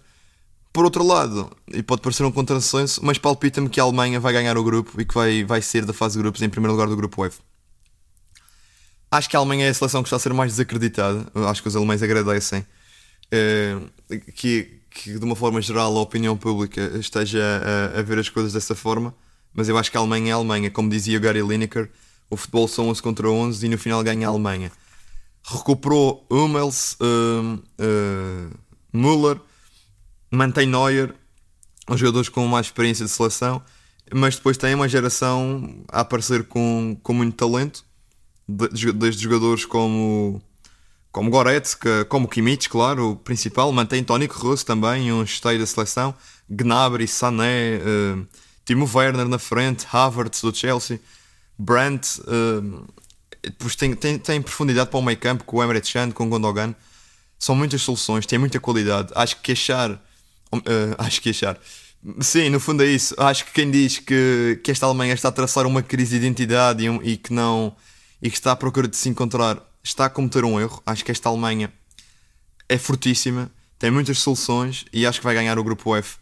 Por 0.73 0.85
outro 0.85 1.05
lado, 1.05 1.51
e 1.73 1.83
pode 1.83 2.01
parecer 2.01 2.25
um 2.25 2.31
contrassenso, 2.31 3.05
mas 3.05 3.19
palpita-me 3.19 3.69
que 3.69 3.81
a 3.81 3.83
Alemanha 3.83 4.21
vai 4.21 4.33
ganhar 4.33 4.57
o 4.57 4.63
grupo 4.63 5.01
e 5.01 5.05
que 5.05 5.15
vai, 5.15 5.43
vai 5.43 5.61
ser 5.61 5.85
da 5.85 5.93
fase 5.93 6.17
de 6.17 6.23
grupos 6.23 6.43
em 6.43 6.49
primeiro 6.49 6.73
lugar 6.73 6.89
do 6.89 6.97
grupo 6.97 7.25
F. 7.25 7.41
Acho 9.11 9.29
que 9.29 9.37
a 9.37 9.41
Alemanha 9.41 9.67
é 9.67 9.71
a 9.71 9.75
seleção 9.75 10.03
que 10.03 10.07
está 10.07 10.17
a 10.17 10.21
ser 10.21 10.33
mais 10.33 10.53
desacreditada. 10.53 11.27
Acho 11.49 11.61
que 11.61 11.67
os 11.67 11.75
alemães 11.75 12.01
agradecem 12.01 12.61
uh, 12.61 14.23
que, 14.37 14.81
que, 14.89 15.19
de 15.19 15.25
uma 15.25 15.35
forma 15.35 15.61
geral, 15.61 15.97
a 15.97 16.01
opinião 16.01 16.37
pública 16.37 16.81
esteja 16.95 17.43
a, 17.43 17.99
a, 17.99 18.03
ver 18.03 18.21
as 18.21 18.29
coisas 18.29 18.53
dessa 18.53 18.77
forma. 18.77 19.13
Mas 19.53 19.69
eu 19.69 19.77
acho 19.77 19.91
que 19.91 19.97
a 19.97 20.01
Alemanha 20.01 20.31
é 20.31 20.33
a 20.33 20.37
Alemanha. 20.37 20.71
Como 20.71 20.89
dizia 20.89 21.19
o 21.19 21.21
Gary 21.21 21.43
Lineker, 21.43 21.91
o 22.31 22.37
futebol 22.37 22.69
são 22.69 22.89
11 22.89 23.03
contra 23.03 23.29
11 23.29 23.67
e 23.67 23.69
no 23.69 23.77
final 23.77 24.01
ganha 24.05 24.29
a 24.29 24.31
Alemanha. 24.31 24.71
Recuperou 25.43 26.25
Hummels, 26.31 26.97
uh, 27.01 27.57
uh, 27.57 28.51
Müller, 28.93 29.41
mantém 30.31 30.67
Neuer, 30.67 31.15
os 31.89 31.99
jogadores 31.99 32.29
com 32.29 32.47
mais 32.47 32.67
experiência 32.67 33.05
de 33.05 33.11
seleção, 33.11 33.63
mas 34.13 34.37
depois 34.37 34.57
tem 34.57 34.75
uma 34.75 34.89
geração 34.89 35.85
a 35.89 36.01
aparecer 36.01 36.45
com, 36.45 36.97
com 37.03 37.13
muito 37.13 37.37
talento 37.37 37.85
desde 38.49 39.23
jogadores 39.23 39.65
como 39.65 40.43
como 41.13 41.29
Goretzka, 41.29 42.05
como 42.05 42.29
Kimmich, 42.29 42.69
claro, 42.69 43.11
o 43.11 43.17
principal, 43.17 43.73
mantém 43.73 44.05
Toni 44.05 44.29
Kroos 44.29 44.63
também, 44.63 45.13
um 45.13 45.25
esteio 45.25 45.59
da 45.59 45.67
seleção, 45.67 46.15
Gnabry, 46.49 47.09
Sané, 47.09 47.79
uh, 47.79 48.27
Timo 48.65 48.89
Werner 48.93 49.27
na 49.27 49.39
frente, 49.39 49.87
Havertz 49.91 50.41
do 50.41 50.55
Chelsea, 50.55 51.01
Brandt, 51.59 52.21
uh, 52.21 52.87
depois 53.43 53.75
tem, 53.75 53.93
tem, 53.95 54.19
tem 54.21 54.41
profundidade 54.41 54.89
para 54.89 55.01
o 55.01 55.03
meio 55.03 55.19
campo 55.19 55.43
com 55.43 55.57
o 55.57 55.65
Emre 55.65 55.81
Can, 55.81 56.13
com 56.13 56.27
o 56.27 56.29
Gondogan, 56.29 56.75
são 57.37 57.57
muitas 57.57 57.83
soluções, 57.83 58.25
tem 58.25 58.39
muita 58.39 58.61
qualidade, 58.61 59.13
acho 59.17 59.41
que 59.41 59.51
achar, 59.51 60.01
uh, 60.53 60.95
acho 60.99 61.21
que 61.21 61.31
achar, 61.31 61.59
sim, 62.21 62.49
no 62.49 62.61
fundo 62.61 62.83
é 62.83 62.87
isso, 62.87 63.15
acho 63.19 63.45
que 63.45 63.53
quem 63.53 63.71
diz 63.71 63.99
que, 63.99 64.61
que 64.63 64.71
esta 64.71 64.87
Alemanha 64.87 65.15
está 65.15 65.29
a 65.29 65.33
traçar 65.33 65.67
uma 65.67 65.83
crise 65.83 66.19
de 66.19 66.27
identidade 66.27 66.85
e, 66.85 66.91
um, 66.91 67.03
e 67.03 67.17
que 67.17 67.33
não 67.33 67.75
e 68.23 68.29
que 68.31 68.37
está 68.37 68.53
à 68.53 68.57
procura 68.57 68.87
de 68.87 68.97
se 68.97 69.09
encontrar, 69.09 69.59
está 69.83 70.05
a 70.07 70.11
cometer 70.11 70.45
um 70.45 70.61
erro. 70.61 70.83
Acho 70.85 71.05
que 71.05 71.11
esta 71.11 71.29
Alemanha 71.29 71.73
é 72.69 72.77
fortíssima, 72.79 73.51
tem 73.79 73.91
muitas 73.91 74.19
soluções 74.19 74.85
e 74.93 75.07
acho 75.07 75.21
que 75.21 75.25
vai 75.25 75.35
ganhar 75.35 75.59
o 75.59 75.65
grupo 75.65 75.97
F 75.97 76.19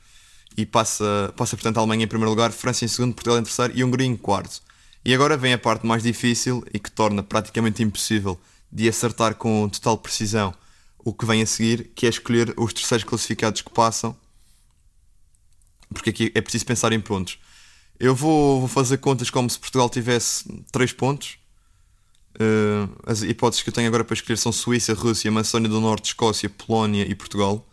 e 0.56 0.64
passa, 0.64 1.32
passa 1.36 1.56
portanto 1.56 1.76
a 1.76 1.80
Alemanha 1.80 2.04
em 2.04 2.08
primeiro 2.08 2.30
lugar, 2.30 2.52
França 2.52 2.84
em 2.84 2.88
segundo, 2.88 3.14
Portugal 3.14 3.38
em 3.38 3.42
terceiro 3.42 3.72
e 3.76 3.82
Hungria 3.82 4.06
em 4.06 4.16
quarto. 4.16 4.60
E 5.04 5.14
agora 5.14 5.36
vem 5.36 5.52
a 5.52 5.58
parte 5.58 5.86
mais 5.86 6.02
difícil 6.02 6.64
e 6.72 6.78
que 6.78 6.90
torna 6.90 7.22
praticamente 7.22 7.82
impossível 7.82 8.38
de 8.70 8.88
acertar 8.88 9.34
com 9.34 9.68
total 9.68 9.98
precisão 9.98 10.54
o 11.08 11.14
que 11.14 11.26
vem 11.26 11.42
a 11.42 11.46
seguir, 11.46 11.90
que 11.94 12.06
é 12.06 12.08
escolher 12.08 12.54
os 12.56 12.72
terceiros 12.72 13.04
classificados 13.04 13.62
que 13.62 13.70
passam, 13.70 14.16
porque 15.92 16.10
aqui 16.10 16.32
é 16.34 16.40
preciso 16.40 16.66
pensar 16.66 16.92
em 16.92 17.00
pontos. 17.00 17.38
Eu 17.98 18.14
vou, 18.14 18.60
vou 18.60 18.68
fazer 18.68 18.98
contas 18.98 19.30
como 19.30 19.48
se 19.48 19.58
Portugal 19.58 19.88
tivesse 19.88 20.44
3 20.70 20.92
pontos 20.92 21.38
Uh, 22.38 22.88
as 23.04 23.22
hipóteses 23.22 23.64
que 23.64 23.68
eu 23.68 23.74
tenho 23.74 23.88
agora 23.88 24.04
para 24.04 24.14
escolher 24.14 24.36
são 24.36 24.52
Suíça, 24.52 24.94
Rússia, 24.94 25.28
Macedónia 25.28 25.68
do 25.68 25.80
Norte, 25.80 26.06
Escócia, 26.06 26.48
Polónia 26.48 27.02
e 27.02 27.12
Portugal. 27.12 27.66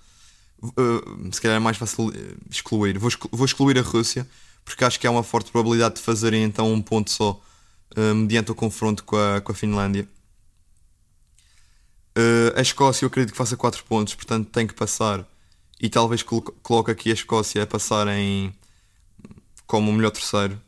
Uh, 0.60 1.32
se 1.32 1.40
calhar 1.40 1.58
é 1.58 1.60
mais 1.60 1.78
fácil 1.78 2.12
eh, 2.16 2.34
excluir. 2.50 2.98
Vou, 2.98 3.12
vou, 3.32 3.46
excluir 3.46 3.78
a 3.78 3.82
Rússia 3.84 4.28
porque 4.64 4.84
acho 4.84 5.00
que 5.00 5.06
há 5.06 5.12
uma 5.12 5.22
forte 5.22 5.52
probabilidade 5.52 5.96
de 5.96 6.02
fazerem 6.02 6.44
então 6.44 6.74
um 6.74 6.82
ponto 6.82 7.12
só 7.12 7.40
uh, 7.96 8.16
mediante 8.16 8.52
o 8.52 8.56
confronto 8.56 9.04
com 9.04 9.16
a, 9.16 9.40
com 9.40 9.52
a 9.52 9.56
Finlândia. 9.56 10.08
Uh, 12.18 12.58
a 12.58 12.62
Escócia 12.62 13.04
eu 13.04 13.08
acredito 13.08 13.34
que 13.34 13.38
faça 13.38 13.58
4 13.58 13.84
pontos, 13.84 14.16
portanto 14.16 14.50
tem 14.50 14.66
que 14.66 14.74
passar. 14.74 15.28
E 15.80 15.90
talvez 15.90 16.24
coloque 16.24 16.92
aqui 16.92 17.10
a 17.10 17.14
Escócia 17.14 17.64
a 17.64 17.68
passar 17.68 18.08
em 18.08 18.54
como 19.68 19.92
o 19.92 19.94
melhor 19.94 20.12
terceiro. 20.12 20.60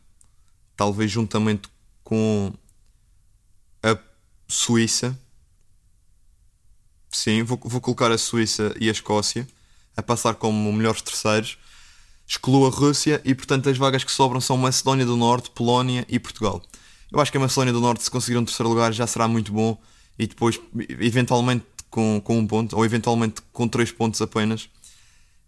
Talvez 0.76 1.10
juntamente 1.10 1.70
com 2.04 2.54
a 3.82 3.98
Suíça. 4.48 5.18
Sim, 7.10 7.44
vou, 7.44 7.60
vou 7.64 7.80
colocar 7.80 8.12
a 8.12 8.18
Suíça 8.18 8.76
e 8.80 8.90
a 8.90 8.92
Escócia 8.92 9.48
a 9.96 10.04
passar 10.04 10.36
como 10.36 10.72
melhores 10.74 11.02
terceiros. 11.02 11.58
Excluo 12.28 12.68
a 12.68 12.70
Rússia 12.70 13.22
e, 13.24 13.34
portanto, 13.34 13.70
as 13.70 13.78
vagas 13.78 14.04
que 14.04 14.12
sobram 14.12 14.42
são 14.42 14.58
Macedónia 14.58 15.06
do 15.06 15.16
Norte, 15.16 15.50
Polónia 15.50 16.06
e 16.10 16.20
Portugal. 16.20 16.62
Eu 17.10 17.22
acho 17.22 17.32
que 17.32 17.38
a 17.38 17.42
Macedónia 17.42 17.72
do 17.72 17.80
Norte, 17.80 18.04
se 18.04 18.12
conseguir 18.12 18.38
um 18.38 18.44
terceiro 18.44 18.70
lugar, 18.70 18.92
já 18.92 19.08
será 19.08 19.30
muito 19.30 19.54
bom 19.54 19.78
e 20.18 20.28
depois, 20.28 20.60
eventualmente, 21.00 21.66
com, 21.90 22.22
com 22.24 22.38
um 22.38 22.48
ponto, 22.48 22.76
ou 22.76 22.86
eventualmente 22.86 23.42
com 23.52 23.68
três 23.68 23.92
pontos 23.92 24.22
apenas, 24.22 24.70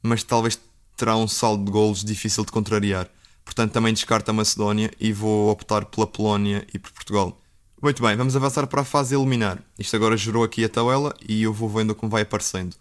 mas 0.02 0.24
talvez 0.24 0.60
terá 0.96 1.16
um 1.16 1.28
saldo 1.28 1.66
de 1.66 1.72
golos 1.72 2.04
difícil 2.04 2.46
de 2.46 2.52
contrariar. 2.52 3.10
Portanto, 3.44 3.72
também 3.72 3.94
descarto 3.94 4.30
a 4.30 4.34
Macedónia 4.34 4.92
e 5.00 5.12
vou 5.12 5.50
optar 5.50 5.86
pela 5.86 6.06
Polónia 6.06 6.66
e 6.74 6.78
por 6.78 6.92
Portugal. 6.92 7.42
Muito 7.82 8.04
bem, 8.04 8.16
vamos 8.16 8.36
avançar 8.36 8.68
para 8.68 8.82
a 8.82 8.86
fase 8.86 9.16
eliminar. 9.16 9.58
Isto 9.78 9.96
agora 9.96 10.18
gerou 10.18 10.44
aqui 10.44 10.64
a 10.66 10.70
tabela 10.70 11.16
e 11.28 11.44
eu 11.44 11.54
vou 11.54 11.70
vendo 11.70 11.96
como 11.96 12.12
vai 12.12 12.22
aparecendo. 12.22 12.76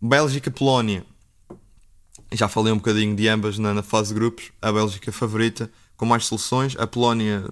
Bélgica-Polónia. 0.00 1.04
Já 2.32 2.48
falei 2.48 2.72
um 2.72 2.76
bocadinho 2.76 3.14
de 3.14 3.28
ambas 3.28 3.58
na, 3.58 3.74
na, 3.74 3.82
fase 3.82 4.08
de 4.08 4.14
grupos. 4.14 4.52
A 4.62 4.72
Bélgica 4.72 5.10
favorita, 5.10 5.70
com 5.96 6.06
mais 6.06 6.26
soluções. 6.26 6.76
A 6.78 6.86
Polónia 6.86 7.44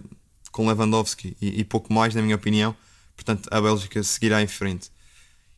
com 0.52 0.66
Lewandowski 0.68 1.36
e, 1.40 1.60
e 1.60 1.64
pouco 1.64 1.92
mais, 1.92 2.14
na 2.14 2.22
minha 2.22 2.36
opinião. 2.36 2.76
Portanto, 3.24 3.48
a 3.52 3.60
Bélgica 3.60 4.02
seguirá 4.02 4.42
em 4.42 4.48
frente. 4.48 4.90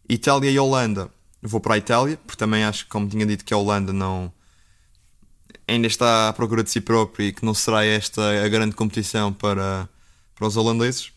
Itália 0.09 0.51
e 0.51 0.59
Holanda. 0.59 1.11
Vou 1.41 1.61
para 1.61 1.75
a 1.75 1.79
Itália, 1.79 2.19
porque 2.19 2.39
também 2.39 2.63
acho, 2.63 2.87
como 2.89 3.09
tinha 3.09 3.25
dito, 3.25 3.45
que 3.45 3.55
a 3.55 3.57
Holanda 3.57 3.93
não 3.93 4.33
ainda 5.67 5.87
está 5.87 6.29
à 6.29 6.33
procura 6.33 6.63
de 6.63 6.71
si 6.71 6.81
própria 6.81 7.25
e 7.25 7.33
que 7.33 7.45
não 7.45 7.55
será 7.55 7.85
esta 7.85 8.45
a 8.45 8.49
grande 8.49 8.75
competição 8.75 9.33
para, 9.33 9.89
para 10.35 10.47
os 10.47 10.59
holandeses. 10.59 11.11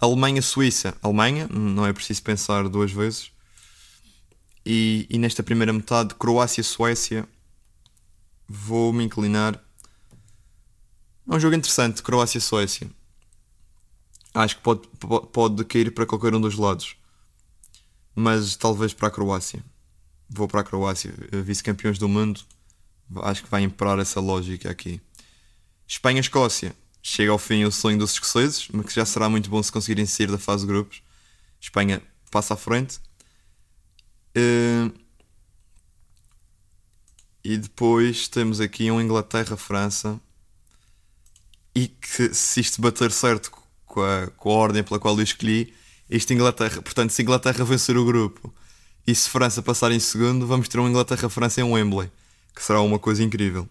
Alemanha-Suíça. 0.00 0.96
Alemanha, 1.00 1.46
não 1.48 1.86
é 1.86 1.92
preciso 1.92 2.22
pensar 2.22 2.68
duas 2.68 2.90
vezes. 2.90 3.30
E, 4.66 5.06
e 5.08 5.18
nesta 5.18 5.42
primeira 5.42 5.72
metade, 5.72 6.16
Croácia-Suécia, 6.16 7.28
vou 8.48 8.92
me 8.92 9.04
inclinar. 9.04 9.54
É 11.30 11.34
um 11.34 11.38
jogo 11.38 11.54
interessante, 11.54 12.02
Croácia-Suécia. 12.02 12.90
Acho 14.34 14.56
que 14.56 14.62
pode, 14.62 14.82
pode, 15.32 15.64
cair 15.64 15.92
para 15.92 16.06
qualquer 16.06 16.34
um 16.34 16.40
dos 16.40 16.56
lados. 16.56 16.96
Mas 18.14 18.56
talvez 18.56 18.92
para 18.94 19.08
a 19.08 19.10
Croácia. 19.10 19.64
Vou 20.28 20.46
para 20.46 20.60
a 20.60 20.64
Croácia, 20.64 21.12
vice-campeões 21.44 21.98
do 21.98 22.08
mundo 22.08 22.40
acho 23.22 23.42
que 23.42 23.50
vai 23.50 23.62
imperar 23.62 23.98
essa 23.98 24.20
lógica 24.20 24.70
aqui. 24.70 25.00
Espanha-Escócia. 25.86 26.74
Chega 27.02 27.32
ao 27.32 27.38
fim 27.38 27.64
o 27.64 27.72
sonho 27.72 27.98
dos 27.98 28.12
escoceses, 28.12 28.68
mas 28.72 28.86
que 28.86 28.94
já 28.94 29.06
será 29.06 29.28
muito 29.28 29.48
bom 29.48 29.62
se 29.62 29.72
conseguirem 29.72 30.04
sair 30.04 30.30
da 30.30 30.38
fase 30.38 30.66
de 30.66 30.72
grupos. 30.72 31.02
Espanha 31.58 32.02
passa 32.30 32.54
à 32.54 32.56
frente. 32.56 33.00
Uh, 34.36 34.92
e 37.42 37.56
depois 37.56 38.28
temos 38.28 38.60
aqui 38.60 38.90
um 38.90 39.00
Inglaterra-França. 39.00 40.20
E 41.74 41.88
que 41.88 42.34
se 42.34 42.60
isto 42.60 42.82
bater 42.82 43.10
certo 43.10 43.50
com 43.90 44.02
a, 44.02 44.28
com 44.28 44.50
a 44.50 44.54
ordem 44.54 44.82
pela 44.82 45.00
qual 45.00 45.16
eu 45.16 45.22
escolhi, 45.22 45.74
isto 46.08 46.32
Inglaterra. 46.32 46.80
Portanto, 46.80 47.10
se 47.10 47.22
Inglaterra 47.22 47.64
vencer 47.64 47.96
o 47.96 48.04
grupo 48.04 48.54
e 49.06 49.14
se 49.14 49.28
França 49.28 49.60
passar 49.60 49.90
em 49.90 49.98
segundo, 49.98 50.46
vamos 50.46 50.68
ter 50.68 50.78
um 50.78 50.88
Inglaterra-França 50.88 51.60
em 51.60 51.64
Wembley 51.64 52.10
que 52.54 52.62
será 52.62 52.80
uma 52.80 52.98
coisa 52.98 53.22
incrível. 53.22 53.68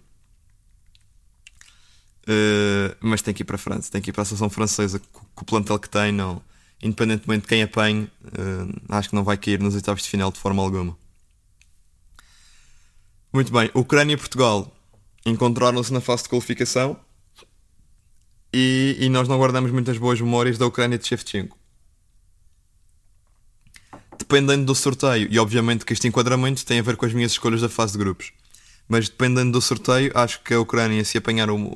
Uh, 2.23 2.95
mas 2.99 3.21
tem 3.21 3.33
que 3.33 3.41
ir 3.41 3.45
para 3.45 3.55
a 3.55 3.59
França, 3.59 3.91
tem 3.91 4.01
que 4.01 4.09
ir 4.09 4.13
para 4.13 4.21
a 4.21 4.25
seleção 4.25 4.49
francesa 4.49 4.99
com, 4.99 5.25
com 5.33 5.41
o 5.41 5.45
plantel 5.45 5.79
que 5.79 5.89
tem, 5.89 6.11
não, 6.11 6.41
independentemente 6.81 7.41
de 7.43 7.47
quem 7.47 7.63
apanhe, 7.63 8.03
uh, 8.03 8.81
acho 8.89 9.09
que 9.09 9.15
não 9.15 9.23
vai 9.23 9.37
cair 9.37 9.59
nos 9.59 9.73
oitavos 9.73 10.03
de 10.03 10.09
final 10.09 10.31
de 10.31 10.39
forma 10.39 10.61
alguma. 10.61 10.97
Muito 13.33 13.51
bem, 13.51 13.69
Ucrânia 13.73 14.13
e 14.13 14.17
Portugal 14.17 14.75
encontraram-se 15.25 15.93
na 15.93 16.01
fase 16.01 16.23
de 16.23 16.29
qualificação 16.29 16.99
e, 18.53 18.97
e, 18.99 19.09
nós 19.09 19.27
não 19.27 19.37
guardamos 19.37 19.71
muitas 19.71 19.97
boas 19.97 20.19
memórias 20.19 20.57
da 20.57 20.65
Ucrânia 20.65 20.97
de 20.97 21.07
Shevchenko. 21.07 21.57
Dependendo 24.17 24.65
do 24.65 24.75
sorteio, 24.75 25.27
e 25.31 25.39
obviamente 25.39 25.85
que 25.85 25.93
este 25.93 26.07
enquadramento 26.07 26.65
tem 26.65 26.79
a 26.79 26.83
ver 26.83 26.97
com 26.97 27.05
as 27.05 27.13
minhas 27.13 27.31
escolhas 27.31 27.61
da 27.61 27.69
fase 27.69 27.93
de 27.93 27.99
grupos 27.99 28.31
mas 28.89 29.07
dependendo 29.07 29.51
do 29.51 29.61
sorteio, 29.61 30.11
acho 30.15 30.41
que 30.41 30.51
a 30.51 30.59
Ucrânia, 30.59 31.05
se 31.05 31.19
apanhar 31.19 31.51
um. 31.51 31.71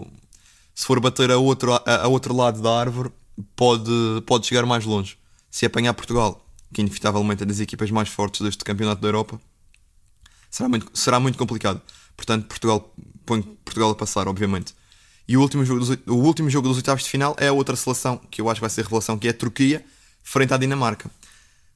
Se 0.73 0.83
for 0.83 0.99
bater 0.99 1.29
a 1.29 1.38
outro, 1.38 1.71
a, 1.71 1.81
a 1.86 2.07
outro 2.07 2.36
lado 2.36 2.59
da 2.59 2.75
árvore, 2.75 3.12
pode, 3.55 3.91
pode 4.25 4.47
chegar 4.47 4.65
mais 4.65 4.83
longe. 4.83 5.15
Se 5.51 5.63
apanhar 5.63 5.93
Portugal, 5.93 6.43
que 6.73 6.81
inevitavelmente 6.81 7.43
é 7.43 7.45
das 7.45 7.59
equipas 7.59 7.91
mais 7.91 8.09
fortes 8.09 8.41
deste 8.41 8.63
campeonato 8.63 8.99
da 8.99 9.07
Europa, 9.07 9.39
será 10.49 10.67
muito, 10.67 10.89
será 10.91 11.19
muito 11.19 11.38
complicado. 11.38 11.79
Portanto, 12.17 12.47
Portugal 12.47 12.91
põe 13.27 13.43
Portugal 13.43 13.91
a 13.91 13.95
passar, 13.95 14.27
obviamente. 14.27 14.73
E 15.27 15.38
o 15.38 15.41
último, 15.41 15.63
jogo 15.63 15.79
dos, 15.79 15.97
o 16.07 16.15
último 16.15 16.49
jogo 16.49 16.67
dos 16.67 16.77
oitavos 16.77 17.03
de 17.03 17.09
final 17.09 17.36
é 17.39 17.47
a 17.47 17.53
outra 17.53 17.75
seleção, 17.75 18.17
que 18.29 18.41
eu 18.41 18.49
acho 18.49 18.59
que 18.59 18.62
vai 18.62 18.69
ser 18.69 18.83
revelação, 18.83 19.17
que 19.17 19.27
é 19.27 19.31
a 19.31 19.33
Turquia, 19.33 19.83
frente 20.23 20.53
à 20.53 20.57
Dinamarca. 20.57 21.09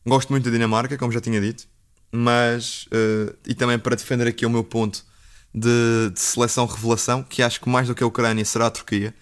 Gosto 0.05 0.29
muito 0.29 0.45
da 0.45 0.51
Dinamarca, 0.51 0.97
como 0.97 1.11
já 1.11 1.21
tinha 1.21 1.39
dito, 1.39 1.67
mas. 2.11 2.85
Uh, 2.87 3.35
e 3.45 3.53
também 3.53 3.77
para 3.77 3.95
defender 3.95 4.27
aqui 4.27 4.45
o 4.45 4.49
meu 4.49 4.63
ponto 4.63 5.05
de, 5.53 6.11
de, 6.13 6.19
seleção 6.19 6.65
revelação, 6.65 7.23
que 7.23 7.41
acho 7.41 7.59
que 7.59 7.69
mais 7.69 7.87
do 7.87 7.95
que 7.95 8.03
a 8.03 8.07
Ucrânia 8.07 8.43
será 8.45 8.67
a 8.67 8.71
Turquia. 8.71 9.13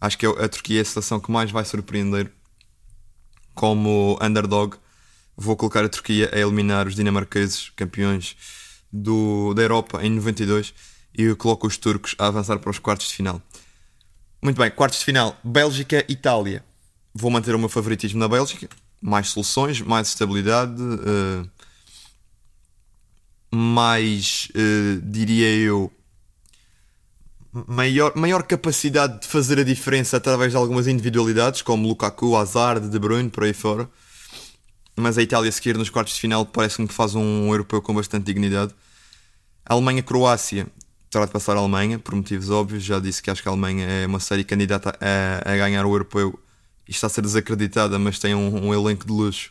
Acho 0.00 0.16
que 0.16 0.26
a 0.26 0.48
Turquia 0.48 0.78
é 0.78 0.82
a 0.82 0.84
seleção 0.84 1.18
que 1.18 1.30
mais 1.30 1.50
vai 1.50 1.64
surpreender 1.64 2.30
como 3.54 4.18
underdog. 4.22 4.76
Vou 5.36 5.56
colocar 5.56 5.84
a 5.84 5.88
Turquia 5.88 6.30
a 6.32 6.38
eliminar 6.38 6.86
os 6.86 6.94
dinamarqueses, 6.94 7.70
campeões 7.74 8.36
do, 8.92 9.54
da 9.54 9.62
Europa 9.62 10.04
em 10.04 10.10
92, 10.10 10.72
e 11.16 11.24
eu 11.24 11.36
coloco 11.36 11.66
os 11.66 11.76
turcos 11.76 12.14
a 12.18 12.28
avançar 12.28 12.58
para 12.58 12.70
os 12.70 12.78
quartos 12.78 13.08
de 13.08 13.14
final. 13.14 13.42
Muito 14.40 14.56
bem, 14.56 14.70
quartos 14.70 15.00
de 15.00 15.04
final, 15.04 15.36
Bélgica-Itália. 15.42 16.64
Vou 17.12 17.30
manter 17.30 17.54
o 17.54 17.58
meu 17.58 17.68
favoritismo 17.68 18.20
na 18.20 18.28
Bélgica. 18.28 18.68
Mais 19.00 19.30
soluções, 19.30 19.80
mais 19.80 20.08
estabilidade. 20.08 20.80
Uh, 20.80 21.50
mais, 23.50 24.48
uh, 24.54 25.00
diria 25.02 25.48
eu, 25.56 25.92
maior, 27.66 28.12
maior 28.14 28.44
capacidade 28.44 29.22
de 29.22 29.26
fazer 29.26 29.58
a 29.58 29.64
diferença 29.64 30.16
através 30.16 30.52
de 30.52 30.56
algumas 30.56 30.86
individualidades, 30.86 31.62
como 31.62 31.88
Lukaku, 31.88 32.36
Hazard, 32.36 32.88
De 32.88 32.98
Bruyne, 32.98 33.30
por 33.30 33.42
aí 33.42 33.52
fora. 33.52 33.90
Mas 34.94 35.18
a 35.18 35.22
Itália 35.22 35.50
seguir 35.50 35.76
nos 35.76 35.90
quartos 35.90 36.14
de 36.14 36.20
final 36.20 36.46
parece-me 36.46 36.86
que 36.86 36.94
faz 36.94 37.16
um 37.16 37.48
europeu 37.48 37.82
com 37.82 37.92
bastante 37.92 38.24
dignidade. 38.24 38.72
Alemanha-Croácia 39.64 40.68
terá 41.10 41.26
de 41.26 41.32
passar 41.32 41.56
a 41.56 41.60
Alemanha, 41.60 41.98
por 41.98 42.14
motivos 42.14 42.50
óbvios. 42.50 42.84
Já 42.84 42.98
disse 42.98 43.22
que 43.22 43.30
acho 43.30 43.42
que 43.42 43.48
a 43.48 43.52
Alemanha 43.52 43.86
é 43.86 44.06
uma 44.06 44.20
série 44.20 44.44
candidata 44.44 44.96
a, 45.00 45.52
a 45.52 45.56
ganhar 45.56 45.84
o 45.86 45.92
europeu 45.92 46.38
e 46.86 46.90
está 46.90 47.06
a 47.06 47.10
ser 47.10 47.22
desacreditada, 47.22 47.98
mas 47.98 48.18
tem 48.18 48.34
um, 48.34 48.68
um 48.68 48.74
elenco 48.74 49.06
de 49.06 49.12
luxo 49.12 49.50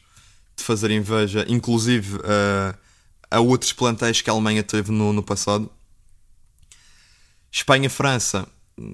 de 0.55 0.63
fazer 0.63 0.91
inveja, 0.91 1.45
inclusive. 1.47 2.17
Uh, 2.17 2.87
a 3.29 3.39
outros 3.39 3.73
plantéis 3.73 4.21
que 4.21 4.29
a 4.29 4.33
Alemanha 4.33 4.63
teve 4.63 4.91
no, 4.91 5.13
no 5.13 5.21
passado. 5.21 5.69
Espanha-França, 7.51 8.47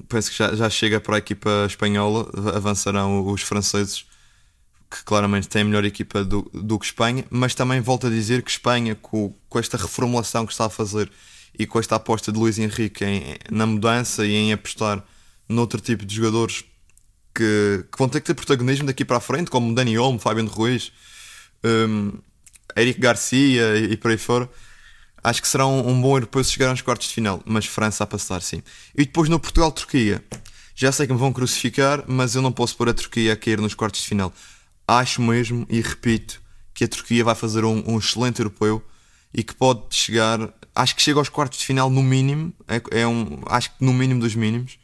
penso 0.07 0.31
que 0.31 0.37
já, 0.37 0.55
já 0.55 0.69
chega 0.69 0.99
para 0.99 1.15
a 1.15 1.19
equipa 1.19 1.65
espanhola, 1.67 2.29
avançarão 2.55 3.27
os 3.27 3.41
franceses, 3.41 4.05
que 4.89 5.03
claramente 5.03 5.47
têm 5.47 5.63
a 5.63 5.65
melhor 5.65 5.85
equipa 5.85 6.23
do, 6.23 6.49
do 6.53 6.77
que 6.77 6.85
Espanha, 6.85 7.25
mas 7.29 7.55
também 7.55 7.81
volto 7.81 8.07
a 8.07 8.09
dizer 8.09 8.43
que 8.43 8.51
Espanha, 8.51 8.95
com, 8.95 9.35
com 9.49 9.59
esta 9.59 9.77
reformulação 9.77 10.45
que 10.45 10.51
está 10.51 10.65
a 10.65 10.69
fazer 10.69 11.11
e 11.57 11.65
com 11.65 11.79
esta 11.79 11.95
aposta 11.95 12.31
de 12.31 12.39
Luís 12.39 12.57
Henrique 12.57 13.05
em, 13.05 13.35
na 13.51 13.65
mudança 13.65 14.25
e 14.25 14.33
em 14.33 14.53
apostar 14.53 15.03
noutro 15.47 15.79
tipo 15.79 16.05
de 16.05 16.15
jogadores 16.15 16.63
que, 17.33 17.85
que, 17.91 17.97
vão 17.97 18.07
ter 18.07 18.21
que 18.21 18.27
ter 18.27 18.33
protagonismo 18.33 18.87
daqui 18.87 19.03
para 19.03 19.17
a 19.17 19.21
frente, 19.21 19.49
como 19.49 19.73
Dani 19.73 19.97
Olmo, 19.97 20.19
Fabiano 20.19 20.49
Ruiz, 20.49 20.91
um, 21.63 22.13
Eric 22.77 22.99
Garcia 22.99 23.77
e, 23.77 23.93
e 23.93 23.97
por 23.97 24.11
aí 24.11 24.17
fora. 24.17 24.49
Acho 25.23 25.41
que 25.41 25.47
será 25.47 25.65
um, 25.65 25.87
um 25.87 26.01
bom 26.01 26.15
europeu 26.15 26.43
se 26.43 26.51
chegar 26.51 26.69
aos 26.69 26.81
quartos 26.81 27.07
de 27.07 27.13
final, 27.13 27.41
mas 27.45 27.65
França 27.65 28.03
a 28.03 28.07
passar, 28.07 28.41
sim. 28.41 28.61
E 28.93 29.05
depois 29.05 29.29
no 29.29 29.39
Portugal-Turquia. 29.39 30.23
Já 30.75 30.91
sei 30.91 31.05
que 31.05 31.13
me 31.13 31.19
vão 31.19 31.31
crucificar, 31.31 32.03
mas 32.07 32.33
eu 32.35 32.41
não 32.41 32.51
posso 32.51 32.75
pôr 32.75 32.89
a 32.89 32.93
Turquia 32.93 33.33
a 33.33 33.35
cair 33.35 33.61
nos 33.61 33.75
quartos 33.75 34.01
de 34.01 34.07
final. 34.07 34.33
Acho 34.87 35.21
mesmo, 35.21 35.65
e 35.69 35.79
repito, 35.79 36.41
que 36.73 36.83
a 36.83 36.87
Turquia 36.87 37.23
vai 37.23 37.35
fazer 37.35 37.63
um, 37.63 37.83
um 37.87 37.99
excelente 37.99 38.39
europeu 38.39 38.83
e 39.33 39.43
que 39.43 39.53
pode 39.53 39.83
chegar. 39.91 40.39
Acho 40.75 40.95
que 40.95 41.01
chega 41.01 41.19
aos 41.19 41.29
quartos 41.29 41.59
de 41.59 41.65
final 41.65 41.89
no 41.89 42.01
mínimo, 42.01 42.53
é, 42.67 43.01
é 43.01 43.07
um, 43.07 43.41
acho 43.47 43.69
que 43.69 43.85
no 43.85 43.93
mínimo 43.93 44.19
dos 44.19 44.35
mínimos. 44.35 44.77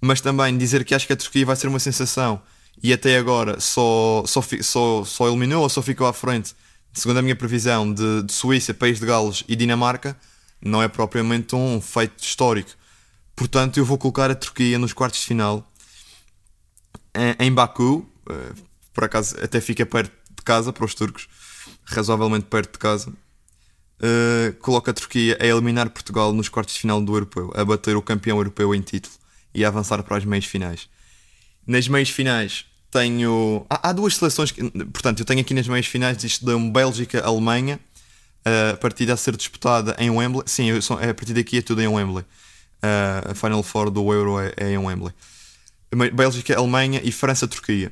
Mas 0.00 0.20
também 0.20 0.56
dizer 0.56 0.84
que 0.84 0.94
acho 0.94 1.06
que 1.06 1.12
a 1.12 1.16
Turquia 1.16 1.44
vai 1.44 1.56
ser 1.56 1.66
uma 1.66 1.78
sensação 1.78 2.40
e 2.82 2.92
até 2.92 3.16
agora 3.16 3.58
só, 3.58 4.22
só, 4.26 4.42
só, 4.60 5.04
só 5.04 5.28
eliminou 5.28 5.62
ou 5.62 5.68
só 5.68 5.82
ficou 5.82 6.06
à 6.06 6.12
frente, 6.12 6.54
segundo 6.92 7.18
a 7.18 7.22
minha 7.22 7.34
previsão, 7.34 7.92
de, 7.92 8.22
de 8.22 8.32
Suíça, 8.32 8.74
País 8.74 9.00
de 9.00 9.06
Gales 9.06 9.42
e 9.48 9.56
Dinamarca, 9.56 10.16
não 10.60 10.82
é 10.82 10.88
propriamente 10.88 11.56
um 11.56 11.80
feito 11.80 12.22
histórico. 12.22 12.70
Portanto, 13.34 13.78
eu 13.78 13.84
vou 13.84 13.98
colocar 13.98 14.30
a 14.30 14.34
Turquia 14.34 14.78
nos 14.78 14.92
quartos 14.92 15.20
de 15.20 15.26
final 15.26 15.70
em, 17.14 17.46
em 17.46 17.52
Baku, 17.52 18.06
eh, 18.30 18.52
por 18.92 19.04
acaso 19.04 19.36
até 19.42 19.60
fica 19.60 19.84
perto 19.84 20.12
de 20.36 20.42
casa 20.42 20.72
para 20.72 20.84
os 20.84 20.94
turcos, 20.94 21.28
razoavelmente 21.84 22.46
perto 22.46 22.72
de 22.72 22.78
casa. 22.78 23.12
Uh, 23.98 24.52
coloca 24.60 24.90
a 24.90 24.94
Turquia 24.94 25.38
a 25.40 25.46
eliminar 25.46 25.88
Portugal 25.88 26.32
nos 26.32 26.50
quartos 26.50 26.74
de 26.74 26.80
final 26.80 27.00
do 27.00 27.14
Europeu, 27.14 27.50
a 27.56 27.64
bater 27.64 27.96
o 27.96 28.02
campeão 28.02 28.36
europeu 28.36 28.74
em 28.74 28.82
título 28.82 29.14
e 29.54 29.64
a 29.64 29.68
avançar 29.68 30.02
para 30.02 30.18
as 30.18 30.24
meias 30.24 30.44
finais. 30.44 30.88
Nas 31.66 31.88
meias 31.88 32.10
finais 32.10 32.66
tenho. 32.90 33.64
Há, 33.70 33.88
há 33.88 33.92
duas 33.92 34.16
seleções, 34.16 34.50
que... 34.50 34.62
portanto, 34.70 35.20
eu 35.20 35.24
tenho 35.24 35.40
aqui 35.40 35.54
nas 35.54 35.66
meias 35.66 35.86
finais 35.86 36.22
isto 36.22 36.44
da 36.44 36.58
Bélgica-Alemanha, 36.58 37.80
a 38.44 38.76
partida 38.76 39.14
a 39.14 39.16
ser 39.16 39.34
disputada 39.36 39.96
em 39.98 40.10
Wembley. 40.10 40.44
Sim, 40.46 40.70
é 40.70 41.10
a 41.10 41.14
partir 41.14 41.32
daqui 41.32 41.58
é 41.58 41.62
tudo 41.62 41.80
em 41.80 41.88
Wembley. 41.88 42.24
Uh, 42.82 43.30
a 43.30 43.34
Final 43.34 43.62
Four 43.62 43.90
do 43.90 44.12
Euro 44.12 44.38
é, 44.38 44.52
é 44.56 44.72
em 44.72 44.78
Wembley. 44.78 45.12
Bélgica, 46.12 46.56
Alemanha 46.56 47.00
e 47.02 47.10
França-Turquia. 47.10 47.90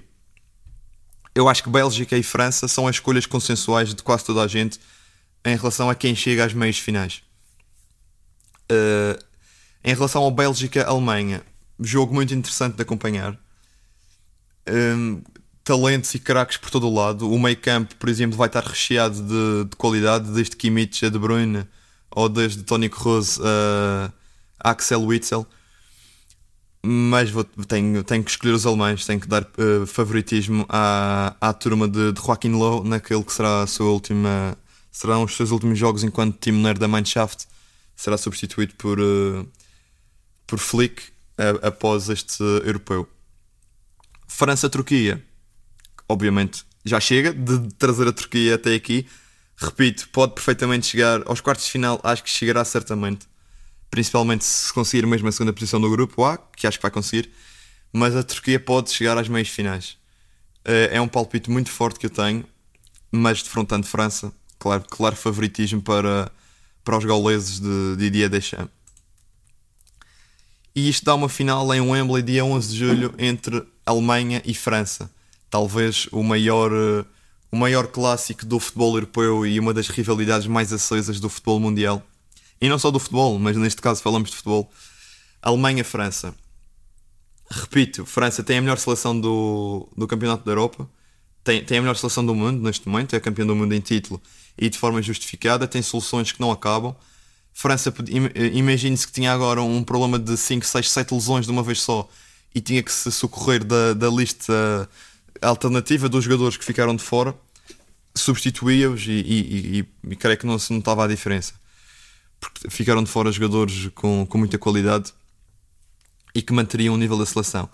Eu 1.34 1.48
acho 1.48 1.62
que 1.62 1.70
Bélgica 1.70 2.16
e 2.16 2.22
França 2.22 2.68
são 2.68 2.86
as 2.86 2.96
escolhas 2.96 3.26
consensuais 3.26 3.94
de 3.94 4.02
quase 4.02 4.24
toda 4.24 4.42
a 4.42 4.46
gente 4.46 4.78
em 5.45 5.57
relação 5.57 5.90
a 5.90 5.95
quem 5.95 6.14
chega 6.14 6.45
às 6.45 6.55
meias 6.55 6.78
finais. 6.78 7.22
Uh, 8.70 9.22
em 9.84 9.95
relação 9.95 10.22
ao 10.22 10.30
Bélgica-Alemanha, 10.30 11.42
jogo 11.78 12.14
muito 12.14 12.32
interessante 12.32 12.76
de 12.76 12.82
acompanhar. 12.82 13.38
Um, 14.66 15.22
talentos 15.62 16.14
e 16.14 16.18
craques 16.18 16.57
por 16.57 16.70
todo 16.70 16.88
o 16.88 16.95
lado. 16.95 17.30
O 17.30 17.38
meio 17.38 17.57
campo, 17.57 17.95
por 17.97 18.09
exemplo, 18.09 18.36
vai 18.36 18.47
estar 18.47 18.64
recheado 18.64 19.22
de, 19.22 19.70
de 19.70 19.76
qualidade, 19.76 20.30
desde 20.32 20.57
Kimmich 20.57 21.05
a 21.05 21.11
De 21.11 21.18
Bruyne, 21.18 21.66
ou 22.11 22.28
desde 22.28 22.62
Toni 22.62 22.88
Kroos 22.88 23.38
a 23.40 24.12
Axel 24.61 25.03
Witzel. 25.03 25.47
Mas 26.86 27.30
vou, 27.30 27.45
tenho, 27.45 28.05
tenho 28.05 28.22
que 28.22 28.30
escolher 28.30 28.53
os 28.53 28.66
alemães, 28.66 29.07
tenho 29.07 29.18
que 29.18 29.26
dar 29.26 29.42
uh, 29.42 29.86
favoritismo 29.86 30.66
à, 30.68 31.34
à 31.40 31.53
turma 31.53 31.88
de, 31.88 32.12
de 32.12 32.20
Joaquim 32.20 32.51
Low 32.51 32.84
naquele 32.84 33.24
que 33.24 33.32
será 33.32 33.62
a 33.62 33.66
sua 33.66 33.90
última 33.90 34.57
serão 34.95 35.24
os 35.24 35.34
seus 35.34 35.51
últimos 35.51 35.76
jogos 35.76 36.05
enquanto 36.05 36.38
timoneiro 36.38 36.78
da 36.78 36.86
Mannschaft. 36.86 37.47
Será 37.97 38.16
substituído 38.16 38.74
por, 38.76 39.01
uh, 39.01 39.47
por 40.47 40.61
Flick 40.61 41.03
uh, 41.03 41.66
após 41.66 42.09
este 42.09 42.42
europeu. 42.64 43.09
França-Turquia, 44.28 45.22
obviamente 46.09 46.64
já 46.84 47.01
chega 47.01 47.32
de 47.32 47.72
trazer 47.74 48.07
a 48.07 48.12
Turquia 48.12 48.57
até 48.57 48.74
aqui. 48.74 49.07
Repito, 49.57 50.09
pode 50.11 50.34
perfeitamente 50.34 50.86
chegar 50.86 51.22
aos 51.26 51.40
quartos 51.40 51.64
de 51.64 51.72
final, 51.72 51.99
acho 52.03 52.22
que 52.22 52.30
chegará 52.30 52.64
certamente. 52.64 53.26
Principalmente 53.90 54.45
se 54.45 54.72
conseguir 54.72 55.07
mesmo 55.07 55.28
a 55.28 55.32
segunda 55.32 55.53
posição 55.53 55.80
do 55.80 55.88
grupo 55.88 56.24
A, 56.24 56.36
que 56.36 56.66
acho 56.66 56.78
que 56.78 56.82
vai 56.82 56.90
conseguir. 56.90 57.30
Mas 57.92 58.14
a 58.14 58.22
Turquia 58.22 58.61
pode 58.61 58.90
chegar 58.90 59.16
às 59.16 59.28
meias 59.28 59.49
finais. 59.49 59.97
Uh, 60.66 60.90
é 60.90 61.01
um 61.01 61.09
palpite 61.09 61.51
muito 61.51 61.70
forte 61.70 61.99
que 61.99 62.07
eu 62.07 62.11
tenho, 62.11 62.45
mas 63.11 63.42
defrontando 63.42 63.86
França, 63.86 64.32
claro, 64.64 64.84
claro 64.88 65.14
favoritismo 65.14 65.82
para, 65.82 66.32
para 66.82 66.96
os 66.96 67.04
gauleses 67.04 67.60
de 67.60 67.96
Didier 67.98 68.30
Deschamps. 68.30 68.72
E 70.74 70.88
isto 70.88 71.04
dá 71.04 71.14
uma 71.14 71.28
final 71.28 71.72
em 71.74 71.82
Wembley 71.82 72.22
dia 72.22 72.44
11 72.44 72.72
de 72.72 72.78
julho 72.78 73.14
entre 73.18 73.62
Alemanha 73.84 74.42
e 74.44 74.54
França. 74.54 75.10
Talvez 75.50 76.08
o 76.10 76.22
maior, 76.22 76.72
o 77.52 77.56
maior 77.56 77.86
clássico 77.88 78.46
do 78.46 78.58
futebol 78.58 78.96
europeu 78.96 79.46
e 79.46 79.60
uma 79.60 79.74
das 79.74 79.88
rivalidades 79.88 80.46
mais 80.46 80.72
acesas 80.72 81.20
do 81.20 81.28
futebol 81.28 81.60
mundial. 81.60 82.02
E 82.58 82.68
não 82.68 82.78
só 82.78 82.90
do 82.90 82.98
futebol, 82.98 83.38
mas 83.38 83.56
neste 83.56 83.82
caso 83.82 84.02
falamos 84.02 84.30
de 84.30 84.36
futebol. 84.36 84.72
Alemanha-França. 85.42 86.34
Repito, 87.50 88.06
França 88.06 88.42
tem 88.42 88.56
a 88.56 88.62
melhor 88.62 88.78
seleção 88.78 89.20
do, 89.20 89.86
do 89.94 90.08
Campeonato 90.08 90.44
da 90.44 90.50
Europa. 90.50 90.88
Tem, 91.44 91.62
tem 91.62 91.78
a 91.78 91.82
melhor 91.82 91.96
seleção 91.96 92.24
do 92.24 92.34
mundo 92.34 92.62
neste 92.62 92.88
momento, 92.88 93.14
é 93.14 93.20
campeão 93.20 93.46
do 93.46 93.54
mundo 93.54 93.74
em 93.74 93.80
título 93.80 94.20
e 94.57 94.68
de 94.68 94.78
forma 94.78 95.02
justificada, 95.02 95.66
tem 95.66 95.82
soluções 95.82 96.32
que 96.32 96.40
não 96.40 96.50
acabam. 96.50 96.94
França, 97.52 97.94
imagine-se 98.52 99.07
que 99.07 99.12
tinha 99.12 99.32
agora 99.32 99.62
um 99.62 99.82
problema 99.84 100.18
de 100.18 100.36
5, 100.36 100.66
6, 100.66 100.90
7 100.90 101.14
lesões 101.14 101.46
de 101.46 101.52
uma 101.52 101.62
vez 101.62 101.80
só 101.80 102.09
e 102.55 102.61
tinha 102.61 102.82
que 102.82 102.92
se 102.92 103.11
socorrer 103.11 103.64
da, 103.64 103.94
da 103.94 104.09
lista 104.09 104.88
alternativa 105.42 106.09
dos 106.09 106.24
jogadores 106.24 106.57
que 106.57 106.64
ficaram 106.64 106.94
de 106.94 107.02
fora, 107.02 107.34
substituía-os 108.14 109.07
e, 109.07 109.11
e, 109.11 109.78
e, 109.80 110.11
e, 110.11 110.16
creio 110.16 110.38
que 110.38 110.46
não 110.46 110.59
se 110.59 110.72
notava 110.72 111.05
a 111.05 111.09
diferença. 111.09 111.55
Porque 112.40 112.70
ficaram 112.70 113.02
de 113.02 113.11
fora 113.11 113.32
jogadores 113.32 113.90
com, 113.94 114.26
com 114.26 114.38
muita 114.38 114.59
qualidade 114.59 115.12
e 116.34 116.42
que 116.42 116.52
manteriam 116.52 116.94
o 116.94 116.98
nível 116.98 117.18
da 117.18 117.26
seleção. 117.26 117.68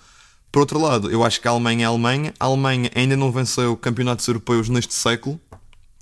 Por 0.50 0.60
outro 0.60 0.80
lado, 0.80 1.10
eu 1.10 1.22
acho 1.22 1.40
que 1.40 1.46
a 1.46 1.50
Alemanha 1.50 1.84
é 1.84 1.86
a 1.86 1.88
Alemanha. 1.88 2.34
A 2.40 2.46
Alemanha 2.46 2.90
ainda 2.94 3.16
não 3.16 3.30
venceu 3.30 3.76
campeonatos 3.76 4.26
europeus 4.26 4.68
neste 4.68 4.94
século, 4.94 5.40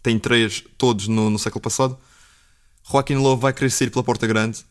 tem 0.03 0.19
três 0.19 0.65
todos 0.77 1.09
no, 1.09 1.31
no 1.31 1.39
século 1.39 1.61
passado. 1.61 1.99
Joaquim 2.91 3.17
Lowe 3.17 3.39
vai 3.39 3.53
querer 3.53 3.71
sair 3.71 3.91
pela 3.91 4.05
porta 4.05 4.27
grande. 4.27 4.65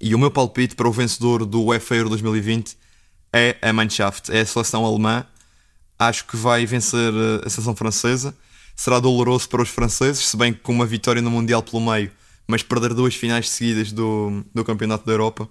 E 0.00 0.14
o 0.14 0.18
meu 0.18 0.30
palpite 0.30 0.74
para 0.74 0.88
o 0.88 0.92
vencedor 0.92 1.46
do 1.46 1.62
UEFA 1.62 1.94
Euro 1.96 2.10
2020 2.10 2.76
é 3.32 3.56
a 3.62 3.72
Mannschaft, 3.72 4.30
é 4.30 4.40
a 4.40 4.46
seleção 4.46 4.84
alemã. 4.84 5.24
Acho 5.98 6.26
que 6.26 6.36
vai 6.36 6.66
vencer 6.66 7.12
eh, 7.14 7.46
a 7.46 7.50
seleção 7.50 7.74
francesa. 7.74 8.36
Será 8.76 8.98
doloroso 8.98 9.48
para 9.48 9.62
os 9.62 9.68
franceses, 9.68 10.26
se 10.26 10.36
bem 10.36 10.52
que 10.52 10.60
com 10.60 10.72
uma 10.72 10.84
vitória 10.84 11.22
no 11.22 11.30
Mundial 11.30 11.62
pelo 11.62 11.80
meio, 11.80 12.10
mas 12.46 12.62
perder 12.62 12.92
duas 12.92 13.14
finais 13.14 13.48
seguidas 13.48 13.92
do, 13.92 14.44
do 14.52 14.64
Campeonato 14.64 15.06
da 15.06 15.12
Europa. 15.12 15.48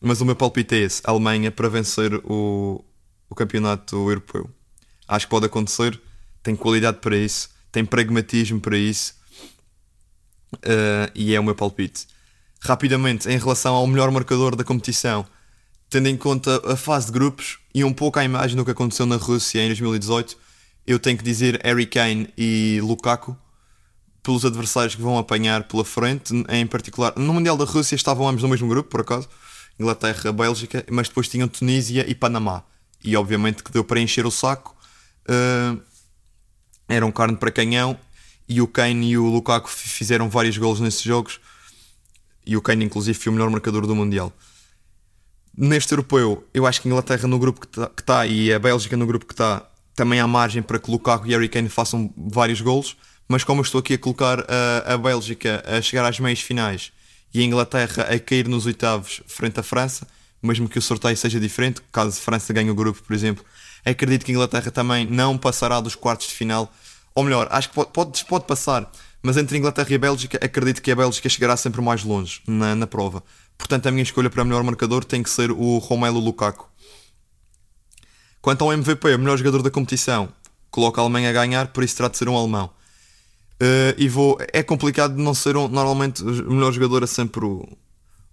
Mas 0.00 0.20
o 0.20 0.24
meu 0.24 0.34
palpite 0.34 0.74
é 0.74 0.78
esse: 0.78 1.02
a 1.04 1.10
Alemanha 1.10 1.52
para 1.52 1.68
vencer 1.68 2.14
o, 2.24 2.82
o 3.28 3.34
Campeonato 3.34 3.96
Europeu. 3.96 4.50
Acho 5.06 5.26
que 5.26 5.30
pode 5.30 5.46
acontecer, 5.46 6.00
tem 6.42 6.56
qualidade 6.56 6.98
para 6.98 7.16
isso 7.16 7.50
tem 7.76 7.84
pragmatismo 7.84 8.58
para 8.58 8.78
isso 8.78 9.12
uh, 10.54 11.12
e 11.14 11.34
é 11.34 11.38
o 11.38 11.44
meu 11.44 11.54
palpite. 11.54 12.06
Rapidamente, 12.58 13.28
em 13.28 13.36
relação 13.36 13.74
ao 13.74 13.86
melhor 13.86 14.10
marcador 14.10 14.56
da 14.56 14.64
competição, 14.64 15.26
tendo 15.90 16.08
em 16.08 16.16
conta 16.16 16.62
a 16.72 16.74
fase 16.74 17.06
de 17.06 17.12
grupos 17.12 17.58
e 17.74 17.84
um 17.84 17.92
pouco 17.92 18.18
a 18.18 18.24
imagem 18.24 18.56
do 18.56 18.64
que 18.64 18.70
aconteceu 18.70 19.04
na 19.04 19.16
Rússia 19.16 19.62
em 19.62 19.66
2018, 19.66 20.38
eu 20.86 20.98
tenho 20.98 21.18
que 21.18 21.24
dizer 21.24 21.60
Harry 21.62 21.84
Kane 21.84 22.32
e 22.38 22.80
Lukaku 22.82 23.36
pelos 24.22 24.46
adversários 24.46 24.94
que 24.94 25.02
vão 25.02 25.18
apanhar 25.18 25.64
pela 25.64 25.84
frente, 25.84 26.32
em 26.48 26.66
particular 26.66 27.12
no 27.14 27.34
Mundial 27.34 27.58
da 27.58 27.66
Rússia 27.66 27.94
estavam 27.94 28.26
ambos 28.26 28.42
no 28.42 28.48
mesmo 28.48 28.68
grupo, 28.68 28.88
por 28.88 29.02
acaso, 29.02 29.28
Inglaterra, 29.78 30.32
Bélgica, 30.32 30.82
mas 30.90 31.08
depois 31.08 31.28
tinham 31.28 31.46
Tunísia 31.46 32.08
e 32.08 32.14
Panamá. 32.14 32.62
E 33.04 33.14
obviamente 33.18 33.62
que 33.62 33.70
deu 33.70 33.84
para 33.84 34.00
encher 34.00 34.24
o 34.24 34.30
saco. 34.30 34.74
Uh, 35.28 35.78
eram 36.88 37.10
carne 37.10 37.36
para 37.36 37.50
canhão 37.50 37.98
e 38.48 38.60
o 38.60 38.66
Kane 38.66 39.10
e 39.10 39.18
o 39.18 39.26
Lukaku 39.26 39.68
fizeram 39.68 40.28
vários 40.28 40.56
gols 40.56 40.80
nesses 40.80 41.02
jogos 41.02 41.40
e 42.46 42.56
o 42.56 42.62
Kane 42.62 42.84
inclusive 42.84 43.18
foi 43.18 43.30
o 43.30 43.34
melhor 43.34 43.50
marcador 43.50 43.86
do 43.86 43.94
Mundial. 43.94 44.32
Neste 45.56 45.92
europeu, 45.92 46.46
eu 46.52 46.66
acho 46.66 46.80
que 46.80 46.88
a 46.88 46.90
Inglaterra 46.90 47.26
no 47.26 47.38
grupo 47.38 47.60
que 47.60 47.66
está 47.66 47.86
tá, 47.88 48.26
e 48.26 48.52
a 48.52 48.58
Bélgica 48.58 48.96
no 48.96 49.06
grupo 49.06 49.26
que 49.26 49.32
está 49.32 49.66
também 49.94 50.20
há 50.20 50.26
margem 50.26 50.62
para 50.62 50.78
que 50.78 50.90
Lukaku 50.90 51.26
e 51.26 51.30
Harry 51.30 51.48
Kane 51.48 51.68
façam 51.68 52.12
vários 52.16 52.60
gols, 52.60 52.96
mas 53.26 53.42
como 53.42 53.60
eu 53.60 53.64
estou 53.64 53.80
aqui 53.80 53.94
a 53.94 53.98
colocar 53.98 54.40
a, 54.40 54.94
a 54.94 54.98
Bélgica 54.98 55.64
a 55.66 55.80
chegar 55.80 56.06
às 56.06 56.20
meias 56.20 56.40
finais 56.40 56.92
e 57.32 57.40
a 57.40 57.42
Inglaterra 57.42 58.04
a 58.04 58.18
cair 58.18 58.46
nos 58.46 58.66
oitavos 58.66 59.22
frente 59.26 59.58
à 59.58 59.62
França, 59.62 60.06
mesmo 60.42 60.68
que 60.68 60.78
o 60.78 60.82
sorteio 60.82 61.16
seja 61.16 61.40
diferente, 61.40 61.80
caso 61.90 62.10
a 62.10 62.22
França 62.22 62.52
ganhe 62.52 62.70
o 62.70 62.74
grupo, 62.74 63.02
por 63.02 63.14
exemplo, 63.14 63.44
Acredito 63.86 64.24
que 64.24 64.32
a 64.32 64.34
Inglaterra 64.34 64.70
também 64.72 65.06
não 65.06 65.38
passará 65.38 65.80
dos 65.80 65.94
quartos 65.94 66.26
de 66.26 66.34
final. 66.34 66.72
Ou 67.14 67.22
melhor, 67.22 67.46
acho 67.50 67.68
que 67.68 67.74
pode, 67.76 67.90
pode, 67.92 68.24
pode 68.24 68.44
passar, 68.44 68.90
mas 69.22 69.36
entre 69.36 69.56
Inglaterra 69.56 69.88
e 69.90 69.94
a 69.94 69.98
Bélgica, 69.98 70.38
acredito 70.44 70.82
que 70.82 70.90
a 70.90 70.96
Bélgica 70.96 71.28
chegará 71.28 71.56
sempre 71.56 71.80
mais 71.80 72.02
longe 72.02 72.42
na, 72.46 72.74
na 72.74 72.86
prova. 72.86 73.22
Portanto, 73.56 73.86
a 73.86 73.90
minha 73.90 74.02
escolha 74.02 74.28
para 74.28 74.44
melhor 74.44 74.62
marcador 74.64 75.04
tem 75.04 75.22
que 75.22 75.30
ser 75.30 75.50
o 75.52 75.78
Romelu 75.78 76.18
Lukaku. 76.18 76.68
Quanto 78.42 78.64
ao 78.64 78.72
MVP, 78.72 79.14
o 79.14 79.18
melhor 79.18 79.38
jogador 79.38 79.62
da 79.62 79.70
competição, 79.70 80.28
coloca 80.70 81.00
a 81.00 81.04
Alemanha 81.04 81.30
a 81.30 81.32
ganhar, 81.32 81.68
por 81.68 81.82
isso 81.82 81.96
terá 81.96 82.08
de 82.08 82.18
ser 82.18 82.28
um 82.28 82.36
alemão. 82.36 82.70
Uh, 83.54 83.96
e 83.96 84.08
vou. 84.08 84.36
É 84.52 84.62
complicado 84.62 85.16
não 85.16 85.32
ser 85.32 85.56
um. 85.56 85.66
Normalmente, 85.68 86.22
o 86.22 86.52
melhor 86.52 86.72
jogador 86.72 87.02
é 87.02 87.06
sempre 87.06 87.44
o, 87.44 87.66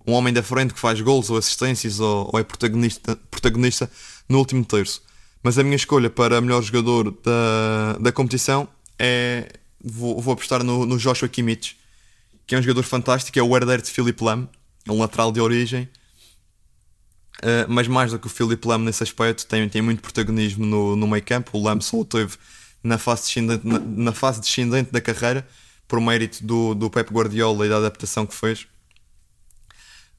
um 0.06 0.14
homem 0.14 0.34
da 0.34 0.44
frente 0.44 0.74
que 0.74 0.80
faz 0.80 1.00
gols 1.00 1.30
ou 1.30 1.38
assistências 1.38 2.00
ou, 2.00 2.30
ou 2.34 2.40
é 2.40 2.44
protagonista, 2.44 3.16
protagonista 3.32 3.90
no 4.28 4.40
último 4.40 4.66
terço. 4.66 5.02
Mas 5.44 5.60
a 5.60 5.64
minha 5.64 5.76
escolha 5.76 6.10
para 6.10 6.40
melhor 6.40 6.64
jogador 6.64 7.12
da, 7.12 7.98
da 8.00 8.12
competição 8.12 8.68
é. 8.98 9.52
Vou, 9.86 10.22
vou 10.22 10.34
apostar 10.34 10.64
no, 10.64 10.86
no 10.86 10.98
Joshua 10.98 11.28
Kimmich, 11.28 11.76
que 12.48 12.56
é 12.56 12.58
um 12.58 12.62
jogador 12.62 12.84
fantástico, 12.84 13.38
é 13.38 13.44
o 13.44 13.54
herdeiro 13.54 13.82
de 13.82 13.92
Philip 13.92 14.24
Lam, 14.24 14.48
é 14.88 14.92
um 14.94 14.98
lateral 14.98 15.30
de 15.30 15.42
origem. 15.42 15.90
Uh, 17.40 17.68
mas 17.68 17.86
mais 17.90 18.12
do 18.12 18.18
que 18.18 18.28
o 18.28 18.30
Philip 18.30 18.66
Lam 18.66 18.78
nesse 18.78 19.04
aspecto, 19.04 19.46
tem, 19.46 19.68
tem 19.68 19.82
muito 19.82 20.02
protagonismo 20.02 20.66
no, 20.66 20.96
no 20.96 21.06
meio 21.06 21.22
campo. 21.22 21.58
O 21.58 21.62
Lam 21.62 21.82
só 21.82 22.00
o 22.00 22.06
teve 22.06 22.38
na 22.82 22.98
fase 22.98 23.24
descendente, 23.24 23.68
na, 23.68 23.80
na, 23.80 24.12
fase 24.14 24.40
descendente 24.40 24.90
da 24.90 25.02
carreira, 25.02 25.46
por 25.86 26.00
mérito 26.00 26.42
do, 26.46 26.74
do 26.74 26.90
Pep 26.90 27.12
Guardiola 27.12 27.66
e 27.66 27.70
da 27.70 27.76
adaptação 27.76 28.26
que 28.26 28.34
fez. 28.34 28.66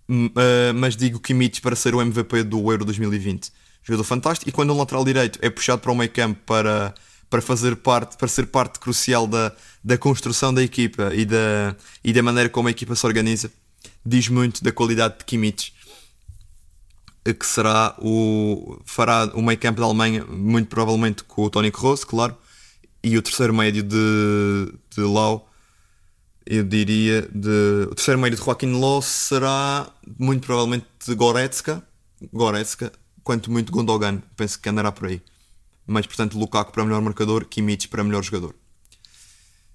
Uh, 0.07 0.75
mas 0.75 0.95
digo 0.95 1.19
Kimmich 1.19 1.63
para 1.63 1.75
ser 1.75 1.95
o 1.95 2.03
MVP 2.03 2.43
do 2.43 2.71
Euro 2.71 2.85
2020. 2.85 3.51
Jogador 3.85 4.05
fantástico. 4.05 4.49
E 4.49 4.53
quando 4.53 4.71
o 4.71 4.77
lateral 4.77 5.05
direito 5.05 5.39
é 5.43 5.51
puxado 5.51 5.81
para 5.81 5.93
o 5.93 5.95
meio 5.95 6.11
campo 6.11 6.41
para, 6.47 6.95
para 7.29 7.43
fazer 7.43 7.77
parte, 7.77 8.17
para 8.17 8.27
ser 8.27 8.47
parte 8.47 8.81
crucial 8.81 9.27
da, 9.27 9.53
da 9.83 9.99
construção 9.99 10.53
da 10.53 10.63
equipa 10.63 11.15
e 11.15 11.25
da, 11.25 11.77
e 12.03 12.13
da 12.13 12.23
maneira 12.23 12.49
como 12.49 12.69
a 12.69 12.71
equipa 12.71 12.97
se 12.97 13.07
organiza, 13.07 13.53
diz 14.05 14.29
muito 14.29 14.65
da 14.65 14.73
qualidade 14.73 15.19
de 15.19 15.25
Kimmich 15.25 15.75
que 17.33 17.47
será 17.47 17.95
o 17.99 18.79
fará 18.85 19.31
o 19.33 19.41
meio 19.41 19.59
campo 19.59 19.81
da 19.81 19.87
Alemanha 19.87 20.27
muito 20.27 20.69
provavelmente 20.69 21.25
com 21.25 21.45
o 21.45 21.51
Toni 21.51 21.71
Kroos, 21.71 22.05
claro 22.05 22.37
e 23.03 23.17
o 23.17 23.23
terceiro 23.23 23.55
médio 23.55 23.83
de, 23.83 24.75
de 24.95 25.01
Lau 25.01 25.51
eu 26.45 26.63
diria 26.63 27.23
de 27.33 27.89
o 27.91 27.95
terceiro 27.95 28.21
médio 28.21 28.39
de 28.39 28.45
Joaquim 28.45 28.73
Low 28.73 29.01
será 29.01 29.91
muito 30.19 30.45
provavelmente 30.45 30.87
de 31.07 31.15
Goretzka 31.15 31.83
Goretzka, 32.31 32.93
quanto 33.25 33.51
muito 33.51 33.73
Gundogan 33.73 34.23
penso 34.37 34.61
que 34.61 34.69
andará 34.69 34.93
por 34.93 35.09
aí 35.09 35.21
mas 35.87 36.07
portanto 36.07 36.39
Lukaku 36.39 36.73
para 36.73 36.85
melhor 36.85 37.03
marcador 37.03 37.45
Kimmich 37.47 37.89
para 37.89 38.05
melhor 38.05 38.23
jogador 38.23 38.55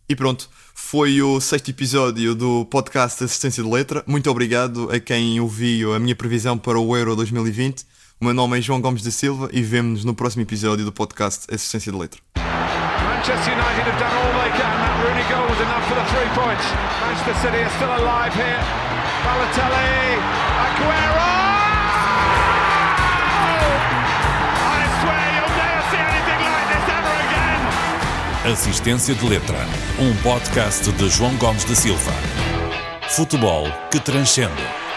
e 0.09 0.15
pronto, 0.15 0.49
foi 0.73 1.21
o 1.21 1.39
sexto 1.39 1.69
episódio 1.69 2.33
do 2.33 2.65
podcast 2.65 3.23
Assistência 3.23 3.61
de 3.61 3.69
Letra. 3.69 4.03
Muito 4.07 4.27
obrigado 4.31 4.89
a 4.91 4.99
quem 4.99 5.39
ouviu 5.39 5.93
a 5.93 5.99
minha 5.99 6.15
previsão 6.15 6.57
para 6.57 6.79
o 6.79 6.97
Euro 6.97 7.15
2020. 7.15 7.85
O 8.19 8.25
meu 8.25 8.33
nome 8.33 8.57
é 8.57 8.61
João 8.61 8.81
Gomes 8.81 9.03
da 9.03 9.11
Silva 9.11 9.49
e 9.53 9.61
vemo-nos 9.61 10.03
no 10.03 10.15
próximo 10.15 10.41
episódio 10.41 10.83
do 10.83 10.91
podcast 10.91 11.45
Assistência 11.53 11.91
de 11.91 11.97
Letra. 11.99 12.19
Manchester 12.37 13.53
United 13.53 13.87
have 13.87 13.99
done 13.99 14.15
all 14.17 14.41
they 14.41 14.49
can. 14.57 14.73
That 14.81 14.97
Rooney 15.05 15.25
goal 15.29 15.47
was 15.47 15.61
enough 15.61 15.85
for 15.87 15.93
the 15.93 16.05
three 16.09 16.29
points. 16.33 16.65
Manchester 17.01 17.35
City 17.35 17.61
are 17.61 17.69
still 17.75 17.93
alive 17.93 18.33
here. 18.33 18.59
Balotelli, 19.23 20.17
Aguero! 20.65 21.48
Assistência 28.45 29.13
de 29.13 29.27
Letra, 29.27 29.57
um 29.99 30.15
podcast 30.23 30.89
de 30.93 31.09
João 31.09 31.35
Gomes 31.35 31.65
da 31.65 31.75
Silva. 31.75 32.13
Futebol 33.09 33.67
que 33.91 33.99
transcende. 33.99 34.88